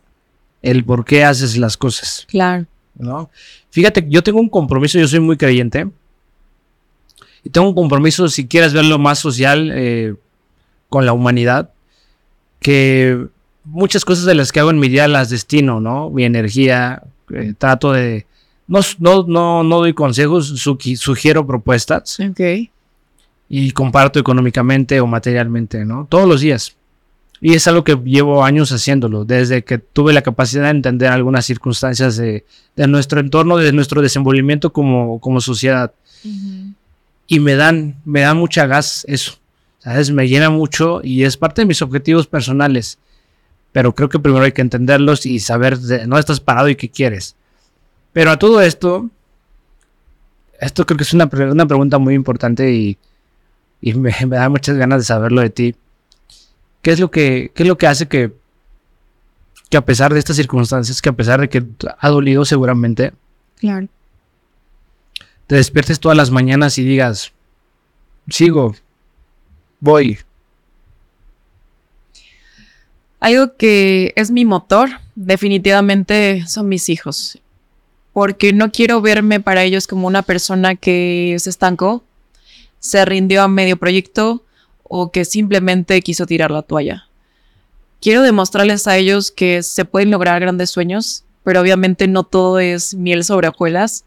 el 0.62 0.86
por 0.86 1.04
qué 1.04 1.26
haces 1.26 1.58
las 1.58 1.76
cosas. 1.76 2.28
Claro. 2.30 2.66
¿No? 2.96 3.30
Fíjate, 3.72 4.06
yo 4.08 4.24
tengo 4.24 4.40
un 4.40 4.48
compromiso, 4.48 5.00
yo 5.00 5.08
soy 5.10 5.20
muy 5.20 5.36
creyente, 5.36 5.86
y 7.44 7.50
tengo 7.50 7.68
un 7.68 7.76
compromiso, 7.76 8.28
si 8.30 8.48
quieres 8.48 8.74
verlo 8.74 8.98
más 8.98 9.20
social, 9.20 9.72
eh, 9.74 10.16
con 10.90 11.06
la 11.06 11.14
humanidad, 11.14 11.72
que 12.60 13.28
muchas 13.66 14.06
cosas 14.06 14.26
de 14.26 14.36
las 14.36 14.52
que 14.52 14.60
hago 14.60 14.70
en 14.70 14.80
mi 14.80 14.90
día 14.90 15.08
las 15.08 15.30
destino, 15.30 15.80
¿no? 15.80 16.10
Mi 16.10 16.24
energía, 16.24 17.04
eh, 17.34 17.54
trato 17.58 17.92
de... 17.92 18.26
No, 18.68 18.80
no, 19.00 19.26
no, 19.28 19.64
no 19.64 19.78
doy 19.80 19.94
consejos, 19.94 20.48
sugiero 20.48 21.46
propuestas. 21.46 22.20
Ok. 22.20 22.70
Y 23.50 23.72
comparto 23.72 24.20
económicamente 24.20 25.00
o 25.02 25.08
materialmente, 25.08 25.84
¿no? 25.84 26.08
Todos 26.10 26.28
los 26.28 26.42
días. 26.42 26.76
Y 27.42 27.56
es 27.56 27.68
algo 27.68 27.84
que 27.84 28.00
llevo 28.06 28.46
años 28.46 28.72
haciéndolo, 28.72 29.26
desde 29.26 29.66
que 29.66 29.78
tuve 29.78 30.14
la 30.14 30.22
capacidad 30.22 30.64
de 30.64 30.70
entender 30.70 31.10
algunas 31.12 31.46
circunstancias 31.46 32.16
de, 32.16 32.46
nuestro 32.88 33.20
entorno, 33.20 33.58
de 33.58 33.74
nuestro 33.74 34.02
desenvolvimiento 34.02 34.72
como, 34.72 35.20
como 35.20 35.42
sociedad. 35.42 35.92
Y 37.28 37.40
me 37.40 37.56
dan, 37.56 38.02
me 38.06 38.22
da 38.22 38.34
mucha 38.34 38.66
gas 38.66 39.06
eso. 39.08 39.40
¿Sabes? 39.80 40.12
Me 40.12 40.28
llena 40.28 40.50
mucho 40.50 41.02
y 41.04 41.24
es 41.24 41.36
parte 41.36 41.62
de 41.62 41.66
mis 41.66 41.82
objetivos 41.82 42.28
personales 42.28 42.98
pero 43.74 43.94
creo 43.94 44.08
que 44.08 44.20
primero 44.20 44.46
hay 44.46 44.54
que 44.54 44.62
entenderlos 44.62 45.26
y 45.26 45.40
saber 45.40 45.78
de, 45.80 46.08
no 46.08 46.18
estás 46.18 46.40
parado 46.40 46.70
y 46.70 46.76
qué 46.76 46.90
quieres. 46.90 47.36
Pero 48.14 48.30
a 48.32 48.38
todo 48.38 48.62
esto, 48.62 49.10
esto 50.60 50.86
creo 50.86 50.96
que 50.96 51.04
es 51.04 51.14
una, 51.14 51.28
una 51.52 51.66
pregunta 51.66 51.98
muy 51.98 52.14
importante 52.14 52.72
y, 52.72 52.98
y 53.82 53.94
me, 53.96 54.12
da 54.12 54.48
muchas 54.48 54.78
ganas 54.78 55.02
de 55.02 55.06
saberlo 55.06 55.42
de 55.42 55.50
ti. 55.50 55.76
¿Qué 56.84 56.92
es 56.92 57.00
lo 57.00 57.10
que, 57.10 57.52
qué 57.56 57.64
es 57.64 57.68
lo 57.68 57.78
que 57.78 57.88
hace 57.88 58.08
que, 58.08 58.32
que 59.70 59.78
a 59.78 59.86
pesar 59.86 60.14
de 60.14 60.20
estas 60.20 60.36
circunstancias, 60.36 61.02
que 61.02 61.10
a 61.10 61.14
pesar 61.14 61.42
de 61.42 61.50
que 61.50 61.64
ha 61.98 62.10
dolido 62.10 62.46
seguramente, 62.46 63.14
claro. 63.58 63.88
Te 65.48 65.56
despiertes 65.56 66.00
todas 66.00 66.18
las 66.18 66.32
mañanas 66.32 66.78
y 66.78 66.84
digas, 66.84 67.32
sigo, 68.30 68.76
voy, 69.80 70.20
algo 73.24 73.56
que 73.56 74.12
es 74.18 74.32
mi 74.32 74.44
motor, 74.44 74.90
definitivamente 75.16 76.46
son 76.46 76.68
mis 76.68 76.90
hijos, 76.90 77.40
porque 78.12 78.52
no 78.52 78.70
quiero 78.70 79.02
verme 79.02 79.40
para 79.40 79.64
ellos 79.64 79.88
como 79.88 80.08
una 80.08 80.24
persona 80.24 80.76
que 80.76 81.34
se 81.40 81.50
estancó, 81.50 82.04
se 82.80 83.06
rindió 83.06 83.42
a 83.42 83.48
medio 83.48 83.78
proyecto 83.78 84.44
o 84.84 85.10
que 85.10 85.24
simplemente 85.24 86.02
quiso 86.02 86.26
tirar 86.26 86.52
la 86.52 86.64
toalla. 86.64 87.08
Quiero 88.02 88.24
demostrarles 88.24 88.88
a 88.88 88.98
ellos 88.98 89.32
que 89.32 89.64
se 89.64 89.86
pueden 89.86 90.12
lograr 90.12 90.42
grandes 90.42 90.70
sueños, 90.70 91.24
pero 91.46 91.62
obviamente 91.62 92.10
no 92.10 92.24
todo 92.26 92.60
es 92.60 92.94
miel 92.94 93.24
sobre 93.24 93.48
hojuelas, 93.48 94.04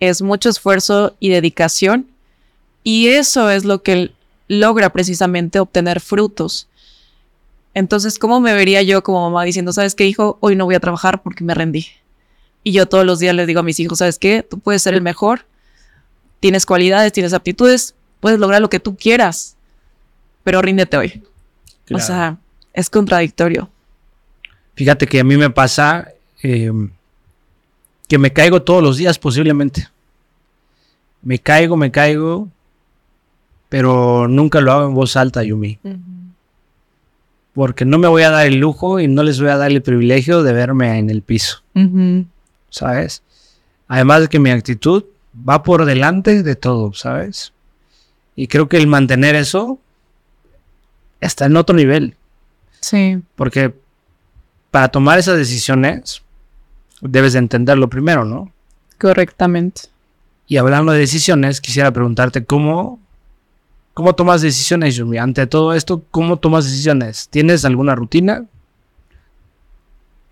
es 0.00 0.22
mucho 0.22 0.48
esfuerzo 0.48 1.14
y 1.20 1.28
dedicación, 1.28 2.08
y 2.82 3.08
eso 3.08 3.50
es 3.50 3.64
lo 3.64 3.82
que 3.82 4.12
logra 4.48 4.90
precisamente 4.90 5.60
obtener 5.60 6.00
frutos. 6.00 6.66
Entonces, 7.74 8.18
¿cómo 8.18 8.40
me 8.40 8.52
vería 8.52 8.82
yo 8.82 9.02
como 9.02 9.30
mamá 9.30 9.44
diciendo, 9.44 9.72
sabes 9.72 9.94
qué, 9.94 10.06
hijo, 10.06 10.38
hoy 10.40 10.56
no 10.56 10.64
voy 10.64 10.74
a 10.74 10.80
trabajar 10.80 11.22
porque 11.22 11.44
me 11.44 11.54
rendí? 11.54 11.86
Y 12.64 12.72
yo 12.72 12.86
todos 12.86 13.06
los 13.06 13.20
días 13.20 13.34
les 13.34 13.46
digo 13.46 13.60
a 13.60 13.62
mis 13.62 13.78
hijos, 13.78 13.98
¿sabes 13.98 14.18
qué? 14.18 14.42
Tú 14.42 14.58
puedes 14.58 14.82
ser 14.82 14.94
el 14.94 15.02
mejor, 15.02 15.46
tienes 16.40 16.66
cualidades, 16.66 17.12
tienes 17.12 17.32
aptitudes, 17.32 17.94
puedes 18.18 18.38
lograr 18.38 18.60
lo 18.60 18.68
que 18.70 18.80
tú 18.80 18.96
quieras, 18.96 19.56
pero 20.42 20.60
ríndete 20.62 20.96
hoy. 20.96 21.22
O 21.92 21.98
sea, 21.98 22.38
es 22.72 22.90
contradictorio. 22.90 23.68
Fíjate 24.74 25.06
que 25.06 25.20
a 25.20 25.24
mí 25.24 25.36
me 25.36 25.50
pasa 25.50 26.08
em, 26.42 26.90
que 28.10 28.18
me 28.18 28.34
caigo 28.34 28.60
todos 28.60 28.82
los 28.82 28.98
días 28.98 29.18
posiblemente. 29.18 29.88
Me 31.22 31.38
caigo, 31.38 31.78
me 31.78 31.90
caigo, 31.90 32.48
pero 33.70 34.28
nunca 34.28 34.60
lo 34.60 34.72
hago 34.72 34.88
en 34.88 34.94
voz 34.94 35.16
alta, 35.16 35.42
Yumi 35.42 35.78
porque 37.54 37.84
no 37.84 37.98
me 37.98 38.08
voy 38.08 38.22
a 38.22 38.30
dar 38.30 38.46
el 38.46 38.56
lujo 38.56 39.00
y 39.00 39.08
no 39.08 39.22
les 39.22 39.40
voy 39.40 39.50
a 39.50 39.56
dar 39.56 39.70
el 39.70 39.82
privilegio 39.82 40.42
de 40.42 40.52
verme 40.52 40.98
en 40.98 41.10
el 41.10 41.22
piso. 41.22 41.62
¿Sabes? 42.70 43.22
Además 43.88 44.22
de 44.22 44.28
que 44.28 44.38
mi 44.38 44.50
actitud 44.50 45.04
va 45.48 45.62
por 45.62 45.84
delante 45.84 46.42
de 46.42 46.56
todo, 46.56 46.92
¿sabes? 46.94 47.52
Y 48.36 48.46
creo 48.46 48.68
que 48.68 48.76
el 48.76 48.86
mantener 48.86 49.34
eso 49.34 49.78
está 51.20 51.46
en 51.46 51.56
otro 51.56 51.74
nivel. 51.74 52.16
Sí. 52.80 53.20
Porque 53.34 53.74
para 54.70 54.88
tomar 54.88 55.18
esas 55.18 55.36
decisiones 55.36 56.22
debes 57.00 57.32
de 57.34 57.40
entenderlo 57.40 57.88
primero, 57.88 58.24
¿no? 58.24 58.52
Correctamente. 58.98 59.82
Y 60.46 60.56
hablando 60.56 60.92
de 60.92 60.98
decisiones, 60.98 61.60
quisiera 61.60 61.92
preguntarte 61.92 62.44
cómo 62.44 62.98
¿Cómo 63.94 64.14
tomas 64.14 64.40
decisiones, 64.40 64.96
Yumi? 64.96 65.18
Ante 65.18 65.46
todo 65.46 65.74
esto, 65.74 66.02
¿cómo 66.10 66.38
tomas 66.38 66.64
decisiones? 66.64 67.28
¿Tienes 67.28 67.66
alguna 67.66 67.94
rutina? 67.94 68.46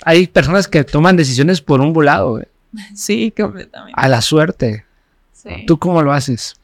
Hay 0.04 0.26
personas 0.28 0.68
que 0.68 0.84
toman 0.84 1.16
decisiones 1.16 1.60
por 1.60 1.80
un 1.80 1.92
volado. 1.92 2.40
Sí, 2.94 3.32
completamente. 3.36 3.94
A 3.96 4.08
la 4.08 4.20
suerte. 4.20 4.84
Sí. 5.32 5.64
¿Tú 5.66 5.78
cómo 5.78 6.02
lo 6.02 6.12
haces? 6.12 6.54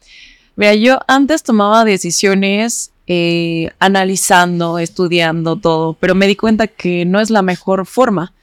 Mira, 0.55 0.73
yo 0.75 0.99
antes 1.07 1.41
tomaba 1.43 1.83
decisiones 1.83 2.91
eh, 3.07 3.71
analizando, 3.79 4.77
estudiando 4.77 5.55
todo, 5.57 5.93
pero 5.93 6.15
me 6.15 6.27
di 6.27 6.35
cuenta 6.35 6.67
que 6.67 7.05
no 7.05 7.19
es 7.19 7.29
la 7.29 7.41
mejor 7.41 7.85
forma, 7.85 8.33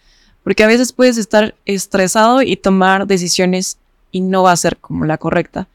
porque 0.45 0.65
a 0.65 0.67
veces 0.67 0.93
puedes 0.93 1.19
estar 1.19 1.55
estresado 1.67 2.43
y 2.43 2.57
tomar 2.57 3.07
decisiones 3.07 3.79
y 4.11 4.21
no 4.21 4.43
va 4.43 4.53
a 4.53 4.57
ser 4.57 4.77
como 4.77 5.05
la 5.05 5.19
correcta. 5.19 5.69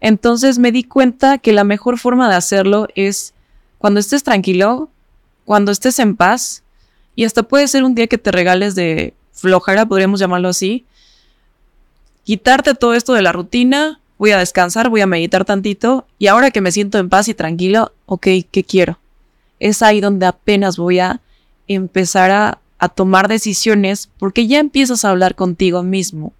Entonces 0.00 0.58
me 0.58 0.72
di 0.72 0.84
cuenta 0.84 1.38
que 1.38 1.52
la 1.52 1.64
mejor 1.64 1.98
forma 1.98 2.28
de 2.28 2.36
hacerlo 2.36 2.88
es 2.94 3.34
cuando 3.78 4.00
estés 4.00 4.22
tranquilo, 4.22 4.90
cuando 5.44 5.72
estés 5.72 5.98
en 5.98 6.16
paz, 6.16 6.62
y 7.16 7.24
hasta 7.24 7.42
puede 7.42 7.66
ser 7.66 7.82
un 7.82 7.94
día 7.94 8.06
que 8.06 8.18
te 8.18 8.30
regales 8.30 8.74
de 8.74 9.14
flojera, 9.32 9.86
podríamos 9.86 10.20
llamarlo 10.20 10.48
así, 10.48 10.84
quitarte 12.24 12.74
todo 12.74 12.94
esto 12.94 13.14
de 13.14 13.22
la 13.22 13.32
rutina, 13.32 14.00
voy 14.18 14.32
a 14.32 14.38
descansar, 14.38 14.88
voy 14.88 15.00
a 15.00 15.06
meditar 15.06 15.44
tantito, 15.44 16.06
y 16.18 16.26
ahora 16.26 16.50
que 16.50 16.60
me 16.60 16.70
siento 16.70 16.98
en 16.98 17.08
paz 17.08 17.28
y 17.28 17.34
tranquilo, 17.34 17.92
ok, 18.06 18.26
¿qué 18.50 18.64
quiero? 18.64 18.98
Es 19.58 19.82
ahí 19.82 20.00
donde 20.00 20.26
apenas 20.26 20.76
voy 20.76 21.00
a 21.00 21.20
empezar 21.66 22.30
a, 22.30 22.58
a 22.78 22.88
tomar 22.88 23.28
decisiones 23.28 24.10
porque 24.18 24.46
ya 24.46 24.58
empiezas 24.58 25.04
a 25.04 25.10
hablar 25.10 25.34
contigo 25.34 25.82
mismo. 25.82 26.32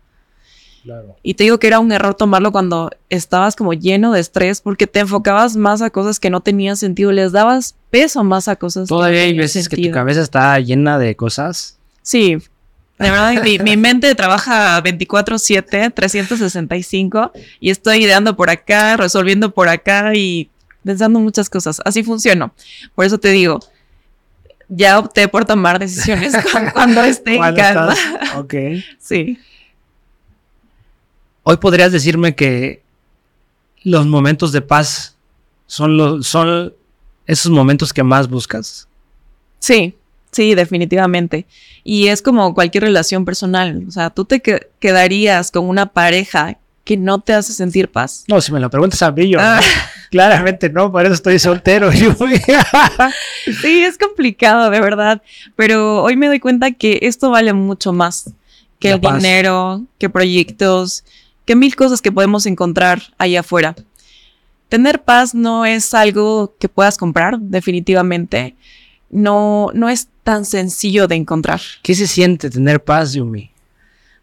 Y 1.22 1.34
te 1.34 1.44
digo 1.44 1.58
que 1.58 1.66
era 1.66 1.80
un 1.80 1.92
error 1.92 2.14
tomarlo 2.14 2.50
cuando 2.50 2.90
estabas 3.10 3.56
como 3.56 3.74
lleno 3.74 4.12
de 4.12 4.20
estrés 4.20 4.60
porque 4.60 4.86
te 4.86 5.00
enfocabas 5.00 5.56
más 5.56 5.82
a 5.82 5.90
cosas 5.90 6.18
que 6.18 6.30
no 6.30 6.40
tenían 6.40 6.76
sentido, 6.76 7.12
les 7.12 7.32
dabas 7.32 7.74
peso 7.90 8.24
más 8.24 8.48
a 8.48 8.56
cosas. 8.56 8.88
Todavía 8.88 9.22
hay 9.22 9.36
veces 9.36 9.68
que 9.68 9.76
tu 9.76 9.90
cabeza 9.90 10.22
está 10.22 10.58
llena 10.60 10.98
de 10.98 11.14
cosas. 11.14 11.78
Sí, 12.02 12.38
de 12.98 13.10
verdad, 13.10 13.42
mi, 13.62 13.76
mente 13.76 14.14
trabaja 14.14 14.82
24/7, 14.82 15.92
365 15.94 17.32
y 17.60 17.70
estoy 17.70 18.04
ideando 18.04 18.34
por 18.34 18.50
acá, 18.50 18.96
resolviendo 18.96 19.52
por 19.52 19.68
acá 19.68 20.14
y 20.14 20.50
pensando 20.84 21.20
muchas 21.20 21.48
cosas. 21.48 21.80
Así 21.84 22.02
funciono. 22.02 22.52
Por 22.94 23.04
eso 23.04 23.18
te 23.18 23.28
digo, 23.28 23.60
ya 24.68 24.98
opté 24.98 25.28
por 25.28 25.44
tomar 25.44 25.78
decisiones 25.78 26.34
cuando, 26.72 27.02
esté 27.02 27.36
en 27.36 27.54
casa. 27.54 27.94
Ok. 28.36 28.54
Sí. 28.98 29.38
Hoy 31.42 31.56
podrías 31.56 31.92
decirme 31.92 32.34
que 32.34 32.82
los 33.82 34.06
momentos 34.06 34.52
de 34.52 34.60
paz 34.60 35.16
son, 35.66 35.96
los, 35.96 36.26
son 36.26 36.74
esos 37.26 37.50
momentos 37.50 37.92
que 37.92 38.02
más 38.02 38.28
buscas. 38.28 38.86
Sí, 39.58 39.94
sí, 40.30 40.54
definitivamente. 40.54 41.46
Y 41.84 42.08
es 42.08 42.20
como 42.20 42.54
cualquier 42.54 42.84
relación 42.84 43.24
personal. 43.24 43.84
O 43.88 43.90
sea, 43.90 44.10
tú 44.10 44.24
te 44.24 44.42
quedarías 44.78 45.50
con 45.50 45.68
una 45.68 45.86
pareja 45.86 46.58
que 46.84 46.96
no 46.96 47.20
te 47.20 47.32
hace 47.32 47.52
sentir 47.52 47.90
paz. 47.90 48.24
No, 48.28 48.40
si 48.40 48.52
me 48.52 48.60
lo 48.60 48.70
preguntas 48.70 49.02
a 49.02 49.10
mí, 49.12 49.28
yo 49.28 49.38
ah. 49.40 49.60
claramente 50.10 50.70
no, 50.70 50.90
por 50.90 51.04
eso 51.04 51.14
estoy 51.14 51.38
soltero. 51.38 51.90
sí, 53.60 53.84
es 53.84 53.98
complicado, 53.98 54.70
de 54.70 54.80
verdad. 54.80 55.22
Pero 55.56 56.02
hoy 56.02 56.16
me 56.16 56.26
doy 56.26 56.40
cuenta 56.40 56.72
que 56.72 56.98
esto 57.02 57.30
vale 57.30 57.52
mucho 57.52 57.92
más 57.92 58.32
que 58.78 58.92
el 58.92 59.00
dinero, 59.00 59.82
que 59.98 60.08
proyectos, 60.08 61.04
que 61.44 61.56
mil 61.56 61.74
cosas 61.74 62.00
que 62.00 62.12
podemos 62.12 62.46
encontrar 62.46 63.02
ahí 63.18 63.36
afuera. 63.36 63.74
Tener 64.68 65.02
paz 65.02 65.34
no 65.34 65.64
es 65.64 65.94
algo 65.94 66.54
que 66.58 66.68
puedas 66.68 66.98
comprar, 66.98 67.38
definitivamente. 67.38 68.54
No, 69.10 69.70
no 69.72 69.88
es 69.88 70.08
tan 70.22 70.44
sencillo 70.44 71.08
de 71.08 71.16
encontrar. 71.16 71.60
¿Qué 71.82 71.94
se 71.94 72.06
siente 72.06 72.50
tener 72.50 72.84
paz, 72.84 73.14
Yumi? 73.14 73.50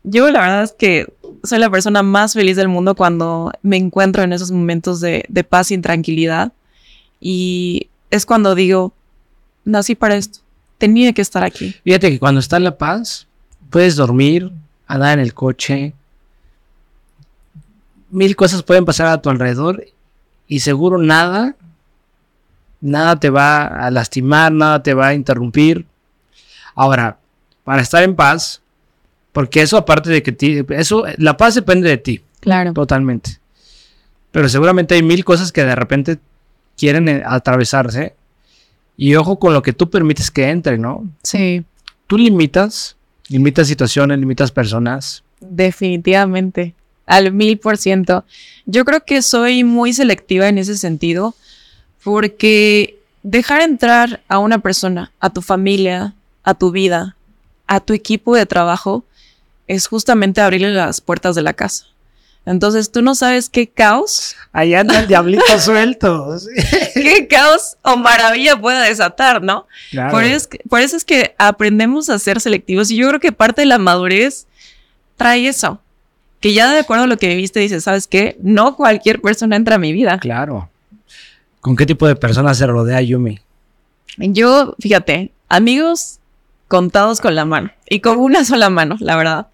yo 0.05 0.29
la 0.29 0.41
verdad 0.41 0.63
es 0.63 0.73
que 0.73 1.11
soy 1.45 1.59
la 1.59 1.69
persona 1.69 2.03
más 2.03 2.33
feliz 2.33 2.57
del 2.57 2.67
mundo 2.67 2.95
cuando 2.95 3.51
me 3.61 3.77
encuentro 3.77 4.23
en 4.23 4.33
esos 4.33 4.51
momentos 4.51 4.99
de, 5.01 5.25
paz 5.47 5.71
y 5.71 5.77
tranquilidad. 5.77 6.53
Y 7.19 7.89
es 8.11 8.25
cuando 8.25 8.55
digo, 8.55 8.93
nací 9.63 9.95
para 9.95 10.15
esto, 10.15 10.39
tenía 10.77 11.13
que 11.13 11.21
estar 11.21 11.43
aquí. 11.43 11.75
Fíjate 11.83 12.11
que 12.11 12.19
cuando 12.19 12.39
está 12.39 12.57
en 12.57 12.63
la 12.63 12.77
paz, 12.77 13.27
puedes 13.69 13.95
dormir, 13.95 14.51
andar 14.87 15.17
en 15.17 15.19
el 15.19 15.33
coche, 15.33 15.93
mil 18.09 18.35
cosas 18.35 18.63
pueden 18.63 18.85
pasar 18.85 19.07
a 19.07 19.21
tu 19.21 19.29
alrededor 19.29 19.85
y 20.47 20.59
seguro 20.59 20.97
nada, 20.97 21.55
nada 22.81 23.19
te 23.19 23.29
va 23.29 23.65
a 23.65 23.89
lastimar, 23.91 24.51
nada 24.51 24.83
te 24.83 24.93
va 24.93 25.07
a 25.07 25.13
interrumpir. 25.13 25.85
Ahora, 26.75 27.17
para 27.63 27.81
estar 27.81 28.03
en 28.03 28.15
paz, 28.15 28.61
porque 29.35 29.61
eso 29.61 29.75
aparte 29.75 30.09
de 30.09 30.23
que 30.23 30.31
ti, 30.31 30.63
eso, 30.69 31.03
la 31.17 31.35
paz 31.35 31.55
depende 31.55 31.89
de 31.89 31.97
ti. 31.97 32.21
Claro. 32.39 32.71
Totalmente. 32.71 33.37
Pero 34.31 34.47
seguramente 34.47 34.95
hay 34.95 35.03
mil 35.03 35.25
cosas 35.25 35.51
que 35.51 35.65
de 35.65 35.75
repente 35.75 36.19
quieren 36.77 37.09
eh, 37.09 37.21
atravesarse. 37.25 38.15
Y 38.95 39.13
ojo 39.15 39.37
con 39.37 39.53
lo 39.53 39.61
que 39.61 39.73
tú 39.73 39.89
permites 39.89 40.31
que 40.31 40.49
entre, 40.49 40.77
¿no? 40.77 41.05
Sí. 41.21 41.65
Tú 42.07 42.17
limitas, 42.17 42.95
limitas 43.27 43.67
situaciones, 43.67 44.19
limitas 44.19 44.53
personas. 44.53 45.21
Definitivamente, 45.41 46.73
al 47.05 47.33
mil 47.33 47.57
por 47.57 47.75
ciento. 47.75 48.23
Yo 48.65 48.85
creo 48.85 49.03
que 49.03 49.21
soy 49.21 49.65
muy 49.65 49.91
selectiva 49.91 50.47
en 50.47 50.59
ese 50.59 50.77
sentido, 50.77 51.35
porque 52.05 52.99
dejar 53.21 53.63
entrar 53.63 54.21
a 54.29 54.39
una 54.39 54.59
persona, 54.59 55.11
a 55.19 55.29
tu 55.29 55.41
familia, 55.41 56.13
a 56.45 56.53
tu 56.53 56.71
vida, 56.71 57.17
a 57.67 57.81
tu 57.81 57.91
equipo 57.91 58.33
de 58.33 58.45
trabajo, 58.45 59.03
es 59.67 59.87
justamente 59.87 60.41
abrirle 60.41 60.73
las 60.73 61.01
puertas 61.01 61.35
de 61.35 61.41
la 61.41 61.53
casa. 61.53 61.85
Entonces 62.45 62.91
tú 62.91 63.01
no 63.01 63.15
sabes 63.15 63.49
qué 63.49 63.67
caos. 63.67 64.35
Allá 64.51 64.81
anda 64.81 64.99
el 64.99 65.07
diablito 65.07 65.43
suelto. 65.59 66.37
qué 66.93 67.27
caos 67.27 67.77
o 67.81 67.97
maravilla 67.97 68.59
pueda 68.59 68.83
desatar, 68.83 69.41
¿no? 69.41 69.67
Por, 70.11 70.23
eso, 70.23 70.49
por 70.69 70.81
eso 70.81 70.95
es 70.95 71.03
que 71.03 71.33
aprendemos 71.39 72.09
a 72.09 72.19
ser 72.19 72.39
selectivos 72.39 72.91
y 72.91 72.97
yo 72.97 73.07
creo 73.09 73.19
que 73.19 73.31
parte 73.31 73.61
de 73.61 73.65
la 73.65 73.79
madurez 73.79 74.45
trae 75.17 75.47
eso. 75.47 75.81
Que 76.39 76.53
ya 76.53 76.71
de 76.71 76.79
acuerdo 76.79 77.05
a 77.05 77.07
lo 77.07 77.17
que 77.17 77.29
viviste 77.29 77.59
dices, 77.59 77.83
¿sabes 77.83 78.05
qué? 78.05 78.37
No 78.39 78.75
cualquier 78.75 79.19
persona 79.21 79.55
entra 79.55 79.75
a 79.75 79.79
mi 79.79 79.93
vida. 79.93 80.19
Claro. 80.19 80.69
¿Con 81.61 81.75
qué 81.75 81.87
tipo 81.87 82.07
de 82.07 82.15
personas 82.15 82.59
se 82.59 82.67
rodea 82.67 83.01
Yumi? 83.01 83.39
Yo, 84.17 84.75
fíjate, 84.79 85.31
amigos 85.49 86.19
contados 86.67 87.21
con 87.21 87.33
la 87.33 87.45
mano 87.45 87.71
y 87.89 88.01
con 88.01 88.19
una 88.19 88.45
sola 88.45 88.69
mano, 88.69 88.97
la 88.99 89.15
verdad. 89.15 89.47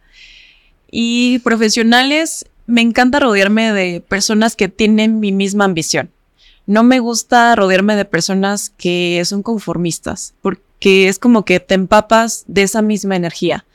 Y 0.91 1.39
profesionales, 1.39 2.45
me 2.67 2.81
encanta 2.81 3.19
rodearme 3.19 3.73
de 3.73 4.01
personas 4.01 4.55
que 4.55 4.67
tienen 4.67 5.19
mi 5.19 5.31
misma 5.31 5.65
ambición. 5.65 6.11
No 6.67 6.83
me 6.83 6.99
gusta 6.99 7.55
rodearme 7.55 7.95
de 7.95 8.05
personas 8.05 8.69
que 8.69 9.21
son 9.25 9.41
conformistas, 9.41 10.33
porque 10.41 11.07
es 11.07 11.17
como 11.17 11.43
que 11.45 11.59
te 11.59 11.73
empapas 11.73 12.43
de 12.47 12.63
esa 12.63 12.81
misma 12.81 13.15
energía. 13.15 13.65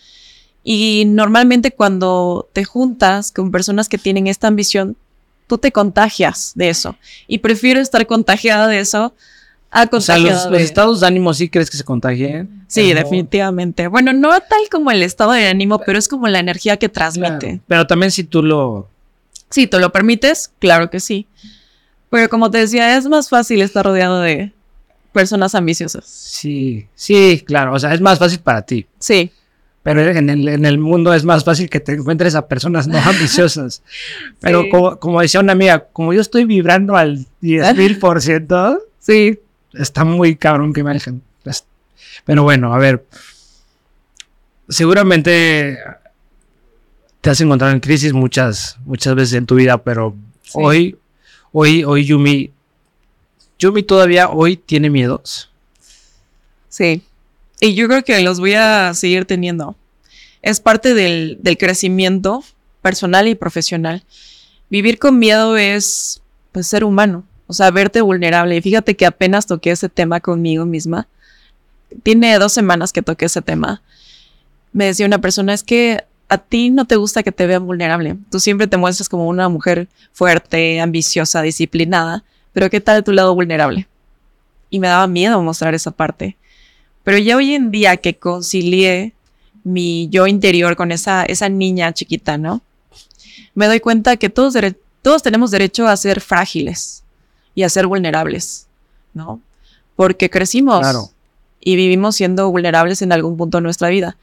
Y 0.63 1.05
normalmente 1.07 1.71
cuando 1.71 2.49
te 2.53 2.65
juntas 2.65 3.33
con 3.33 3.51
personas 3.51 3.89
que 3.89 3.99
tienen 3.99 4.27
esta 4.27 4.49
ambición, 4.49 4.97
tú 5.47 5.59
te 5.59 5.73
contagias 5.73 6.53
de 6.55 6.69
eso. 6.69 6.97
Y 7.27 7.39
prefiero 7.39 7.81
estar 7.81 8.07
contagiada 8.07 8.67
de 8.69 8.81
eso 8.81 9.15
a 9.71 9.87
contagiada. 9.87 10.37
O 10.37 10.41
sea, 10.41 10.51
los, 10.51 10.61
estados 10.61 11.01
de 11.01 11.07
ánimo 11.07 11.35
sí 11.35 11.49
crees 11.49 11.71
que 11.71 11.77
se 11.77 11.85
contagien. 11.85 12.65
Sí, 12.69 12.93
definitivamente. 12.93 13.89
Bueno, 13.89 14.13
no 14.13 14.31
tal 14.41 14.69
como 14.71 14.91
el 14.91 15.03
estado 15.03 15.33
de 15.33 15.47
ánimo, 15.47 15.81
pero 15.85 15.99
es 15.99 16.09
como 16.09 16.29
la 16.29 16.39
energía 16.39 16.77
que 16.77 16.89
transmite. 16.89 17.61
Pero 17.67 17.87
también 17.87 18.11
si 18.11 18.25
tú 18.25 18.43
lo... 18.43 18.89
Si 19.51 19.67
tú 19.67 19.79
lo 19.79 19.93
permites, 19.93 20.51
claro 20.59 20.91
que 20.91 20.99
sí. 20.99 21.27
Pero 22.11 22.29
como 22.29 22.51
te 22.51 22.59
decía, 22.59 22.97
es 22.97 23.07
más 23.07 23.29
fácil 23.29 23.63
estar 23.63 23.85
rodeado 23.85 24.21
de 24.21 24.53
personas 25.13 25.55
ambiciosas. 25.55 26.05
Sí, 26.07 26.87
sí, 26.95 27.43
claro. 27.47 27.73
O 27.73 27.79
sea, 27.79 27.95
es 27.95 28.01
más 28.01 28.19
fácil 28.19 28.41
para 28.41 28.63
ti. 28.63 28.87
Sí. 28.99 29.31
Pero 29.83 30.03
en 30.03 30.31
el, 30.31 30.49
en 30.49 30.65
el 30.65 30.79
mundo 30.79 31.15
es 31.15 31.25
más 31.25 31.45
fácil 31.45 31.71
que 31.71 31.79
te 31.79 31.93
encuentres 31.93 32.35
a 32.35 32.49
personas 32.49 32.89
no 32.89 32.99
ambiciosas. 33.05 33.83
Pero 34.41 34.69
como, 34.69 34.99
como, 34.99 35.21
decía 35.21 35.39
una 35.39 35.53
amiga, 35.53 35.87
como 35.93 36.13
yo 36.13 36.21
estoy 36.21 36.45
vibrando 36.45 36.97
al 36.97 37.25
10 37.41 37.77
mil 37.77 37.99
por 37.99 38.21
ciento. 38.21 38.81
Sí. 38.99 39.39
Está 39.79 40.05
muy 40.05 40.37
cabrón 40.37 40.73
que 40.73 40.83
me 40.83 40.91
alejen. 40.91 41.23
Pero 42.25 42.43
bueno, 42.43 42.75
a 42.75 42.79
ver. 42.79 43.05
Seguramente 44.69 45.79
te 47.21 47.31
has 47.31 47.41
encontrado 47.41 47.73
en 47.73 47.81
crisis 47.81 48.13
muchas, 48.13 48.77
muchas 48.85 49.15
veces 49.15 49.35
en 49.35 49.47
tu 49.47 49.55
vida, 49.55 49.79
pero 49.79 50.17
hoy, 50.55 50.97
hoy, 51.53 51.85
hoy 51.85 52.05
Yumi, 52.05 52.51
Yumi 53.59 53.83
todavía 53.83 54.29
hoy 54.29 54.57
tiene 54.57 54.91
miedos. 54.91 55.51
Sí. 56.69 57.03
Y 57.61 57.75
yo 57.75 57.89
creo 57.89 58.05
que 58.05 58.21
los 58.21 58.39
voy 58.39 58.55
a 58.55 58.93
seguir 58.95 59.25
teniendo. 59.25 59.77
Es 60.43 60.61
parte 60.61 60.95
del, 60.95 61.41
crecimiento 61.59 62.45
personal 62.83 63.29
y 63.29 63.35
profesional. 63.35 64.05
Vivir 64.69 64.99
con 64.99 65.19
miedo 65.19 65.57
es 65.57 66.23
pues, 66.53 66.67
ser 66.67 66.85
humano, 66.85 67.25
o 67.47 67.53
sea, 67.53 67.71
verte 67.71 68.01
vulnerable. 68.01 68.57
Y 68.57 68.61
fíjate 68.61 68.97
que 68.97 69.07
apenas 69.07 69.47
toqué 69.47 69.71
ese 69.71 69.89
tema 69.89 70.21
conmigo 70.21 70.67
misma. 70.67 71.07
Tiene 72.03 72.39
dos 72.39 72.53
semanas 72.53 72.93
que 72.93 73.03
toqué 73.03 73.27
ese 73.27 73.43
tema. 73.43 73.83
Me 74.73 74.87
decía 74.87 75.07
una 75.07 75.21
persona, 75.21 75.55
es 75.55 75.63
que 75.63 76.05
a 76.29 76.39
ti 76.39 76.71
no 76.71 76.87
te 76.87 76.97
gusta 76.97 77.23
que 77.23 77.33
te 77.33 77.47
vean 77.47 77.67
vulnerable. 77.67 78.17
Tú 78.31 78.41
siempre 78.41 78.67
te 78.67 78.77
muestras 78.77 79.09
como 79.09 79.29
una 79.29 79.49
mujer 79.49 79.89
fuerte, 80.13 80.81
ambiciosa, 80.81 81.43
disciplinada, 81.43 82.25
pero 82.53 82.69
¿qué 82.69 82.81
tal 82.81 83.05
tu 83.05 83.13
lado 83.13 83.35
vulnerable? 83.35 83.87
Y 84.69 84.81
me 84.81 84.89
daba 84.89 85.07
miedo 85.07 85.41
mostrar 85.41 85.75
esa 85.75 85.93
parte. 85.93 86.37
Pero 87.05 87.19
ya 87.19 87.37
hoy 87.37 87.55
en 87.55 87.71
día 87.71 87.97
que 87.99 88.19
concilié 88.19 89.13
mi 89.63 90.09
yo 90.11 90.27
interior 90.27 90.75
con 90.75 90.91
esa, 90.91 91.27
niña 91.49 91.93
chiquita, 91.93 92.37
¿no? 92.37 92.63
Me 93.55 93.67
doy 93.67 93.79
cuenta 93.79 94.17
que 94.17 94.29
todos 94.29 95.23
tenemos 95.23 95.53
derecho 95.53 95.87
a 95.87 95.97
ser 95.97 96.21
frágiles 96.21 97.05
y 97.57 97.65
a 97.65 97.69
ser 97.69 97.89
vulnerables, 97.89 98.69
¿no? 99.15 99.41
Porque 99.97 100.31
crecimos 100.31 101.11
y 101.59 101.75
vivimos 101.75 102.15
siendo 102.15 102.49
vulnerables 102.51 103.03
en 103.03 103.11
algún 103.11 103.37
punto 103.37 103.59
de 103.59 103.63
nuestra 103.63 103.89
vida. 103.89 104.17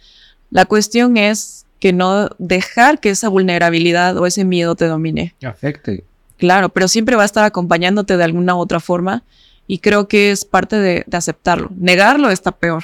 La 0.51 0.63
cuestión 0.65 1.17
es 1.17 1.65
que 1.79 1.91
no 1.91 2.29
dejar 2.37 3.01
que 3.01 3.09
esa 3.09 3.27
vulnerabilidad 3.27 4.15
o 4.17 4.25
ese 4.25 4.45
miedo 4.45 4.75
te 4.75 4.85
domine. 4.85 5.35
Afecte. 5.43 6.05
Claro, 6.37 6.69
pero 6.69 6.87
siempre 6.87 7.15
va 7.15 7.23
a 7.23 7.25
estar 7.25 7.43
acompañándote 7.43 8.15
de 8.15 8.23
alguna 8.23 8.55
u 8.55 8.59
otra 8.59 8.79
forma 8.79 9.23
y 9.67 9.79
creo 9.79 10.07
que 10.07 10.31
es 10.31 10.45
parte 10.45 10.77
de, 10.77 11.05
aceptarlo. 11.11 11.69
Negarlo 11.75 12.29
está 12.29 12.51
peor. 12.51 12.83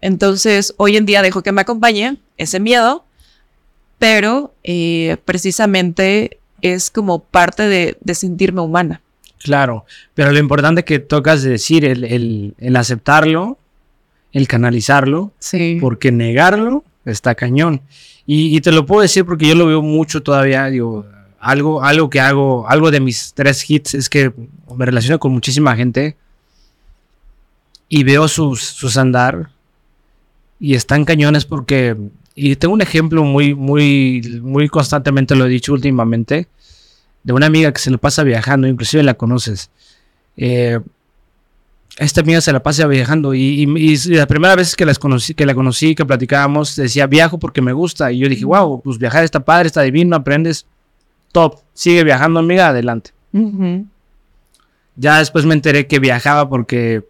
Entonces, 0.00 0.72
hoy 0.76 0.96
en 0.96 1.04
día 1.04 1.20
dejo 1.20 1.42
que 1.42 1.52
me 1.52 1.60
acompañe 1.60 2.16
ese 2.36 2.60
miedo, 2.60 3.04
pero 3.98 4.54
eh, 4.62 5.16
precisamente 5.24 6.39
es 6.62 6.90
como 6.90 7.20
parte 7.20 7.64
de, 7.64 8.14
sentirme 8.14 8.60
humana. 8.60 9.00
Claro, 9.38 9.84
pero 10.14 10.32
lo 10.32 10.38
importante 10.38 10.84
que 10.84 10.98
tocas 10.98 11.42
decir, 11.42 11.84
el, 11.84 12.54
el, 12.58 12.76
aceptarlo, 12.76 13.58
el 14.32 14.46
canalizarlo, 14.46 15.32
sí. 15.38 15.78
porque 15.80 16.12
negarlo 16.12 16.84
está 17.04 17.34
cañón. 17.34 17.80
Y, 18.26 18.54
y, 18.54 18.60
te 18.60 18.70
lo 18.70 18.84
puedo 18.86 19.02
decir 19.02 19.24
porque 19.24 19.48
yo 19.48 19.54
lo 19.54 19.66
veo 19.66 19.82
mucho 19.82 20.22
todavía, 20.22 20.66
digo, 20.66 21.06
algo, 21.40 21.82
algo 21.82 22.10
que 22.10 22.20
hago, 22.20 22.68
algo 22.68 22.90
de 22.90 23.00
mis 23.00 23.32
tres 23.32 23.68
hits 23.68 23.94
es 23.94 24.08
que 24.10 24.32
me 24.76 24.84
relaciono 24.84 25.18
con 25.18 25.32
muchísima 25.32 25.74
gente 25.74 26.16
y 27.88 28.04
veo 28.04 28.28
sus, 28.28 28.62
sus 28.62 28.96
andar 28.98 29.50
y 30.60 30.74
están 30.74 31.06
cañones 31.06 31.46
porque, 31.46 31.96
y 32.42 32.56
tengo 32.56 32.72
un 32.72 32.80
ejemplo 32.80 33.22
muy, 33.22 33.54
muy, 33.54 34.40
muy 34.42 34.68
constantemente 34.68 35.36
lo 35.36 35.44
he 35.44 35.48
dicho 35.48 35.74
últimamente, 35.74 36.48
de 37.22 37.32
una 37.34 37.46
amiga 37.46 37.70
que 37.70 37.80
se 37.80 37.90
lo 37.90 37.98
pasa 37.98 38.22
viajando, 38.22 38.66
inclusive 38.66 39.02
la 39.02 39.14
conoces. 39.14 39.70
Eh, 40.38 40.80
esta 41.98 42.22
amiga 42.22 42.40
se 42.40 42.50
la 42.52 42.62
pasa 42.62 42.86
viajando 42.86 43.34
y, 43.34 43.66
la 44.06 44.26
primera 44.26 44.56
vez 44.56 44.74
que, 44.74 44.86
las 44.86 44.98
conocí, 44.98 45.34
que 45.34 45.44
la 45.44 45.54
conocí, 45.54 45.94
que 45.94 46.06
platicábamos, 46.06 46.76
decía 46.76 47.06
viajo 47.06 47.38
porque 47.38 47.60
me 47.60 47.74
gusta 47.74 48.10
y 48.10 48.20
yo 48.20 48.28
dije, 48.28 48.46
wow, 48.46 48.80
pues 48.80 48.96
viajar 48.96 49.22
está 49.22 49.40
padre, 49.40 49.66
está 49.66 49.82
divino, 49.82 50.16
aprendes 50.16 50.66
top, 51.32 51.58
sigue 51.74 52.04
viajando, 52.04 52.40
amiga, 52.40 52.68
adelante. 52.68 53.10
Ya 54.96 55.18
después 55.18 55.44
me 55.44 55.52
enteré 55.52 55.86
que 55.86 55.98
viajaba 55.98 56.48
porque 56.48 57.04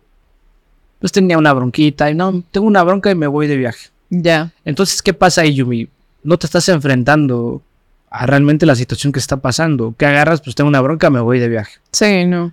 pues 0.98 1.12
tenía 1.12 1.38
una 1.38 1.52
bronquita 1.52 2.10
y 2.10 2.14
no, 2.14 2.42
tengo 2.50 2.66
una 2.66 2.82
bronca 2.82 3.12
y 3.12 3.14
me 3.14 3.28
voy 3.28 3.46
de 3.46 3.56
viaje. 3.56 3.90
Ya. 4.10 4.52
Entonces, 4.64 5.02
¿qué 5.02 5.14
pasa 5.14 5.42
ahí, 5.42 5.54
Yumi? 5.54 5.88
No 6.22 6.36
te 6.38 6.46
estás 6.46 6.68
enfrentando 6.68 7.62
a 8.10 8.26
realmente 8.26 8.66
la 8.66 8.74
situación 8.74 9.12
que 9.12 9.18
está 9.20 9.36
pasando. 9.38 9.94
¿Qué 9.96 10.04
agarras? 10.06 10.40
Pues 10.42 10.54
tengo 10.56 10.68
una 10.68 10.80
bronca, 10.80 11.10
me 11.10 11.20
voy 11.20 11.38
de 11.38 11.48
viaje. 11.48 11.78
Sí, 11.92 12.24
no. 12.26 12.52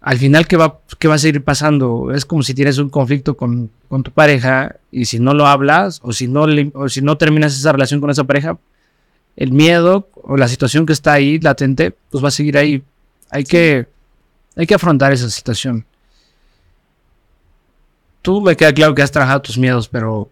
al 0.00 0.16
final, 0.16 0.46
¿qué 0.48 0.56
va, 0.56 0.78
qué 0.98 1.08
va 1.08 1.16
a 1.16 1.18
seguir 1.18 1.44
pasando? 1.44 2.10
Es 2.14 2.24
como 2.24 2.42
si 2.42 2.54
tienes 2.54 2.78
un 2.78 2.88
conflicto 2.88 3.36
con, 3.36 3.70
con 3.90 4.02
tu 4.02 4.10
pareja 4.10 4.76
y 4.90 5.04
si 5.04 5.20
no 5.20 5.34
lo 5.34 5.46
hablas 5.46 6.00
o 6.02 6.12
si 6.14 6.26
no, 6.26 6.46
le- 6.46 6.70
o 6.74 6.88
si 6.88 7.02
no 7.02 7.18
terminas 7.18 7.54
esa 7.54 7.72
relación 7.72 8.00
con 8.00 8.08
esa 8.08 8.24
pareja, 8.24 8.56
el 9.36 9.52
miedo 9.52 10.08
o 10.22 10.38
la 10.38 10.48
situación 10.48 10.86
que 10.86 10.94
está 10.94 11.12
ahí 11.12 11.38
latente, 11.38 11.94
pues 12.10 12.24
va 12.24 12.28
a 12.28 12.30
seguir 12.30 12.56
ahí. 12.56 12.82
Hay, 13.30 13.44
que, 13.44 13.86
hay 14.56 14.66
que 14.66 14.74
afrontar 14.74 15.12
esa 15.12 15.28
situación. 15.28 15.84
Tú 18.22 18.40
me 18.40 18.56
queda 18.56 18.72
claro 18.72 18.94
que 18.94 19.02
has 19.02 19.10
trabajado 19.12 19.42
tus 19.42 19.56
miedos, 19.58 19.88
pero 19.88 20.30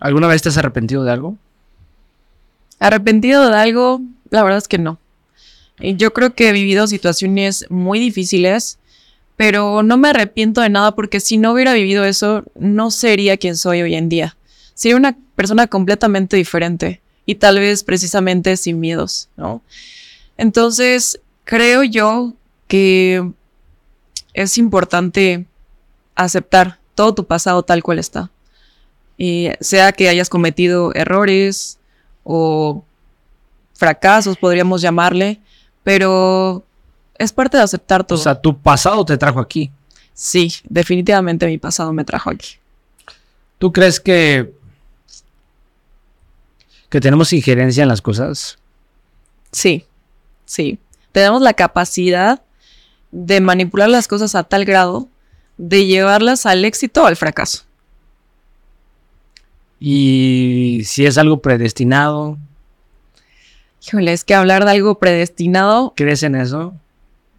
¿alguna 0.00 0.28
vez 0.28 0.42
te 0.42 0.48
has 0.48 0.56
arrepentido 0.56 1.04
de 1.04 1.12
algo? 1.12 1.36
Arrepentido 2.78 3.48
de 3.48 3.56
algo, 3.56 4.00
la 4.30 4.42
verdad 4.42 4.58
es 4.58 4.68
que 4.68 4.78
no. 4.78 4.98
Y 5.80 5.96
Yo 5.96 6.12
creo 6.12 6.34
que 6.34 6.48
he 6.48 6.52
vivido 6.52 6.86
situaciones 6.86 7.66
muy 7.70 7.98
difíciles, 7.98 8.78
pero 9.36 9.82
no 9.82 9.96
me 9.96 10.08
arrepiento 10.08 10.60
de 10.60 10.68
nada 10.68 10.94
porque 10.94 11.20
si 11.20 11.38
no 11.38 11.52
hubiera 11.52 11.72
vivido 11.72 12.04
eso, 12.04 12.44
no 12.58 12.90
sería 12.90 13.36
quien 13.36 13.56
soy 13.56 13.82
hoy 13.82 13.94
en 13.94 14.08
día. 14.08 14.36
Sería 14.74 14.96
una 14.96 15.16
persona 15.36 15.66
completamente 15.66 16.36
diferente 16.36 17.00
y 17.26 17.36
tal 17.36 17.58
vez 17.58 17.84
precisamente 17.84 18.56
sin 18.56 18.80
miedos, 18.80 19.28
¿no? 19.36 19.62
Entonces, 20.36 21.20
creo 21.44 21.84
yo 21.84 22.34
que 22.66 23.32
es 24.34 24.58
importante 24.58 25.46
aceptar 26.14 26.78
todo 26.94 27.14
tu 27.14 27.26
pasado 27.26 27.62
tal 27.62 27.82
cual 27.82 27.98
está. 27.98 28.30
Y 29.18 29.50
sea 29.60 29.92
que 29.92 30.08
hayas 30.08 30.28
cometido 30.30 30.94
errores 30.94 31.78
o 32.24 32.84
fracasos, 33.74 34.36
podríamos 34.38 34.80
llamarle, 34.80 35.40
pero 35.82 36.64
es 37.18 37.32
parte 37.32 37.56
de 37.56 37.64
aceptar 37.64 38.02
O 38.02 38.04
todo. 38.04 38.18
sea, 38.18 38.40
tu 38.40 38.56
pasado 38.56 39.04
te 39.04 39.18
trajo 39.18 39.40
aquí. 39.40 39.70
sí, 40.14 40.52
definitivamente 40.64 41.46
mi 41.46 41.58
pasado 41.58 41.92
me 41.92 42.04
trajo 42.04 42.30
aquí. 42.30 42.56
¿Tú 43.58 43.72
crees 43.72 43.98
que, 43.98 44.52
que 46.88 47.00
tenemos 47.00 47.32
injerencia 47.32 47.82
en 47.82 47.88
las 47.88 48.00
cosas? 48.02 48.58
Sí, 49.52 49.84
sí. 50.44 50.78
Tenemos 51.12 51.42
la 51.42 51.54
capacidad 51.54 52.42
de 53.10 53.40
manipular 53.40 53.88
las 53.88 54.06
cosas 54.08 54.34
a 54.34 54.44
tal 54.44 54.64
grado 54.64 55.08
de 55.56 55.86
llevarlas 55.86 56.46
al 56.46 56.64
éxito 56.64 57.02
o 57.02 57.06
al 57.06 57.16
fracaso. 57.16 57.64
Y 59.80 60.82
si 60.84 61.06
es 61.06 61.18
algo 61.18 61.40
predestinado, 61.40 62.38
Híjole, 63.86 64.12
es 64.12 64.24
que 64.24 64.34
hablar 64.34 64.64
de 64.64 64.72
algo 64.72 64.98
predestinado 64.98 65.94
¿crees 65.96 66.22
en 66.22 66.34
eso? 66.34 66.74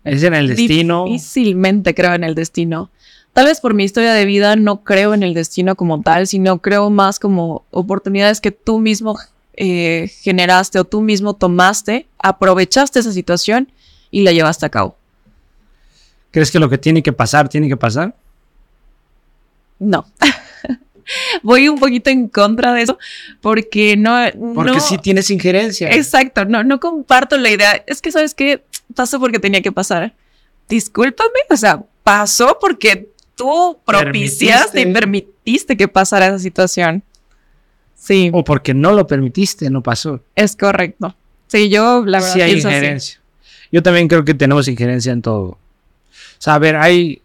¿Es 0.03 0.23
en 0.23 0.33
el 0.33 0.47
destino? 0.47 1.05
Difícilmente 1.05 1.93
creo 1.93 2.13
en 2.13 2.23
el 2.23 2.33
destino. 2.33 2.89
Tal 3.33 3.45
vez 3.45 3.59
por 3.59 3.73
mi 3.73 3.83
historia 3.83 4.13
de 4.13 4.25
vida 4.25 4.55
no 4.55 4.83
creo 4.83 5.13
en 5.13 5.21
el 5.21 5.33
destino 5.33 5.75
como 5.75 6.01
tal, 6.01 6.27
sino 6.27 6.59
creo 6.59 6.89
más 6.89 7.19
como 7.19 7.65
oportunidades 7.71 8.41
que 8.41 8.51
tú 8.51 8.79
mismo 8.79 9.17
eh, 9.53 10.09
generaste 10.21 10.79
o 10.79 10.85
tú 10.85 11.01
mismo 11.01 11.35
tomaste, 11.35 12.07
aprovechaste 12.17 12.99
esa 12.99 13.11
situación 13.11 13.71
y 14.09 14.23
la 14.23 14.31
llevaste 14.31 14.65
a 14.65 14.69
cabo. 14.69 14.95
¿Crees 16.31 16.51
que 16.51 16.59
lo 16.59 16.69
que 16.69 16.77
tiene 16.77 17.03
que 17.03 17.13
pasar, 17.13 17.49
tiene 17.49 17.67
que 17.67 17.77
pasar? 17.77 18.15
No. 19.77 20.05
Voy 21.43 21.67
un 21.69 21.79
poquito 21.79 22.09
en 22.09 22.27
contra 22.27 22.73
de 22.73 22.83
eso 22.83 22.97
porque 23.41 23.95
no... 23.97 24.17
Porque 24.55 24.71
no- 24.71 24.79
sí 24.79 24.97
tienes 24.97 25.29
injerencia. 25.29 25.89
Exacto, 25.91 26.45
no, 26.45 26.63
no 26.63 26.79
comparto 26.79 27.37
la 27.37 27.49
idea. 27.49 27.83
Es 27.87 28.01
que, 28.01 28.11
¿sabes 28.11 28.33
qué? 28.33 28.63
Pasó 28.95 29.19
porque 29.19 29.39
tenía 29.39 29.61
que 29.61 29.71
pasar. 29.71 30.13
Discúlpame, 30.67 31.29
o 31.49 31.57
sea, 31.57 31.83
pasó 32.03 32.57
porque 32.59 33.09
tú 33.35 33.79
propiciaste 33.85 34.81
y 34.81 34.83
Permitiste. 34.85 34.93
permitiste 34.99 35.77
que 35.77 35.87
pasara 35.87 36.27
esa 36.27 36.39
situación. 36.39 37.03
Sí, 37.95 38.29
O 38.33 38.43
porque 38.43 38.73
no 38.73 38.91
lo 38.93 39.05
permitiste, 39.07 39.69
no 39.69 39.81
pasó. 39.83 40.21
es 40.35 40.55
correcto. 40.55 41.15
Sí, 41.47 41.69
yo 41.69 42.03
la 42.05 42.19
verdad 42.19 42.33
sí 42.33 42.41
hay 42.41 42.51
pienso 42.51 42.67
así. 42.69 42.77
injerencia. 42.77 43.19
Yo 43.71 43.83
también 43.83 44.07
creo 44.07 44.23
que 44.23 44.33
tenemos 44.33 44.67
injerencia 44.67 45.11
en 45.11 45.21
todo. 45.21 45.43
O 45.43 45.57
sea, 46.37 46.53
a 46.55 46.59
ver, 46.59 46.75
hay 46.77 47.21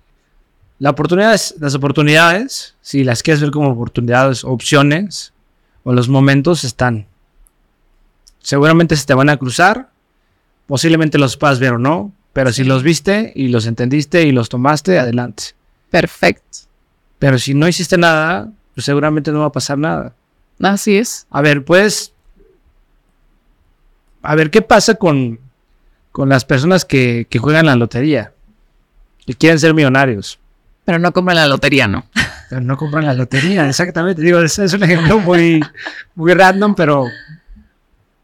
la 0.78 0.90
oportunidades, 0.90 1.54
las 1.60 1.74
oportunidades, 1.74 2.74
si 2.80 3.04
las 3.04 3.22
quieres 3.22 3.40
ver 3.40 3.50
como 3.50 3.70
oportunidades, 3.70 4.44
opciones, 4.44 5.32
o 5.84 5.92
los 5.92 6.08
momentos 6.08 6.64
están. 6.64 7.06
Seguramente 8.40 8.96
se 8.96 9.06
te 9.06 9.14
van 9.14 9.30
a 9.30 9.36
cruzar, 9.36 9.90
posiblemente 10.66 11.18
los 11.18 11.36
puedas 11.36 11.60
ver 11.60 11.74
o 11.74 11.78
no, 11.78 12.12
pero 12.32 12.52
si 12.52 12.64
los 12.64 12.82
viste 12.82 13.32
y 13.34 13.48
los 13.48 13.66
entendiste 13.66 14.24
y 14.24 14.32
los 14.32 14.48
tomaste, 14.48 14.98
adelante. 14.98 15.54
Perfecto. 15.90 16.58
Pero 17.18 17.38
si 17.38 17.54
no 17.54 17.68
hiciste 17.68 17.96
nada, 17.96 18.50
pues 18.74 18.84
seguramente 18.84 19.30
no 19.30 19.40
va 19.40 19.46
a 19.46 19.52
pasar 19.52 19.78
nada. 19.78 20.14
Así 20.60 20.96
es. 20.96 21.26
A 21.30 21.40
ver, 21.40 21.64
pues. 21.64 22.12
A 24.22 24.34
ver, 24.34 24.50
¿qué 24.50 24.62
pasa 24.62 24.96
con, 24.96 25.38
con 26.10 26.28
las 26.28 26.44
personas 26.44 26.84
que, 26.84 27.26
que 27.30 27.38
juegan 27.38 27.66
la 27.66 27.76
lotería? 27.76 28.32
Que 29.26 29.34
quieren 29.34 29.58
ser 29.58 29.74
millonarios. 29.74 30.38
Pero 30.84 30.98
no 30.98 31.12
compran 31.12 31.36
la 31.36 31.46
lotería, 31.46 31.88
¿no? 31.88 32.04
Pero 32.50 32.60
no 32.60 32.76
compran 32.76 33.06
la 33.06 33.14
lotería, 33.14 33.66
exactamente. 33.68 34.20
Digo, 34.20 34.40
es, 34.40 34.58
es 34.58 34.72
un 34.74 34.82
ejemplo 34.82 35.18
muy, 35.18 35.64
muy 36.14 36.34
random, 36.34 36.74
pero. 36.74 37.06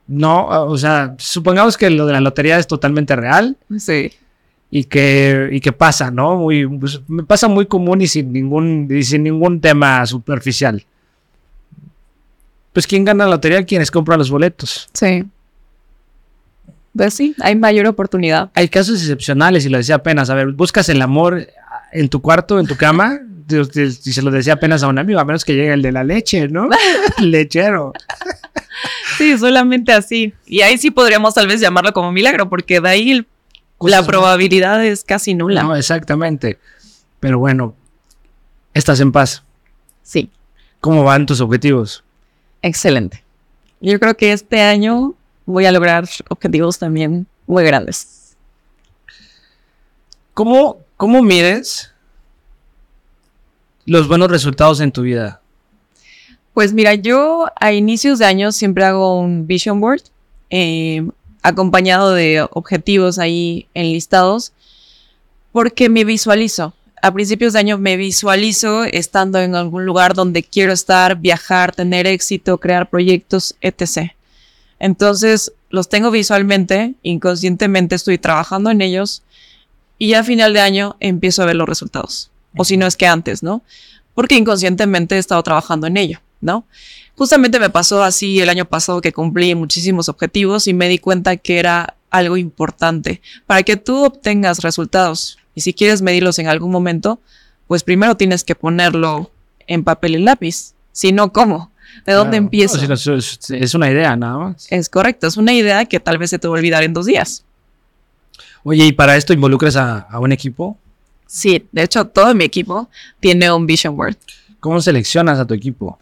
No, 0.06 0.46
o 0.46 0.76
sea, 0.76 1.14
supongamos 1.18 1.76
que 1.76 1.88
lo 1.88 2.04
de 2.06 2.12
la 2.14 2.20
lotería 2.20 2.58
es 2.58 2.66
totalmente 2.66 3.14
real 3.14 3.56
Sí. 3.78 4.12
y 4.70 4.84
que, 4.84 5.48
y 5.52 5.61
que 5.61 5.72
pasa, 5.72 6.11
¿no? 6.11 6.36
Muy, 6.36 6.66
pues, 6.66 7.00
me 7.06 7.22
pasa 7.22 7.46
muy 7.48 7.66
común 7.66 8.00
y 8.02 8.08
sin 8.08 8.32
ningún, 8.32 8.88
y 8.90 9.04
sin 9.04 9.22
ningún 9.22 9.61
tema 9.61 10.04
superficial. 10.06 10.84
Pues, 12.72 12.86
¿quién 12.86 13.04
gana 13.04 13.24
la 13.24 13.30
lotería? 13.30 13.64
Quienes 13.64 13.90
compran 13.90 14.18
los 14.18 14.30
boletos. 14.30 14.88
Sí. 14.92 15.24
Pues 16.96 17.14
sí, 17.14 17.36
hay 17.40 17.54
mayor 17.54 17.86
oportunidad. 17.86 18.50
hay 18.54 18.68
casos 18.68 19.00
excepcionales, 19.00 19.64
y 19.64 19.68
lo 19.68 19.78
decía 19.78 19.94
apenas. 19.94 20.28
A 20.28 20.34
ver, 20.34 20.48
buscas 20.48 20.88
el 20.88 21.00
amor 21.02 21.46
en 21.93 22.09
tu 22.09 22.20
cuarto, 22.22 22.59
en 22.59 22.66
tu 22.66 22.76
cama, 22.76 23.20
y 23.51 24.12
se 24.12 24.22
lo 24.22 24.30
decía 24.30 24.55
apenas 24.55 24.82
a 24.82 24.88
un 24.88 24.99
amigo, 24.99 25.18
a 25.20 25.24
menos 25.24 25.45
que 25.45 25.55
llegue 25.55 25.72
el 25.72 25.82
de 25.82 25.93
la 25.93 26.05
leche, 26.05 26.49
¿no? 26.49 26.68
Lechero. 27.18 27.93
Sí, 29.18 29.36
solamente 29.38 29.93
así. 29.93 30.32
Y 30.47 30.62
ahí 30.62 30.78
sí 30.78 30.91
podríamos 30.91 31.34
tal 31.34 31.47
vez 31.47 31.61
llamarlo 31.61 31.93
como 31.93 32.12
milagro, 32.12 32.49
porque 32.49 32.80
de 32.80 32.88
ahí 32.88 33.26
la 33.80 34.05
probabilidad 34.05 34.84
es 34.84 35.05
casi 35.05 35.34
nula. 35.34 35.62
No, 35.62 35.76
exactamente. 35.76 36.59
Pero 37.18 37.38
bueno, 37.38 37.74
estás 38.74 39.01
en 39.01 39.12
paz. 39.12 39.43
Sí. 40.03 40.30
¿Cómo 40.80 41.05
van 41.05 41.26
tus 41.26 41.41
objetivos? 41.41 42.03
Excelente. 42.62 43.22
Yo 43.80 43.99
creo 43.99 44.16
que 44.16 44.32
este 44.32 44.61
año 44.61 45.14
voy 45.47 45.66
a 45.66 45.72
lograr 45.72 46.09
objetivos 46.28 46.78
también 46.78 47.26
muy 47.47 47.64
grandes. 47.64 48.36
¿Cómo, 50.34 50.78
cómo 51.01 51.22
mides 51.22 51.92
los 53.86 54.07
buenos 54.07 54.30
resultados 54.30 54.80
en 54.80 54.92
tu 54.92 55.01
vida? 55.01 55.40
Pues 56.53 56.74
mira, 56.74 56.94
yo 56.94 57.46
a 57.59 57.72
inicios 57.72 58.18
de 58.18 58.26
año 58.26 58.53
siempre 58.53 58.84
hago 58.84 59.18
un 59.18 59.46
vision 59.46 59.80
board 59.80 60.03
eh, 60.51 61.09
acompañado 61.42 62.12
de 62.12 62.46
objetivos 62.51 63.18
ahí 63.18 63.66
enlistados 63.72 64.53
porque 65.53 65.88
me 65.88 66.05
visualizo. 66.05 66.74
A 67.01 67.14
principios 67.14 67.55
de 67.55 67.61
año 67.61 67.78
me 67.78 67.96
visualizo 67.96 68.84
estando 68.84 69.38
en 69.38 69.55
algún 69.55 69.86
lugar 69.86 70.12
donde 70.12 70.42
quiero 70.42 70.74
estar, 70.74 71.16
viajar, 71.16 71.74
tener 71.74 72.07
éxito, 72.07 72.59
crear 72.59 72.90
proyectos, 72.90 73.57
etc. 73.62 74.12
Entonces 74.78 75.51
los 75.70 75.88
tengo 75.88 76.11
visualmente, 76.11 76.92
inconscientemente 77.03 77.94
estoy 77.94 78.18
trabajando 78.18 78.70
en 78.70 78.82
ellos 78.82 79.22
y 80.01 80.09
ya 80.09 80.20
a 80.20 80.24
final 80.24 80.55
de 80.55 80.61
año 80.62 80.96
empiezo 80.98 81.42
a 81.42 81.46
ver 81.46 81.57
los 81.57 81.68
resultados. 81.68 82.30
O 82.57 82.64
si 82.64 82.76
no 82.78 82.86
es 82.86 82.96
que 82.96 83.07
antes, 83.07 83.42
¿no? 83.44 83.62
Porque 84.14 84.34
inconscientemente 84.36 85.14
he 85.14 85.18
estado 85.18 85.42
trabajando 85.42 85.86
en 85.86 85.96
ello, 85.98 86.20
¿no? 86.40 86.64
Justamente 87.16 87.61
me 87.61 87.68
pasó 87.68 88.03
así 88.03 88.40
el 88.40 88.48
año 88.48 88.64
pasado 88.64 89.03
que 89.03 89.12
cumplí 89.12 89.55
muchísimos 89.55 90.09
objetivos 90.09 90.66
y 90.66 90.72
me 90.74 90.88
di 90.88 90.98
cuenta 90.98 91.36
que 91.36 91.59
era 91.59 91.96
algo 92.11 92.38
importante 92.38 93.20
para 93.46 93.62
que 93.62 93.76
tú 93.76 94.05
obtengas 94.05 94.62
resultados. 94.62 95.36
Y 95.55 95.61
si 95.61 95.74
quieres 95.74 96.01
medirlos 96.01 96.38
en 96.38 96.48
algún 96.48 96.70
momento, 96.70 97.20
pues 97.68 97.84
primero 97.84 98.16
tienes 98.16 98.42
que 98.42 98.55
ponerlo 98.55 99.30
en 99.66 99.84
papel 99.84 100.14
y 100.16 100.18
lápiz. 100.22 100.72
Si 100.92 101.12
no, 101.12 101.30
¿cómo? 101.32 101.70
¿De 102.07 102.14
dónde 102.14 102.30
Claro. 102.38 102.44
empiezo? 102.44 102.76
No, 102.88 102.96
si 102.96 103.11
no, 103.11 103.16
es, 103.16 103.38
es 103.51 103.74
una 103.74 103.90
idea 103.90 104.16
nada 104.16 104.38
más. 104.38 104.66
Es 104.70 104.88
correcto, 104.88 105.26
es 105.26 105.36
una 105.36 105.53
idea 105.53 105.84
que 105.84 106.01
tal 106.01 106.16
vez 106.18 106.30
se 106.30 106.38
te 106.38 106.48
va 106.48 106.55
a 106.57 106.59
olvidar 106.59 106.82
en 106.84 106.94
dos 106.94 107.05
días. 107.07 107.44
Oye, 108.64 108.86
¿y 108.86 108.92
para 108.92 109.16
esto 109.16 109.32
involucras 109.32 109.76
a, 109.76 110.00
a 110.00 110.18
un 110.18 110.32
equipo? 110.32 110.76
Sí, 111.26 111.66
de 111.72 111.82
hecho 111.82 112.06
todo 112.06 112.34
mi 112.34 112.44
equipo 112.44 112.88
tiene 113.20 113.50
un 113.52 113.66
vision 113.66 113.96
board. 113.96 114.16
¿Cómo 114.58 114.80
seleccionas 114.80 115.38
a 115.38 115.46
tu 115.46 115.54
equipo? 115.54 115.98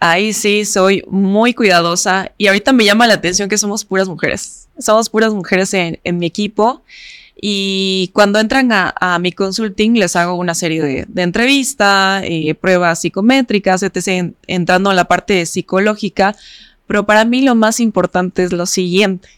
Ahí 0.00 0.32
sí 0.32 0.64
soy 0.64 1.04
muy 1.08 1.54
cuidadosa 1.54 2.32
y 2.36 2.48
ahorita 2.48 2.72
me 2.72 2.84
llama 2.84 3.06
la 3.06 3.14
atención 3.14 3.48
que 3.48 3.56
somos 3.56 3.84
puras 3.84 4.08
mujeres. 4.08 4.68
Somos 4.78 5.08
puras 5.08 5.32
mujeres 5.32 5.72
en, 5.74 6.00
en 6.02 6.18
mi 6.18 6.26
equipo 6.26 6.82
Y 7.44 8.10
cuando 8.14 8.38
entran 8.38 8.70
a, 8.72 9.18
mi 9.18 9.32
consulting, 9.32 9.94
les 9.94 10.14
hago 10.14 10.34
una 10.34 10.54
serie 10.54 10.80
de, 10.80 11.06
de 11.08 11.22
entrevistas, 11.22 12.22
eh, 12.24 12.54
pruebas 12.54 13.00
psicométricas, 13.00 13.82
etc., 13.82 14.32
entrando 14.46 14.90
en 14.90 14.96
la 14.96 15.06
parte 15.06 15.44
psicológica. 15.46 16.36
Pero 16.86 17.04
para 17.04 17.24
mí 17.24 17.42
lo 17.42 17.56
más 17.56 17.80
importante 17.80 18.44
es 18.44 18.52
lo 18.52 18.66
siguiente, 18.66 19.28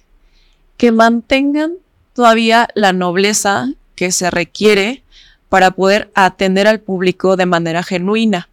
que 0.77 0.93
mantengan 0.93 1.73
todavía 2.15 2.69
la 2.75 2.93
nobleza 2.93 3.69
que 3.95 4.11
se 4.13 4.31
requiere 4.31 5.03
para 5.49 5.73
poder 5.73 6.11
atender 6.15 6.67
al 6.67 6.81
público 6.81 7.37
de 7.37 7.47
manera 7.47 7.83
genuina. 7.83 8.49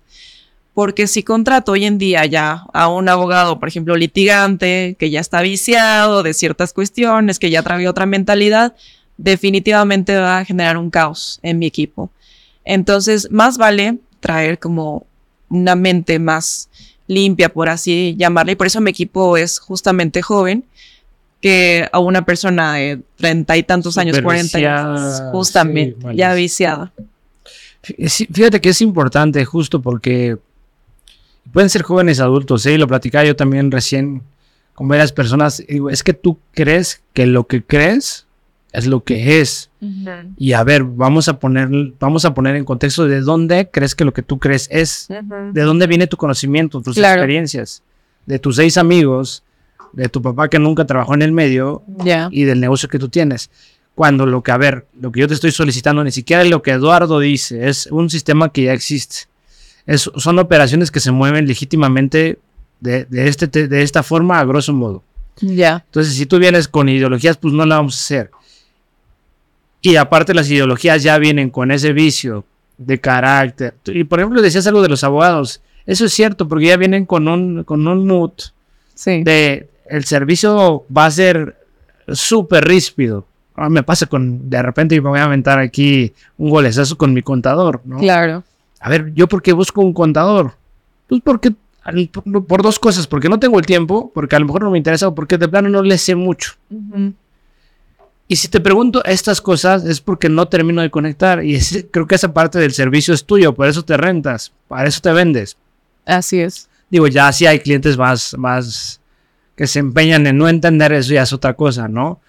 Porque 0.74 1.08
si 1.08 1.24
contrato 1.24 1.74
hoy 1.74 1.86
en 1.86 1.98
día 1.98 2.26
ya 2.26 2.66
a 2.74 2.88
un 2.88 3.10
abogado, 3.10 3.60
por 3.60 3.68
ejemplo, 3.68 3.96
litigante, 3.96 4.96
que 5.00 5.10
ya 5.10 5.20
está 5.20 5.42
viciado 5.42 6.24
de 6.24 6.34
ciertas 6.34 6.74
cuestiones, 6.74 7.40
que 7.40 7.50
ya 7.50 7.64
trae 7.64 7.88
otra 7.88 8.06
mentalidad, 8.06 8.76
definitivamente 9.18 10.16
va 10.16 10.40
a 10.40 10.46
generar 10.46 10.78
un 10.78 10.90
caos 10.90 11.40
en 11.44 11.60
mi 11.60 11.66
equipo. 11.66 12.10
Entonces, 12.64 13.30
más 13.32 13.58
vale 13.58 13.98
traer 14.20 14.60
como 14.60 15.06
una 15.50 15.76
mente 15.76 16.20
más 16.20 16.70
limpia, 17.08 17.50
por 17.50 17.68
así 17.68 18.16
llamarle, 18.18 18.54
y 18.54 18.56
por 18.56 18.68
eso 18.68 18.80
mi 18.80 18.92
equipo 18.92 19.36
es 19.36 19.60
justamente 19.60 20.22
joven, 20.22 20.64
que 21.42 21.90
a 21.92 22.00
una 22.00 22.24
persona 22.24 22.76
de 22.76 23.02
treinta 23.16 23.58
y 23.58 23.64
tantos 23.64 23.98
años, 23.98 24.22
cuarenta, 24.22 25.30
justamente, 25.32 25.98
ya 26.16 26.34
viciada. 26.34 26.94
Fíjate 27.82 28.62
que 28.62 28.70
es 28.70 28.82
importante 28.82 29.44
justo 29.44 29.82
porque 29.82 30.38
pueden 31.52 31.70
ser 31.70 31.82
jóvenes 31.82 32.20
adultos, 32.20 32.66
¿eh? 32.66 32.78
lo 32.78 32.88
platicaba 32.88 33.26
yo 33.26 33.36
también 33.36 33.72
recién 33.72 34.22
con 34.74 34.88
varias 34.88 35.12
personas, 35.12 35.64
es 35.68 36.04
que 36.04 36.14
tú 36.14 36.38
crees 36.54 37.02
que 37.14 37.26
lo 37.26 37.46
que 37.46 37.64
crees 37.64 38.26
es 38.72 38.88
lo 38.88 39.04
que 39.04 39.42
es. 39.42 39.70
Y 40.38 40.54
a 40.54 40.64
ver, 40.64 40.84
vamos 40.84 41.28
a 41.28 41.40
poner, 41.40 41.70
vamos 42.00 42.24
a 42.26 42.34
poner 42.34 42.56
en 42.56 42.66
contexto 42.66 43.06
de 43.06 43.22
dónde 43.22 43.70
crees 43.72 43.96
que 43.96 44.06
lo 44.06 44.14
que 44.14 44.22
tú 44.22 44.40
crees 44.40 44.68
es, 44.72 45.08
de 45.10 45.62
dónde 45.62 45.88
viene 45.88 46.08
tu 46.08 46.18
conocimiento, 46.18 46.82
tus 46.82 46.98
experiencias, 46.98 47.84
de 48.26 48.40
tus 48.40 48.56
seis 48.58 48.78
amigos, 48.78 49.44
de 49.94 50.10
tu 50.10 50.22
papá 50.22 50.50
que 50.50 50.60
nunca 50.60 50.86
trabajó 50.86 51.14
en 51.14 51.22
el 51.22 51.32
medio 51.32 51.84
y 52.32 52.44
del 52.44 52.60
negocio 52.60 52.90
que 52.90 53.00
tú 53.00 53.10
tienes. 53.10 53.50
Cuando 53.96 54.26
lo 54.26 54.42
que, 54.42 54.52
a 54.52 54.58
ver, 54.58 54.88
lo 55.00 55.12
que 55.12 55.20
yo 55.20 55.28
te 55.28 55.34
estoy 55.34 55.52
solicitando 55.52 56.04
ni 56.04 56.12
siquiera 56.12 56.44
es 56.44 56.50
lo 56.50 56.62
que 56.62 56.72
Eduardo 56.72 57.20
dice, 57.20 57.68
es 57.68 57.88
un 57.88 58.10
sistema 58.10 58.52
que 58.52 58.64
ya 58.64 58.74
existe. 58.74 59.28
Es, 59.86 60.10
son 60.16 60.40
operaciones 60.40 60.92
que 60.92 61.00
se 61.00 61.12
mueven 61.12 61.48
legítimamente 61.48 62.40
de, 62.80 63.06
este, 63.12 63.48
de 63.48 63.82
esta 63.82 64.04
forma, 64.04 64.40
a 64.40 64.46
grosso 64.46 64.74
modo. 64.74 65.04
Ya. 65.40 65.84
Entonces, 65.86 66.16
si 66.16 66.26
tú 66.26 66.40
vienes 66.40 66.68
con 66.68 66.90
ideologías, 66.90 67.38
pues 67.38 67.54
no 67.54 67.66
la 67.66 67.78
vamos 67.78 67.96
a 67.96 68.00
hacer. 68.00 68.32
Y 69.82 69.96
aparte 69.96 70.34
las 70.34 70.50
ideologías 70.50 71.04
ya 71.04 71.18
vienen 71.18 71.50
con 71.50 71.72
ese 71.72 71.92
vicio 71.92 72.46
de 72.78 73.00
carácter. 73.00 73.74
Y 73.86 74.04
por 74.04 74.20
ejemplo, 74.20 74.42
decías 74.42 74.68
algo 74.68 74.82
de 74.82 74.90
los 74.90 75.04
abogados. 75.04 75.62
Eso 75.86 76.06
es 76.06 76.14
cierto, 76.14 76.48
porque 76.48 76.68
ya 76.68 76.78
vienen 76.78 77.06
con 77.06 77.28
un, 77.28 77.64
con 77.64 77.88
un 77.88 78.08
mood 78.08 78.32
de 79.06 79.68
el 79.92 80.06
servicio 80.06 80.86
va 80.96 81.06
a 81.06 81.12
ser 81.12 81.58
súper 82.08 82.66
ríspido. 82.66 83.26
Ah, 83.56 83.70
me 83.70 83.84
pasa 83.84 84.06
con, 84.06 84.50
de 84.50 84.62
repente 84.62 85.00
me 85.02 85.10
voy 85.10 85.20
a 85.20 85.26
aventar 85.26 85.60
aquí 85.60 86.14
un 86.38 86.50
golezazo 86.50 86.98
con 86.98 87.14
mi 87.14 87.22
contador, 87.22 87.82
¿no? 87.84 87.98
Claro. 87.98 88.44
A 88.80 88.90
ver, 88.90 89.14
¿yo 89.14 89.28
por 89.28 89.42
qué 89.42 89.52
busco 89.52 89.82
un 89.82 89.94
contador? 89.94 90.54
Pues 91.08 91.22
porque, 91.24 91.52
por, 92.48 92.64
dos 92.64 92.80
cosas, 92.80 93.06
porque 93.06 93.28
no 93.28 93.40
tengo 93.40 93.60
el 93.60 93.66
tiempo, 93.66 94.12
porque 94.14 94.36
a 94.36 94.40
lo 94.40 94.46
mejor 94.46 94.64
no 94.64 94.72
me 94.72 94.78
interesa 94.78 95.10
o 95.10 95.14
porque 95.14 95.38
de 95.38 95.50
plano 95.50 95.68
no 95.68 95.84
le 95.84 95.98
sé 95.98 96.16
mucho. 96.16 96.54
Y 98.28 98.38
si 98.38 98.48
te 98.48 98.62
pregunto 98.62 99.04
estas 99.04 99.42
cosas 99.42 99.84
es 99.84 100.00
porque 100.00 100.30
no 100.30 100.48
termino 100.48 100.82
de 100.82 100.90
conectar 100.90 101.44
y 101.44 101.60
creo 101.92 102.08
que 102.08 102.16
esa 102.16 102.34
parte 102.34 102.60
del 102.60 102.72
servicio 102.72 103.14
es 103.14 103.26
tuyo, 103.26 103.54
por 103.54 103.68
eso 103.68 103.84
te 103.84 103.98
rentas, 103.98 104.54
para 104.70 104.88
eso 104.88 105.02
te 105.02 105.12
vendes. 105.12 105.58
Así 106.06 106.40
es. 106.40 106.70
Digo, 106.90 107.08
ya 107.08 107.32
si 107.34 107.46
hay 107.46 107.60
clientes 107.60 107.98
más, 107.98 108.36
más 108.38 109.01
que 109.62 109.68
se 109.68 109.78
empeñan 109.78 110.26
en 110.26 110.40
no 110.40 110.50
entender 110.50 110.92
eso 110.92 111.14
ya 111.14 111.22
es 111.22 111.34
otra 111.34 111.54
cosa, 111.54 111.88
¿no? 111.88 112.20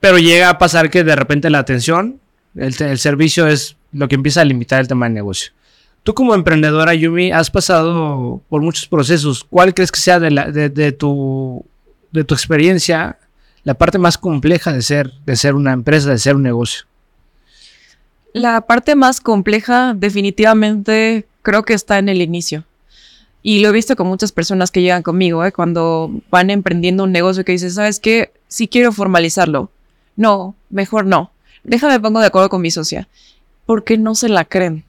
Pero 0.00 0.18
llega 0.18 0.48
a 0.48 0.58
pasar 0.58 0.90
que 0.90 1.04
de 1.04 1.14
repente 1.14 1.48
la 1.48 1.60
atención, 1.60 2.18
el, 2.56 2.98
servicio 2.98 3.46
es 3.46 3.76
lo 3.92 4.08
que 4.08 4.16
empieza 4.16 4.40
a 4.40 4.44
limitar 4.44 4.80
el 4.80 4.88
tema 4.88 5.06
del 5.06 5.14
negocio. 5.14 5.52
Tú 6.02 6.12
como 6.12 6.34
emprendedora, 6.34 6.92
Yumi, 6.92 7.30
has 7.30 7.52
pasado 7.52 8.42
por 8.48 8.62
muchos 8.62 8.88
procesos. 8.88 9.44
¿Cuál 9.48 9.72
crees 9.72 9.92
que 9.92 10.00
sea 10.00 10.18
de, 10.18 10.92
tu, 10.98 11.64
de 12.10 12.24
tu 12.24 12.34
experiencia 12.34 13.16
la 13.62 13.74
parte 13.74 13.98
más 13.98 14.18
compleja 14.18 14.72
de 14.72 14.82
ser, 14.82 15.12
de 15.24 15.36
ser 15.36 15.54
una 15.54 15.72
empresa, 15.72 16.10
de 16.10 16.18
ser 16.18 16.34
un 16.34 16.42
negocio? 16.42 16.86
La 18.32 18.62
parte 18.62 18.96
más 18.96 19.20
compleja 19.20 19.94
definitivamente 19.94 21.28
creo 21.42 21.62
que 21.62 21.74
está 21.74 22.00
en 22.00 22.08
el 22.08 22.22
inicio. 22.22 22.64
Y 23.42 23.60
lo 23.60 23.68
he 23.68 23.72
visto 23.72 23.96
con 23.96 24.06
muchas 24.06 24.32
personas 24.32 24.70
que 24.70 24.82
llegan 24.82 25.02
conmigo, 25.02 25.44
¿eh? 25.44 25.52
cuando 25.52 26.10
van 26.30 26.50
emprendiendo 26.50 27.04
un 27.04 27.12
negocio 27.12 27.44
que 27.44 27.52
dicen, 27.52 27.70
¿sabes 27.70 27.98
qué? 27.98 28.32
Si 28.48 28.68
quiero 28.68 28.92
formalizarlo. 28.92 29.70
No, 30.16 30.54
mejor 30.68 31.06
no. 31.06 31.32
Déjame 31.64 32.00
pongo 32.00 32.20
de 32.20 32.26
acuerdo 32.26 32.50
con 32.50 32.60
mi 32.60 32.70
socia. 32.70 33.08
Porque 33.64 33.96
no 33.96 34.14
se 34.14 34.28
la 34.28 34.44
creen. 34.44 34.84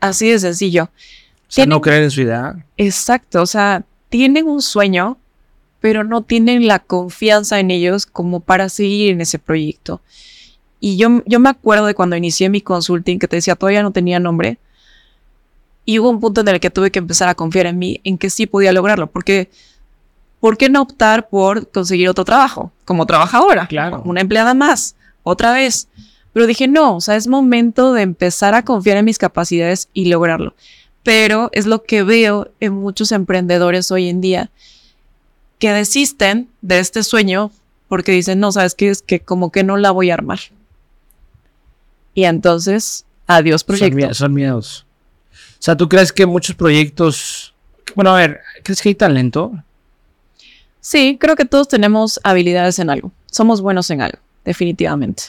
Así 0.00 0.30
de 0.30 0.38
sencillo. 0.38 0.84
O 0.84 1.50
sea, 1.50 1.66
no 1.66 1.80
creen 1.80 2.04
en 2.04 2.10
su 2.10 2.20
idea. 2.20 2.64
Exacto. 2.76 3.42
O 3.42 3.46
sea, 3.46 3.84
tienen 4.10 4.46
un 4.46 4.62
sueño, 4.62 5.18
pero 5.80 6.04
no 6.04 6.22
tienen 6.22 6.68
la 6.68 6.78
confianza 6.78 7.58
en 7.58 7.70
ellos 7.70 8.06
como 8.06 8.40
para 8.40 8.68
seguir 8.68 9.10
en 9.10 9.20
ese 9.20 9.38
proyecto. 9.38 10.00
Y 10.78 10.96
yo, 10.96 11.22
yo 11.26 11.40
me 11.40 11.48
acuerdo 11.48 11.86
de 11.86 11.94
cuando 11.94 12.14
inicié 12.14 12.48
mi 12.48 12.60
consulting, 12.60 13.18
que 13.18 13.26
te 13.26 13.36
decía, 13.36 13.56
todavía 13.56 13.82
no 13.82 13.90
tenía 13.90 14.20
nombre 14.20 14.58
y 15.88 15.98
hubo 16.00 16.10
un 16.10 16.20
punto 16.20 16.42
en 16.42 16.48
el 16.48 16.60
que 16.60 16.68
tuve 16.68 16.90
que 16.90 16.98
empezar 16.98 17.30
a 17.30 17.34
confiar 17.34 17.64
en 17.64 17.78
mí, 17.78 17.98
en 18.04 18.18
que 18.18 18.28
sí 18.28 18.44
podía 18.44 18.72
lograrlo, 18.72 19.06
porque 19.06 19.48
¿por 20.38 20.58
qué 20.58 20.68
no 20.68 20.82
optar 20.82 21.30
por 21.30 21.70
conseguir 21.70 22.10
otro 22.10 22.26
trabajo? 22.26 22.72
Como 22.84 23.06
trabajadora, 23.06 23.66
claro. 23.68 24.02
una 24.04 24.20
empleada 24.20 24.52
más, 24.52 24.96
otra 25.22 25.54
vez. 25.54 25.88
Pero 26.34 26.46
dije, 26.46 26.68
no, 26.68 26.96
o 26.96 27.00
sea, 27.00 27.16
es 27.16 27.26
momento 27.26 27.94
de 27.94 28.02
empezar 28.02 28.54
a 28.54 28.66
confiar 28.66 28.98
en 28.98 29.06
mis 29.06 29.16
capacidades 29.16 29.88
y 29.94 30.10
lograrlo. 30.10 30.52
Pero 31.04 31.48
es 31.54 31.64
lo 31.64 31.82
que 31.82 32.02
veo 32.02 32.50
en 32.60 32.74
muchos 32.74 33.10
emprendedores 33.10 33.90
hoy 33.90 34.10
en 34.10 34.20
día, 34.20 34.50
que 35.58 35.72
desisten 35.72 36.50
de 36.60 36.80
este 36.80 37.02
sueño 37.02 37.50
porque 37.88 38.12
dicen, 38.12 38.40
no, 38.40 38.52
sabes 38.52 38.74
qué 38.74 38.90
es 38.90 39.00
que 39.00 39.20
como 39.20 39.50
que 39.50 39.64
no 39.64 39.78
la 39.78 39.90
voy 39.90 40.10
a 40.10 40.14
armar. 40.14 40.40
Y 42.12 42.24
entonces, 42.24 43.06
adiós 43.26 43.64
proyecto. 43.64 44.12
son 44.12 44.34
miedos. 44.34 44.84
O 45.58 45.62
sea, 45.62 45.76
¿tú 45.76 45.88
crees 45.88 46.12
que 46.12 46.24
muchos 46.26 46.54
proyectos... 46.54 47.54
Bueno, 47.94 48.10
a 48.10 48.16
ver, 48.16 48.40
¿crees 48.62 48.80
que 48.80 48.90
hay 48.90 48.94
talento? 48.94 49.52
Sí, 50.80 51.18
creo 51.20 51.34
que 51.34 51.44
todos 51.44 51.68
tenemos 51.68 52.20
habilidades 52.22 52.78
en 52.78 52.90
algo. 52.90 53.10
Somos 53.26 53.60
buenos 53.60 53.90
en 53.90 54.02
algo, 54.02 54.18
definitivamente. 54.44 55.24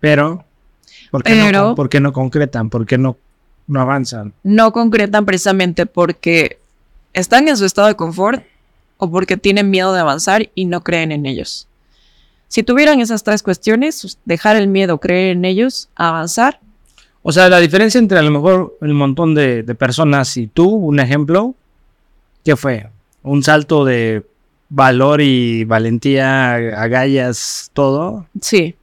Pero, 0.00 0.44
¿por 1.10 1.22
qué, 1.22 1.52
no, 1.52 1.74
¿por 1.74 1.88
qué 1.88 2.00
no 2.00 2.12
concretan? 2.12 2.68
¿Por 2.68 2.84
qué 2.84 2.98
no, 2.98 3.16
no 3.68 3.80
avanzan? 3.80 4.34
No 4.42 4.72
concretan 4.72 5.24
precisamente 5.24 5.86
porque 5.86 6.58
están 7.12 7.46
en 7.46 7.56
su 7.56 7.64
estado 7.64 7.88
de 7.88 7.94
confort 7.94 8.44
o 8.96 9.10
porque 9.10 9.36
tienen 9.36 9.70
miedo 9.70 9.92
de 9.92 10.00
avanzar 10.00 10.50
y 10.54 10.64
no 10.64 10.82
creen 10.82 11.12
en 11.12 11.26
ellos. 11.26 11.68
Si 12.48 12.62
tuvieran 12.62 13.00
esas 13.00 13.22
tres 13.22 13.42
cuestiones, 13.42 14.18
dejar 14.24 14.56
el 14.56 14.68
miedo, 14.68 14.98
creer 14.98 15.36
en 15.36 15.44
ellos, 15.44 15.88
avanzar, 15.94 16.60
o 17.22 17.30
sea, 17.30 17.48
la 17.48 17.60
diferencia 17.60 17.98
entre 17.98 18.18
a 18.18 18.22
lo 18.22 18.30
mejor 18.30 18.76
el 18.80 18.94
montón 18.94 19.34
de, 19.34 19.62
personas 19.78 20.36
y 20.36 20.48
tú, 20.48 20.68
un 20.68 20.98
ejemplo, 20.98 21.54
¿qué 22.44 22.56
fue? 22.56 22.90
Un 23.22 23.44
salto 23.44 23.84
de 23.84 24.24
valor 24.68 25.20
y 25.20 25.64
valentía, 25.64 26.54
agallas, 26.54 27.70
todo. 27.72 28.26
Sí, 28.40 28.74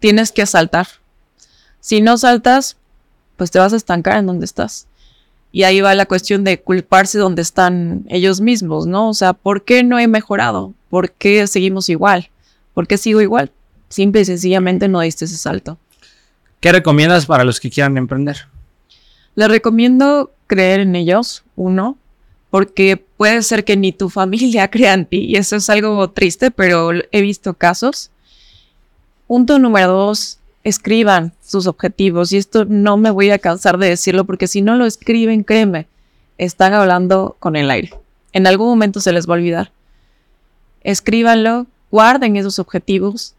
tienes 0.00 0.32
que 0.32 0.44
saltar. 0.46 0.88
Si 1.80 2.00
no 2.00 2.18
saltas, 2.18 2.76
pues 3.36 3.52
te 3.52 3.60
vas 3.60 3.72
a 3.72 3.76
estancar 3.76 4.18
en 4.18 4.26
donde 4.26 4.46
estás. 4.46 4.88
Y 5.52 5.62
ahí 5.62 5.80
va 5.80 5.94
la 5.94 6.06
cuestión 6.06 6.44
de 6.44 6.60
culparse 6.60 7.18
donde 7.18 7.42
están 7.42 8.04
ellos 8.08 8.40
mismos, 8.40 8.86
¿no? 8.86 9.08
O 9.08 9.14
sea, 9.14 9.32
¿por 9.32 9.62
qué 9.62 9.84
no 9.84 9.98
he 9.98 10.08
mejorado? 10.08 10.74
¿Por 10.90 11.12
qué 11.12 11.46
seguimos 11.46 11.88
igual? 11.88 12.30
¿Por 12.74 12.88
qué 12.88 12.98
sigo 12.98 13.20
igual? 13.20 13.52
Simple 13.88 14.22
y 14.22 14.24
sencillamente 14.24 14.88
no 14.88 15.00
diste 15.00 15.24
ese 15.24 15.36
salto. 15.36 15.78
¿Qué 16.60 16.72
recomiendas 16.72 17.26
para 17.26 17.44
los 17.44 17.60
que 17.60 17.70
quieran 17.70 17.96
emprender? 17.96 18.48
Les 19.34 19.48
recomiendo 19.48 20.32
creer 20.46 20.80
en 20.80 20.96
ellos, 20.96 21.44
uno, 21.54 21.96
porque 22.50 22.96
puede 22.96 23.42
ser 23.42 23.64
que 23.64 23.76
ni 23.76 23.92
tu 23.92 24.10
familia 24.10 24.68
crea 24.70 24.94
en 24.94 25.06
ti, 25.06 25.18
y 25.18 25.36
eso 25.36 25.56
es 25.56 25.70
algo 25.70 26.10
triste, 26.10 26.50
pero 26.50 26.90
he 27.12 27.20
visto 27.20 27.54
casos. 27.54 28.10
Punto 29.26 29.58
número 29.58 29.92
dos, 29.92 30.38
escriban 30.64 31.32
sus 31.44 31.66
objetivos, 31.66 32.32
y 32.32 32.38
esto 32.38 32.64
no 32.64 32.96
me 32.96 33.10
voy 33.10 33.30
a 33.30 33.38
cansar 33.38 33.78
de 33.78 33.90
decirlo, 33.90 34.24
porque 34.24 34.48
si 34.48 34.62
no 34.62 34.76
lo 34.76 34.86
escriben, 34.86 35.44
créeme, 35.44 35.86
están 36.38 36.74
hablando 36.74 37.36
con 37.38 37.54
el 37.54 37.70
aire. 37.70 37.92
En 38.32 38.46
algún 38.46 38.68
momento 38.68 39.00
se 39.00 39.12
les 39.12 39.28
va 39.28 39.34
a 39.34 39.38
olvidar. 39.38 39.72
Escríbanlo, 40.82 41.66
guarden 41.90 42.36
esos 42.36 42.58
objetivos 42.58 43.34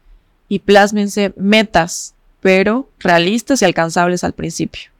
y 0.48 0.60
plásmense 0.60 1.32
metas, 1.36 2.14
pero 2.40 2.88
realistas 2.98 3.62
y 3.62 3.64
alcanzables 3.64 4.24
al 4.24 4.32
principio. 4.32 4.90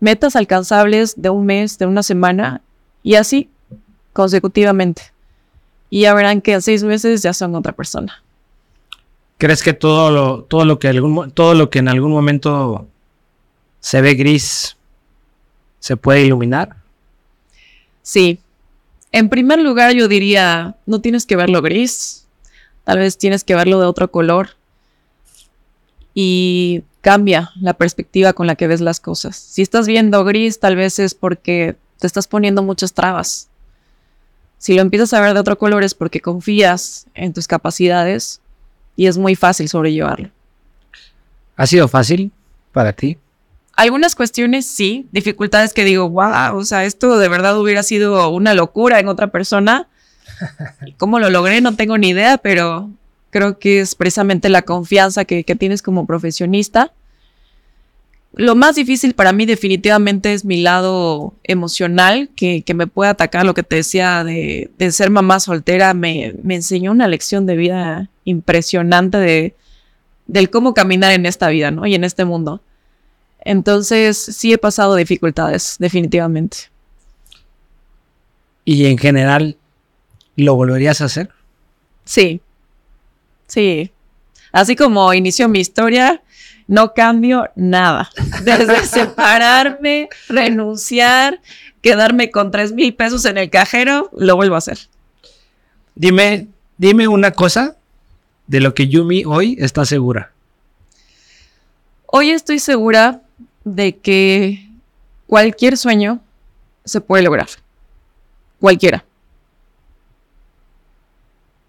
Metas 0.00 0.36
alcanzables 0.36 1.14
de 1.20 1.30
un 1.30 1.46
mes, 1.46 1.78
de 1.78 1.86
una 1.86 2.02
semana 2.02 2.60
y 3.02 3.14
así 3.14 3.48
consecutivamente. 4.12 5.02
Y 5.90 6.02
ya 6.02 6.14
verán 6.14 6.40
que 6.40 6.52
en 6.52 6.62
seis 6.62 6.82
meses 6.82 7.22
ya 7.22 7.32
son 7.32 7.54
otra 7.54 7.72
persona. 7.72 8.22
¿Crees 9.38 9.62
que 9.62 9.72
todo 9.72 10.10
lo, 10.10 10.44
todo 10.44 10.64
lo 10.64 10.78
que 10.78 10.88
algún, 10.88 11.30
todo 11.32 11.54
lo 11.54 11.68
que 11.68 11.80
en 11.80 11.88
algún 11.88 12.12
momento 12.12 12.86
se 13.80 14.00
ve 14.00 14.14
gris 14.14 14.76
se 15.80 15.96
puede 15.96 16.22
iluminar? 16.22 16.76
Sí. 18.02 18.38
En 19.10 19.28
primer 19.28 19.58
lugar, 19.58 19.92
yo 19.92 20.08
diría, 20.08 20.76
no 20.86 21.00
tienes 21.00 21.26
que 21.26 21.36
verlo 21.36 21.60
gris, 21.60 22.26
tal 22.84 22.98
vez 22.98 23.18
tienes 23.18 23.44
que 23.44 23.54
verlo 23.54 23.78
de 23.80 23.86
otro 23.86 24.10
color 24.10 24.50
y 26.14 26.84
cambia 27.00 27.50
la 27.60 27.74
perspectiva 27.74 28.32
con 28.32 28.46
la 28.46 28.54
que 28.54 28.66
ves 28.66 28.80
las 28.80 29.00
cosas. 29.00 29.36
Si 29.36 29.62
estás 29.62 29.86
viendo 29.86 30.24
gris, 30.24 30.60
tal 30.60 30.76
vez 30.76 30.98
es 30.98 31.14
porque 31.14 31.76
te 31.98 32.06
estás 32.06 32.26
poniendo 32.28 32.62
muchas 32.62 32.92
trabas. 32.92 33.48
Si 34.58 34.74
lo 34.74 34.82
empiezas 34.82 35.12
a 35.12 35.20
ver 35.20 35.34
de 35.34 35.40
otro 35.40 35.58
color 35.58 35.82
es 35.82 35.94
porque 35.94 36.20
confías 36.20 37.06
en 37.14 37.32
tus 37.32 37.48
capacidades 37.48 38.40
y 38.94 39.06
es 39.06 39.18
muy 39.18 39.34
fácil 39.34 39.68
sobrellevarlo. 39.68 40.30
¿Ha 41.56 41.66
sido 41.66 41.88
fácil 41.88 42.30
para 42.72 42.92
ti? 42.92 43.18
Algunas 43.74 44.14
cuestiones 44.14 44.66
sí, 44.66 45.08
dificultades 45.12 45.72
que 45.72 45.84
digo, 45.84 46.08
wow, 46.10 46.56
o 46.56 46.64
sea, 46.64 46.84
esto 46.84 47.18
de 47.18 47.28
verdad 47.28 47.58
hubiera 47.58 47.82
sido 47.82 48.28
una 48.28 48.54
locura 48.54 49.00
en 49.00 49.08
otra 49.08 49.28
persona. 49.28 49.88
¿Cómo 50.98 51.18
lo 51.18 51.30
logré? 51.30 51.60
No 51.60 51.74
tengo 51.74 51.98
ni 51.98 52.10
idea, 52.10 52.38
pero 52.38 52.90
Creo 53.32 53.58
que 53.58 53.80
es 53.80 53.94
precisamente 53.94 54.50
la 54.50 54.60
confianza 54.60 55.24
que, 55.24 55.42
tienes 55.42 55.80
como 55.80 56.04
profesionista. 56.04 56.92
Lo 58.34 58.54
más 58.54 58.76
difícil 58.76 59.14
para 59.14 59.32
mí 59.32 59.46
definitivamente 59.46 60.34
es 60.34 60.44
mi 60.44 60.60
lado 60.60 61.32
emocional, 61.42 62.28
que, 62.36 62.62
me 62.74 62.86
puede 62.86 63.10
atacar. 63.10 63.46
Lo 63.46 63.54
que 63.54 63.62
te 63.62 63.76
decía 63.76 64.22
de, 64.22 64.70
ser 64.90 65.08
mamá 65.08 65.40
soltera 65.40 65.94
me, 65.94 66.34
enseñó 66.46 66.90
una 66.90 67.08
lección 67.08 67.46
de 67.46 67.56
vida 67.56 68.10
impresionante 68.24 69.16
de, 69.16 69.54
del 70.26 70.50
cómo 70.50 70.74
caminar 70.74 71.12
en 71.12 71.24
esta 71.24 71.48
vida, 71.48 71.70
¿no? 71.70 71.86
Y 71.86 71.94
en 71.94 72.04
este 72.04 72.26
mundo. 72.26 72.60
Entonces, 73.40 74.18
sí 74.18 74.52
he 74.52 74.58
pasado 74.58 74.94
dificultades, 74.94 75.76
definitivamente. 75.78 76.58
¿Y 78.66 78.84
en 78.84 78.98
general, 78.98 79.56
lo 80.36 80.54
volverías 80.54 81.00
a 81.00 81.06
hacer? 81.06 81.30
Sí, 82.04 82.42
Sí. 83.52 83.92
Así 84.50 84.76
como 84.76 85.12
inició 85.12 85.46
mi 85.46 85.60
historia, 85.60 86.22
no 86.68 86.94
cambio 86.94 87.50
nada. 87.54 88.10
Desde 88.44 88.86
separarme, 88.86 90.08
renunciar, 90.26 91.38
quedarme 91.82 92.30
con 92.30 92.50
tres 92.50 92.72
mil 92.72 92.94
pesos 92.94 93.26
en 93.26 93.36
el 93.36 93.50
cajero, 93.50 94.08
lo 94.16 94.36
vuelvo 94.36 94.54
a 94.54 94.58
hacer. 94.58 94.78
Dime, 95.94 96.46
dime 96.78 97.08
una 97.08 97.32
cosa 97.32 97.76
de 98.46 98.60
lo 98.60 98.72
que 98.72 98.88
Yumi 98.88 99.24
hoy 99.26 99.58
está 99.60 99.84
segura. 99.84 100.32
Hoy 102.06 102.30
estoy 102.30 102.58
segura 102.58 103.20
de 103.64 103.98
que 103.98 104.66
cualquier 105.26 105.76
sueño 105.76 106.22
se 106.86 107.02
puede 107.02 107.22
lograr. 107.22 107.48
Cualquiera. 108.60 109.04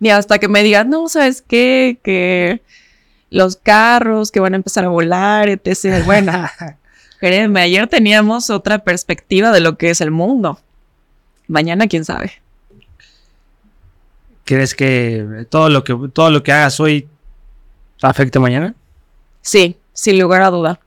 Y 0.03 0.09
hasta 0.09 0.37
que 0.37 0.49
me 0.49 0.63
digan, 0.63 0.89
no, 0.89 1.07
¿sabes 1.07 1.41
qué? 1.41 1.97
Que 2.03 2.61
los 3.29 3.55
carros 3.55 4.31
que 4.31 4.41
van 4.41 4.51
a 4.51 4.57
empezar 4.57 4.83
a 4.83 4.89
volar, 4.89 5.47
etc. 5.47 6.03
Bueno, 6.05 6.49
créeme, 7.21 7.61
ayer 7.61 7.87
teníamos 7.87 8.49
otra 8.49 8.79
perspectiva 8.79 9.53
de 9.53 9.61
lo 9.61 9.77
que 9.77 9.91
es 9.91 10.01
el 10.01 10.11
mundo. 10.11 10.59
Mañana, 11.47 11.87
quién 11.87 12.03
sabe. 12.03 12.33
¿Crees 14.43 14.75
que 14.75 15.47
todo 15.49 15.69
lo 15.69 15.85
que, 15.85 15.97
todo 16.11 16.29
lo 16.31 16.43
que 16.43 16.51
hagas 16.51 16.81
hoy 16.81 17.07
afecte 18.01 18.39
mañana? 18.39 18.75
Sí, 19.41 19.77
sin 19.93 20.19
lugar 20.19 20.41
a 20.41 20.49
duda. 20.49 20.81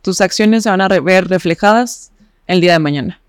Tus 0.00 0.20
acciones 0.20 0.62
se 0.62 0.70
van 0.70 0.80
a 0.80 0.86
ver 0.86 1.26
reflejadas 1.26 2.12
el 2.46 2.60
día 2.60 2.74
de 2.74 2.78
mañana. 2.78 3.20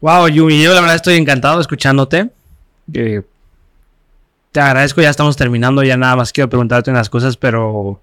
Wow, 0.00 0.28
Yumi, 0.28 0.62
yo 0.62 0.72
la 0.72 0.82
verdad 0.82 0.94
estoy 0.94 1.16
encantado 1.16 1.60
escuchándote. 1.60 2.30
Eh, 2.92 3.22
te 4.56 4.62
agradezco, 4.62 5.02
ya 5.02 5.10
estamos 5.10 5.36
terminando, 5.36 5.82
ya 5.82 5.98
nada 5.98 6.16
más 6.16 6.32
quiero 6.32 6.48
preguntarte 6.48 6.90
unas 6.90 7.10
cosas, 7.10 7.36
pero 7.36 8.00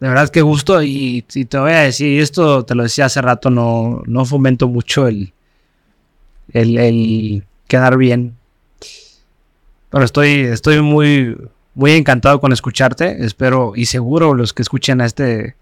de 0.00 0.08
verdad 0.08 0.28
que 0.28 0.42
gusto 0.42 0.82
y, 0.82 1.22
te 1.22 1.56
voy 1.56 1.72
a 1.72 1.80
decir, 1.80 2.20
esto 2.20 2.66
te 2.66 2.74
lo 2.74 2.82
decía 2.82 3.06
hace 3.06 3.22
rato, 3.22 3.48
no, 3.48 4.02
no 4.04 4.26
fomento 4.26 4.68
mucho 4.68 5.08
el, 5.08 5.32
el, 6.52 7.42
quedar 7.68 7.96
bien. 7.96 8.36
Pero 9.88 10.04
estoy, 10.04 10.40
estoy 10.40 10.82
muy, 10.82 11.38
muy 11.74 11.92
encantado 11.92 12.38
con 12.38 12.52
escucharte, 12.52 13.24
espero 13.24 13.72
y 13.74 13.86
seguro 13.86 14.34
los 14.34 14.52
que 14.52 14.60
escuchen 14.60 15.00
a 15.00 15.06
este, 15.06 15.56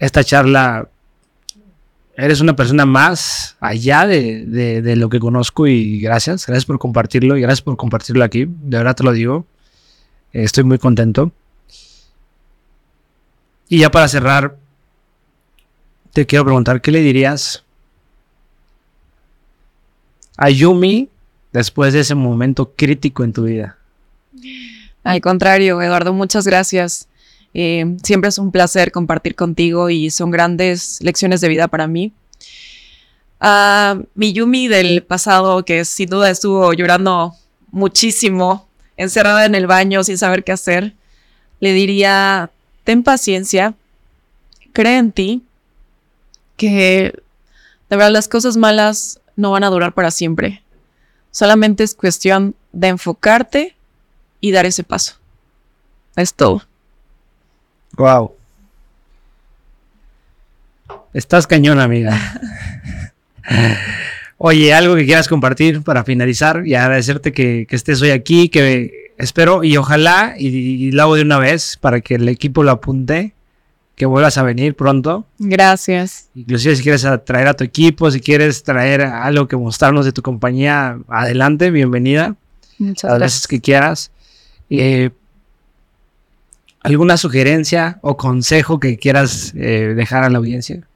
esta 0.00 0.24
charla 0.24 0.88
eres 2.16 2.40
una 2.40 2.56
persona 2.56 2.86
más 2.86 3.56
allá 3.60 4.06
de, 4.06 4.94
lo 4.96 5.08
que 5.08 5.20
conozco 5.20 5.66
y 5.66 6.00
gracias, 6.00 6.46
gracias 6.46 6.64
por 6.64 6.78
compartirlo 6.78 7.36
y 7.36 7.42
gracias 7.42 7.62
por 7.62 7.76
compartirlo 7.76 8.24
aquí, 8.24 8.46
de 8.46 8.78
verdad 8.78 8.96
te 8.96 9.04
lo 9.04 9.12
digo, 9.12 9.46
estoy 10.32 10.64
muy 10.64 10.78
contento. 10.78 11.30
Y 13.68 13.80
ya 13.80 13.90
para 13.90 14.08
cerrar, 14.08 14.56
te 16.12 16.24
quiero 16.24 16.44
preguntar, 16.44 16.80
¿qué 16.80 16.92
le 16.92 17.00
dirías 17.00 17.64
a 20.36 20.48
Yumi 20.50 21.08
después 21.52 21.92
de 21.92 22.00
ese 22.00 22.14
momento 22.14 22.72
crítico 22.76 23.24
en 23.24 23.32
tu 23.32 23.44
vida? 23.44 23.76
Al 25.02 25.20
contrario, 25.20 25.82
Eduardo, 25.82 26.12
muchas 26.12 26.46
gracias. 26.46 27.08
Eh, 27.58 27.96
siempre 28.02 28.28
es 28.28 28.36
un 28.36 28.52
placer 28.52 28.92
compartir 28.92 29.34
contigo 29.34 29.88
y 29.88 30.10
son 30.10 30.30
grandes 30.30 30.98
lecciones 31.00 31.40
de 31.40 31.48
vida 31.48 31.68
para 31.68 31.86
mí. 31.86 32.12
A 33.40 33.98
mi 34.14 34.34
Yumi 34.34 34.68
del 34.68 35.02
pasado, 35.02 35.64
que 35.64 35.86
sin 35.86 36.10
duda 36.10 36.28
estuvo 36.28 36.74
llorando 36.74 37.34
muchísimo, 37.70 38.68
encerrada 38.98 39.46
en 39.46 39.54
el 39.54 39.66
baño 39.66 40.04
sin 40.04 40.18
saber 40.18 40.44
qué 40.44 40.52
hacer, 40.52 40.92
le 41.60 41.72
diría, 41.72 42.50
ten 42.84 43.02
paciencia, 43.02 43.72
cree 44.74 44.98
en 44.98 45.12
ti, 45.12 45.42
que 46.58 47.22
de 47.88 47.96
verdad 47.96 48.12
las 48.12 48.28
cosas 48.28 48.58
malas 48.58 49.18
no 49.34 49.52
van 49.52 49.64
a 49.64 49.70
durar 49.70 49.94
para 49.94 50.10
siempre. 50.10 50.62
Solamente 51.30 51.84
es 51.84 51.94
cuestión 51.94 52.54
de 52.72 52.88
enfocarte 52.88 53.74
y 54.42 54.52
dar 54.52 54.66
ese 54.66 54.84
paso. 54.84 55.14
Es 56.16 56.34
todo. 56.34 56.62
Wow. 57.96 58.32
Estás 61.14 61.46
cañón, 61.46 61.80
amiga. 61.80 62.18
Oye, 64.38 64.74
algo 64.74 64.96
que 64.96 65.06
quieras 65.06 65.28
compartir 65.28 65.82
para 65.82 66.04
finalizar 66.04 66.66
y 66.66 66.74
agradecerte 66.74 67.32
que, 67.32 67.66
estés 67.70 68.02
hoy 68.02 68.10
aquí, 68.10 68.50
que 68.50 69.12
espero 69.16 69.64
y 69.64 69.78
ojalá, 69.78 70.34
y, 70.38 70.92
lo 70.92 71.04
hago 71.04 71.14
de 71.16 71.22
una 71.22 71.38
vez 71.38 71.78
para 71.80 72.02
que 72.02 72.16
el 72.16 72.28
equipo 72.28 72.62
lo 72.62 72.70
apunte, 72.70 73.32
que 73.94 74.04
vuelvas 74.04 74.36
a 74.36 74.42
venir 74.42 74.76
pronto. 74.76 75.24
Gracias. 75.38 76.28
Inclusive 76.34 76.76
si 76.76 76.82
quieres 76.82 77.06
traer 77.24 77.48
a 77.48 77.54
tu 77.54 77.64
equipo, 77.64 78.10
si 78.10 78.20
quieres 78.20 78.62
traer 78.62 79.00
algo 79.00 79.48
que 79.48 79.56
mostrarnos 79.56 80.04
de 80.04 80.12
tu 80.12 80.20
compañía, 80.20 80.98
adelante, 81.08 81.70
bienvenida. 81.70 82.36
Muchas 82.78 83.04
gracias. 83.04 83.20
Las 83.20 83.20
veces 83.20 83.46
que 83.46 83.60
quieras. 83.62 84.10
Eh, 84.68 85.10
¿Alguna 86.86 87.16
sugerencia 87.16 87.98
o 88.00 88.16
consejo 88.16 88.78
que 88.78 88.96
quieras 88.96 89.52
eh, 89.56 89.92
dejar 89.96 90.22
a 90.22 90.30
la 90.30 90.38
audiencia? 90.38 90.86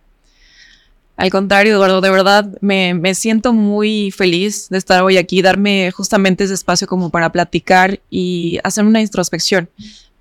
Al 1.16 1.30
contrario, 1.30 1.74
Eduardo, 1.74 2.00
de 2.00 2.10
verdad 2.10 2.48
me, 2.60 3.14
siento 3.14 3.52
muy 3.52 4.12
feliz 4.12 4.68
de 4.68 4.78
estar 4.78 5.02
hoy 5.02 5.18
aquí, 5.18 5.42
darme 5.42 5.90
justamente 5.90 6.44
ese 6.44 6.54
espacio 6.54 6.86
como 6.86 7.10
para 7.10 7.32
platicar 7.32 7.98
y 8.08 8.60
hacer 8.62 8.84
una 8.84 9.00
introspección. 9.00 9.68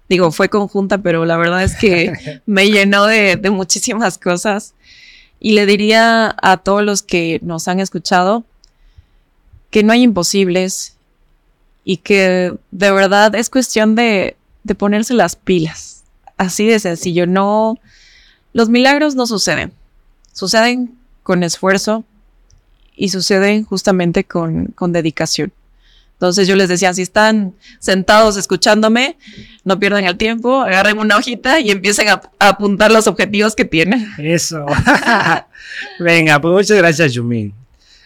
Digo, 0.09 0.32
fue 0.32 0.49
conjunta, 0.49 0.97
pero 0.97 1.24
la 1.24 1.38
verdad 1.38 1.63
es 1.63 1.76
que 1.76 2.13
me 2.47 2.72
llenó 2.72 3.05
de, 3.05 3.36
de 3.36 3.49
muchísimas 3.51 4.17
cosas. 4.17 4.74
Y 5.39 5.53
le 5.53 5.67
diría 5.67 6.36
a 6.41 6.57
todos 6.57 6.84
los 6.84 7.03
que 7.03 7.39
nos 7.43 7.67
han 7.67 7.80
escuchado 7.80 8.43
que 9.70 9.84
no 9.84 9.93
hay 9.93 10.01
imposibles 10.01 10.97
y 11.86 11.97
que 11.97 12.55
de 12.72 12.91
verdad 12.91 13.36
es 13.36 13.51
cuestión 13.51 13.93
de 13.93 14.36
de 14.64 14.76
ponerse 14.76 15.14
las 15.14 15.36
pilas. 15.36 16.03
Así 16.38 16.68
de 16.68 16.80
sencillo. 16.80 17.28
No, 17.28 17.78
los 18.53 18.70
milagros 18.70 19.16
no 19.16 19.28
suceden. 19.28 19.74
Suceden 20.34 20.95
con 21.24 21.43
esfuerzo 21.43 22.05
y 22.95 23.10
suceden 23.10 23.64
justamente 23.64 24.24
con, 24.24 24.68
con 24.68 24.91
dedicación. 24.91 25.51
Entonces 26.14 26.49
yo 26.49 26.57
les 26.57 26.68
decía, 26.68 26.93
si 26.93 27.01
están 27.01 27.53
sentados 27.80 28.36
escuchándome, 28.36 29.16
no 29.64 29.80
pierdan 29.80 30.03
el 30.03 30.18
tiempo, 30.18 30.62
agarren 30.62 30.99
una 30.99 31.16
hojita 31.16 31.62
y 31.62 31.72
empiecen 31.72 32.10
a, 32.10 32.22
a 32.39 32.49
apuntar 32.49 32.91
los 32.91 33.07
objetivos 33.07 33.55
que 33.55 33.64
tienen. 33.64 34.05
Eso. 34.18 34.66
Venga, 35.99 36.41
pues 36.41 36.53
muchas 36.53 36.78
gracias, 36.78 37.14
Yumin. 37.14 37.53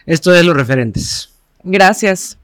Esto 0.06 0.32
es 0.32 0.44
los 0.44 0.56
referentes. 0.56 1.30
Gracias. 1.64 2.38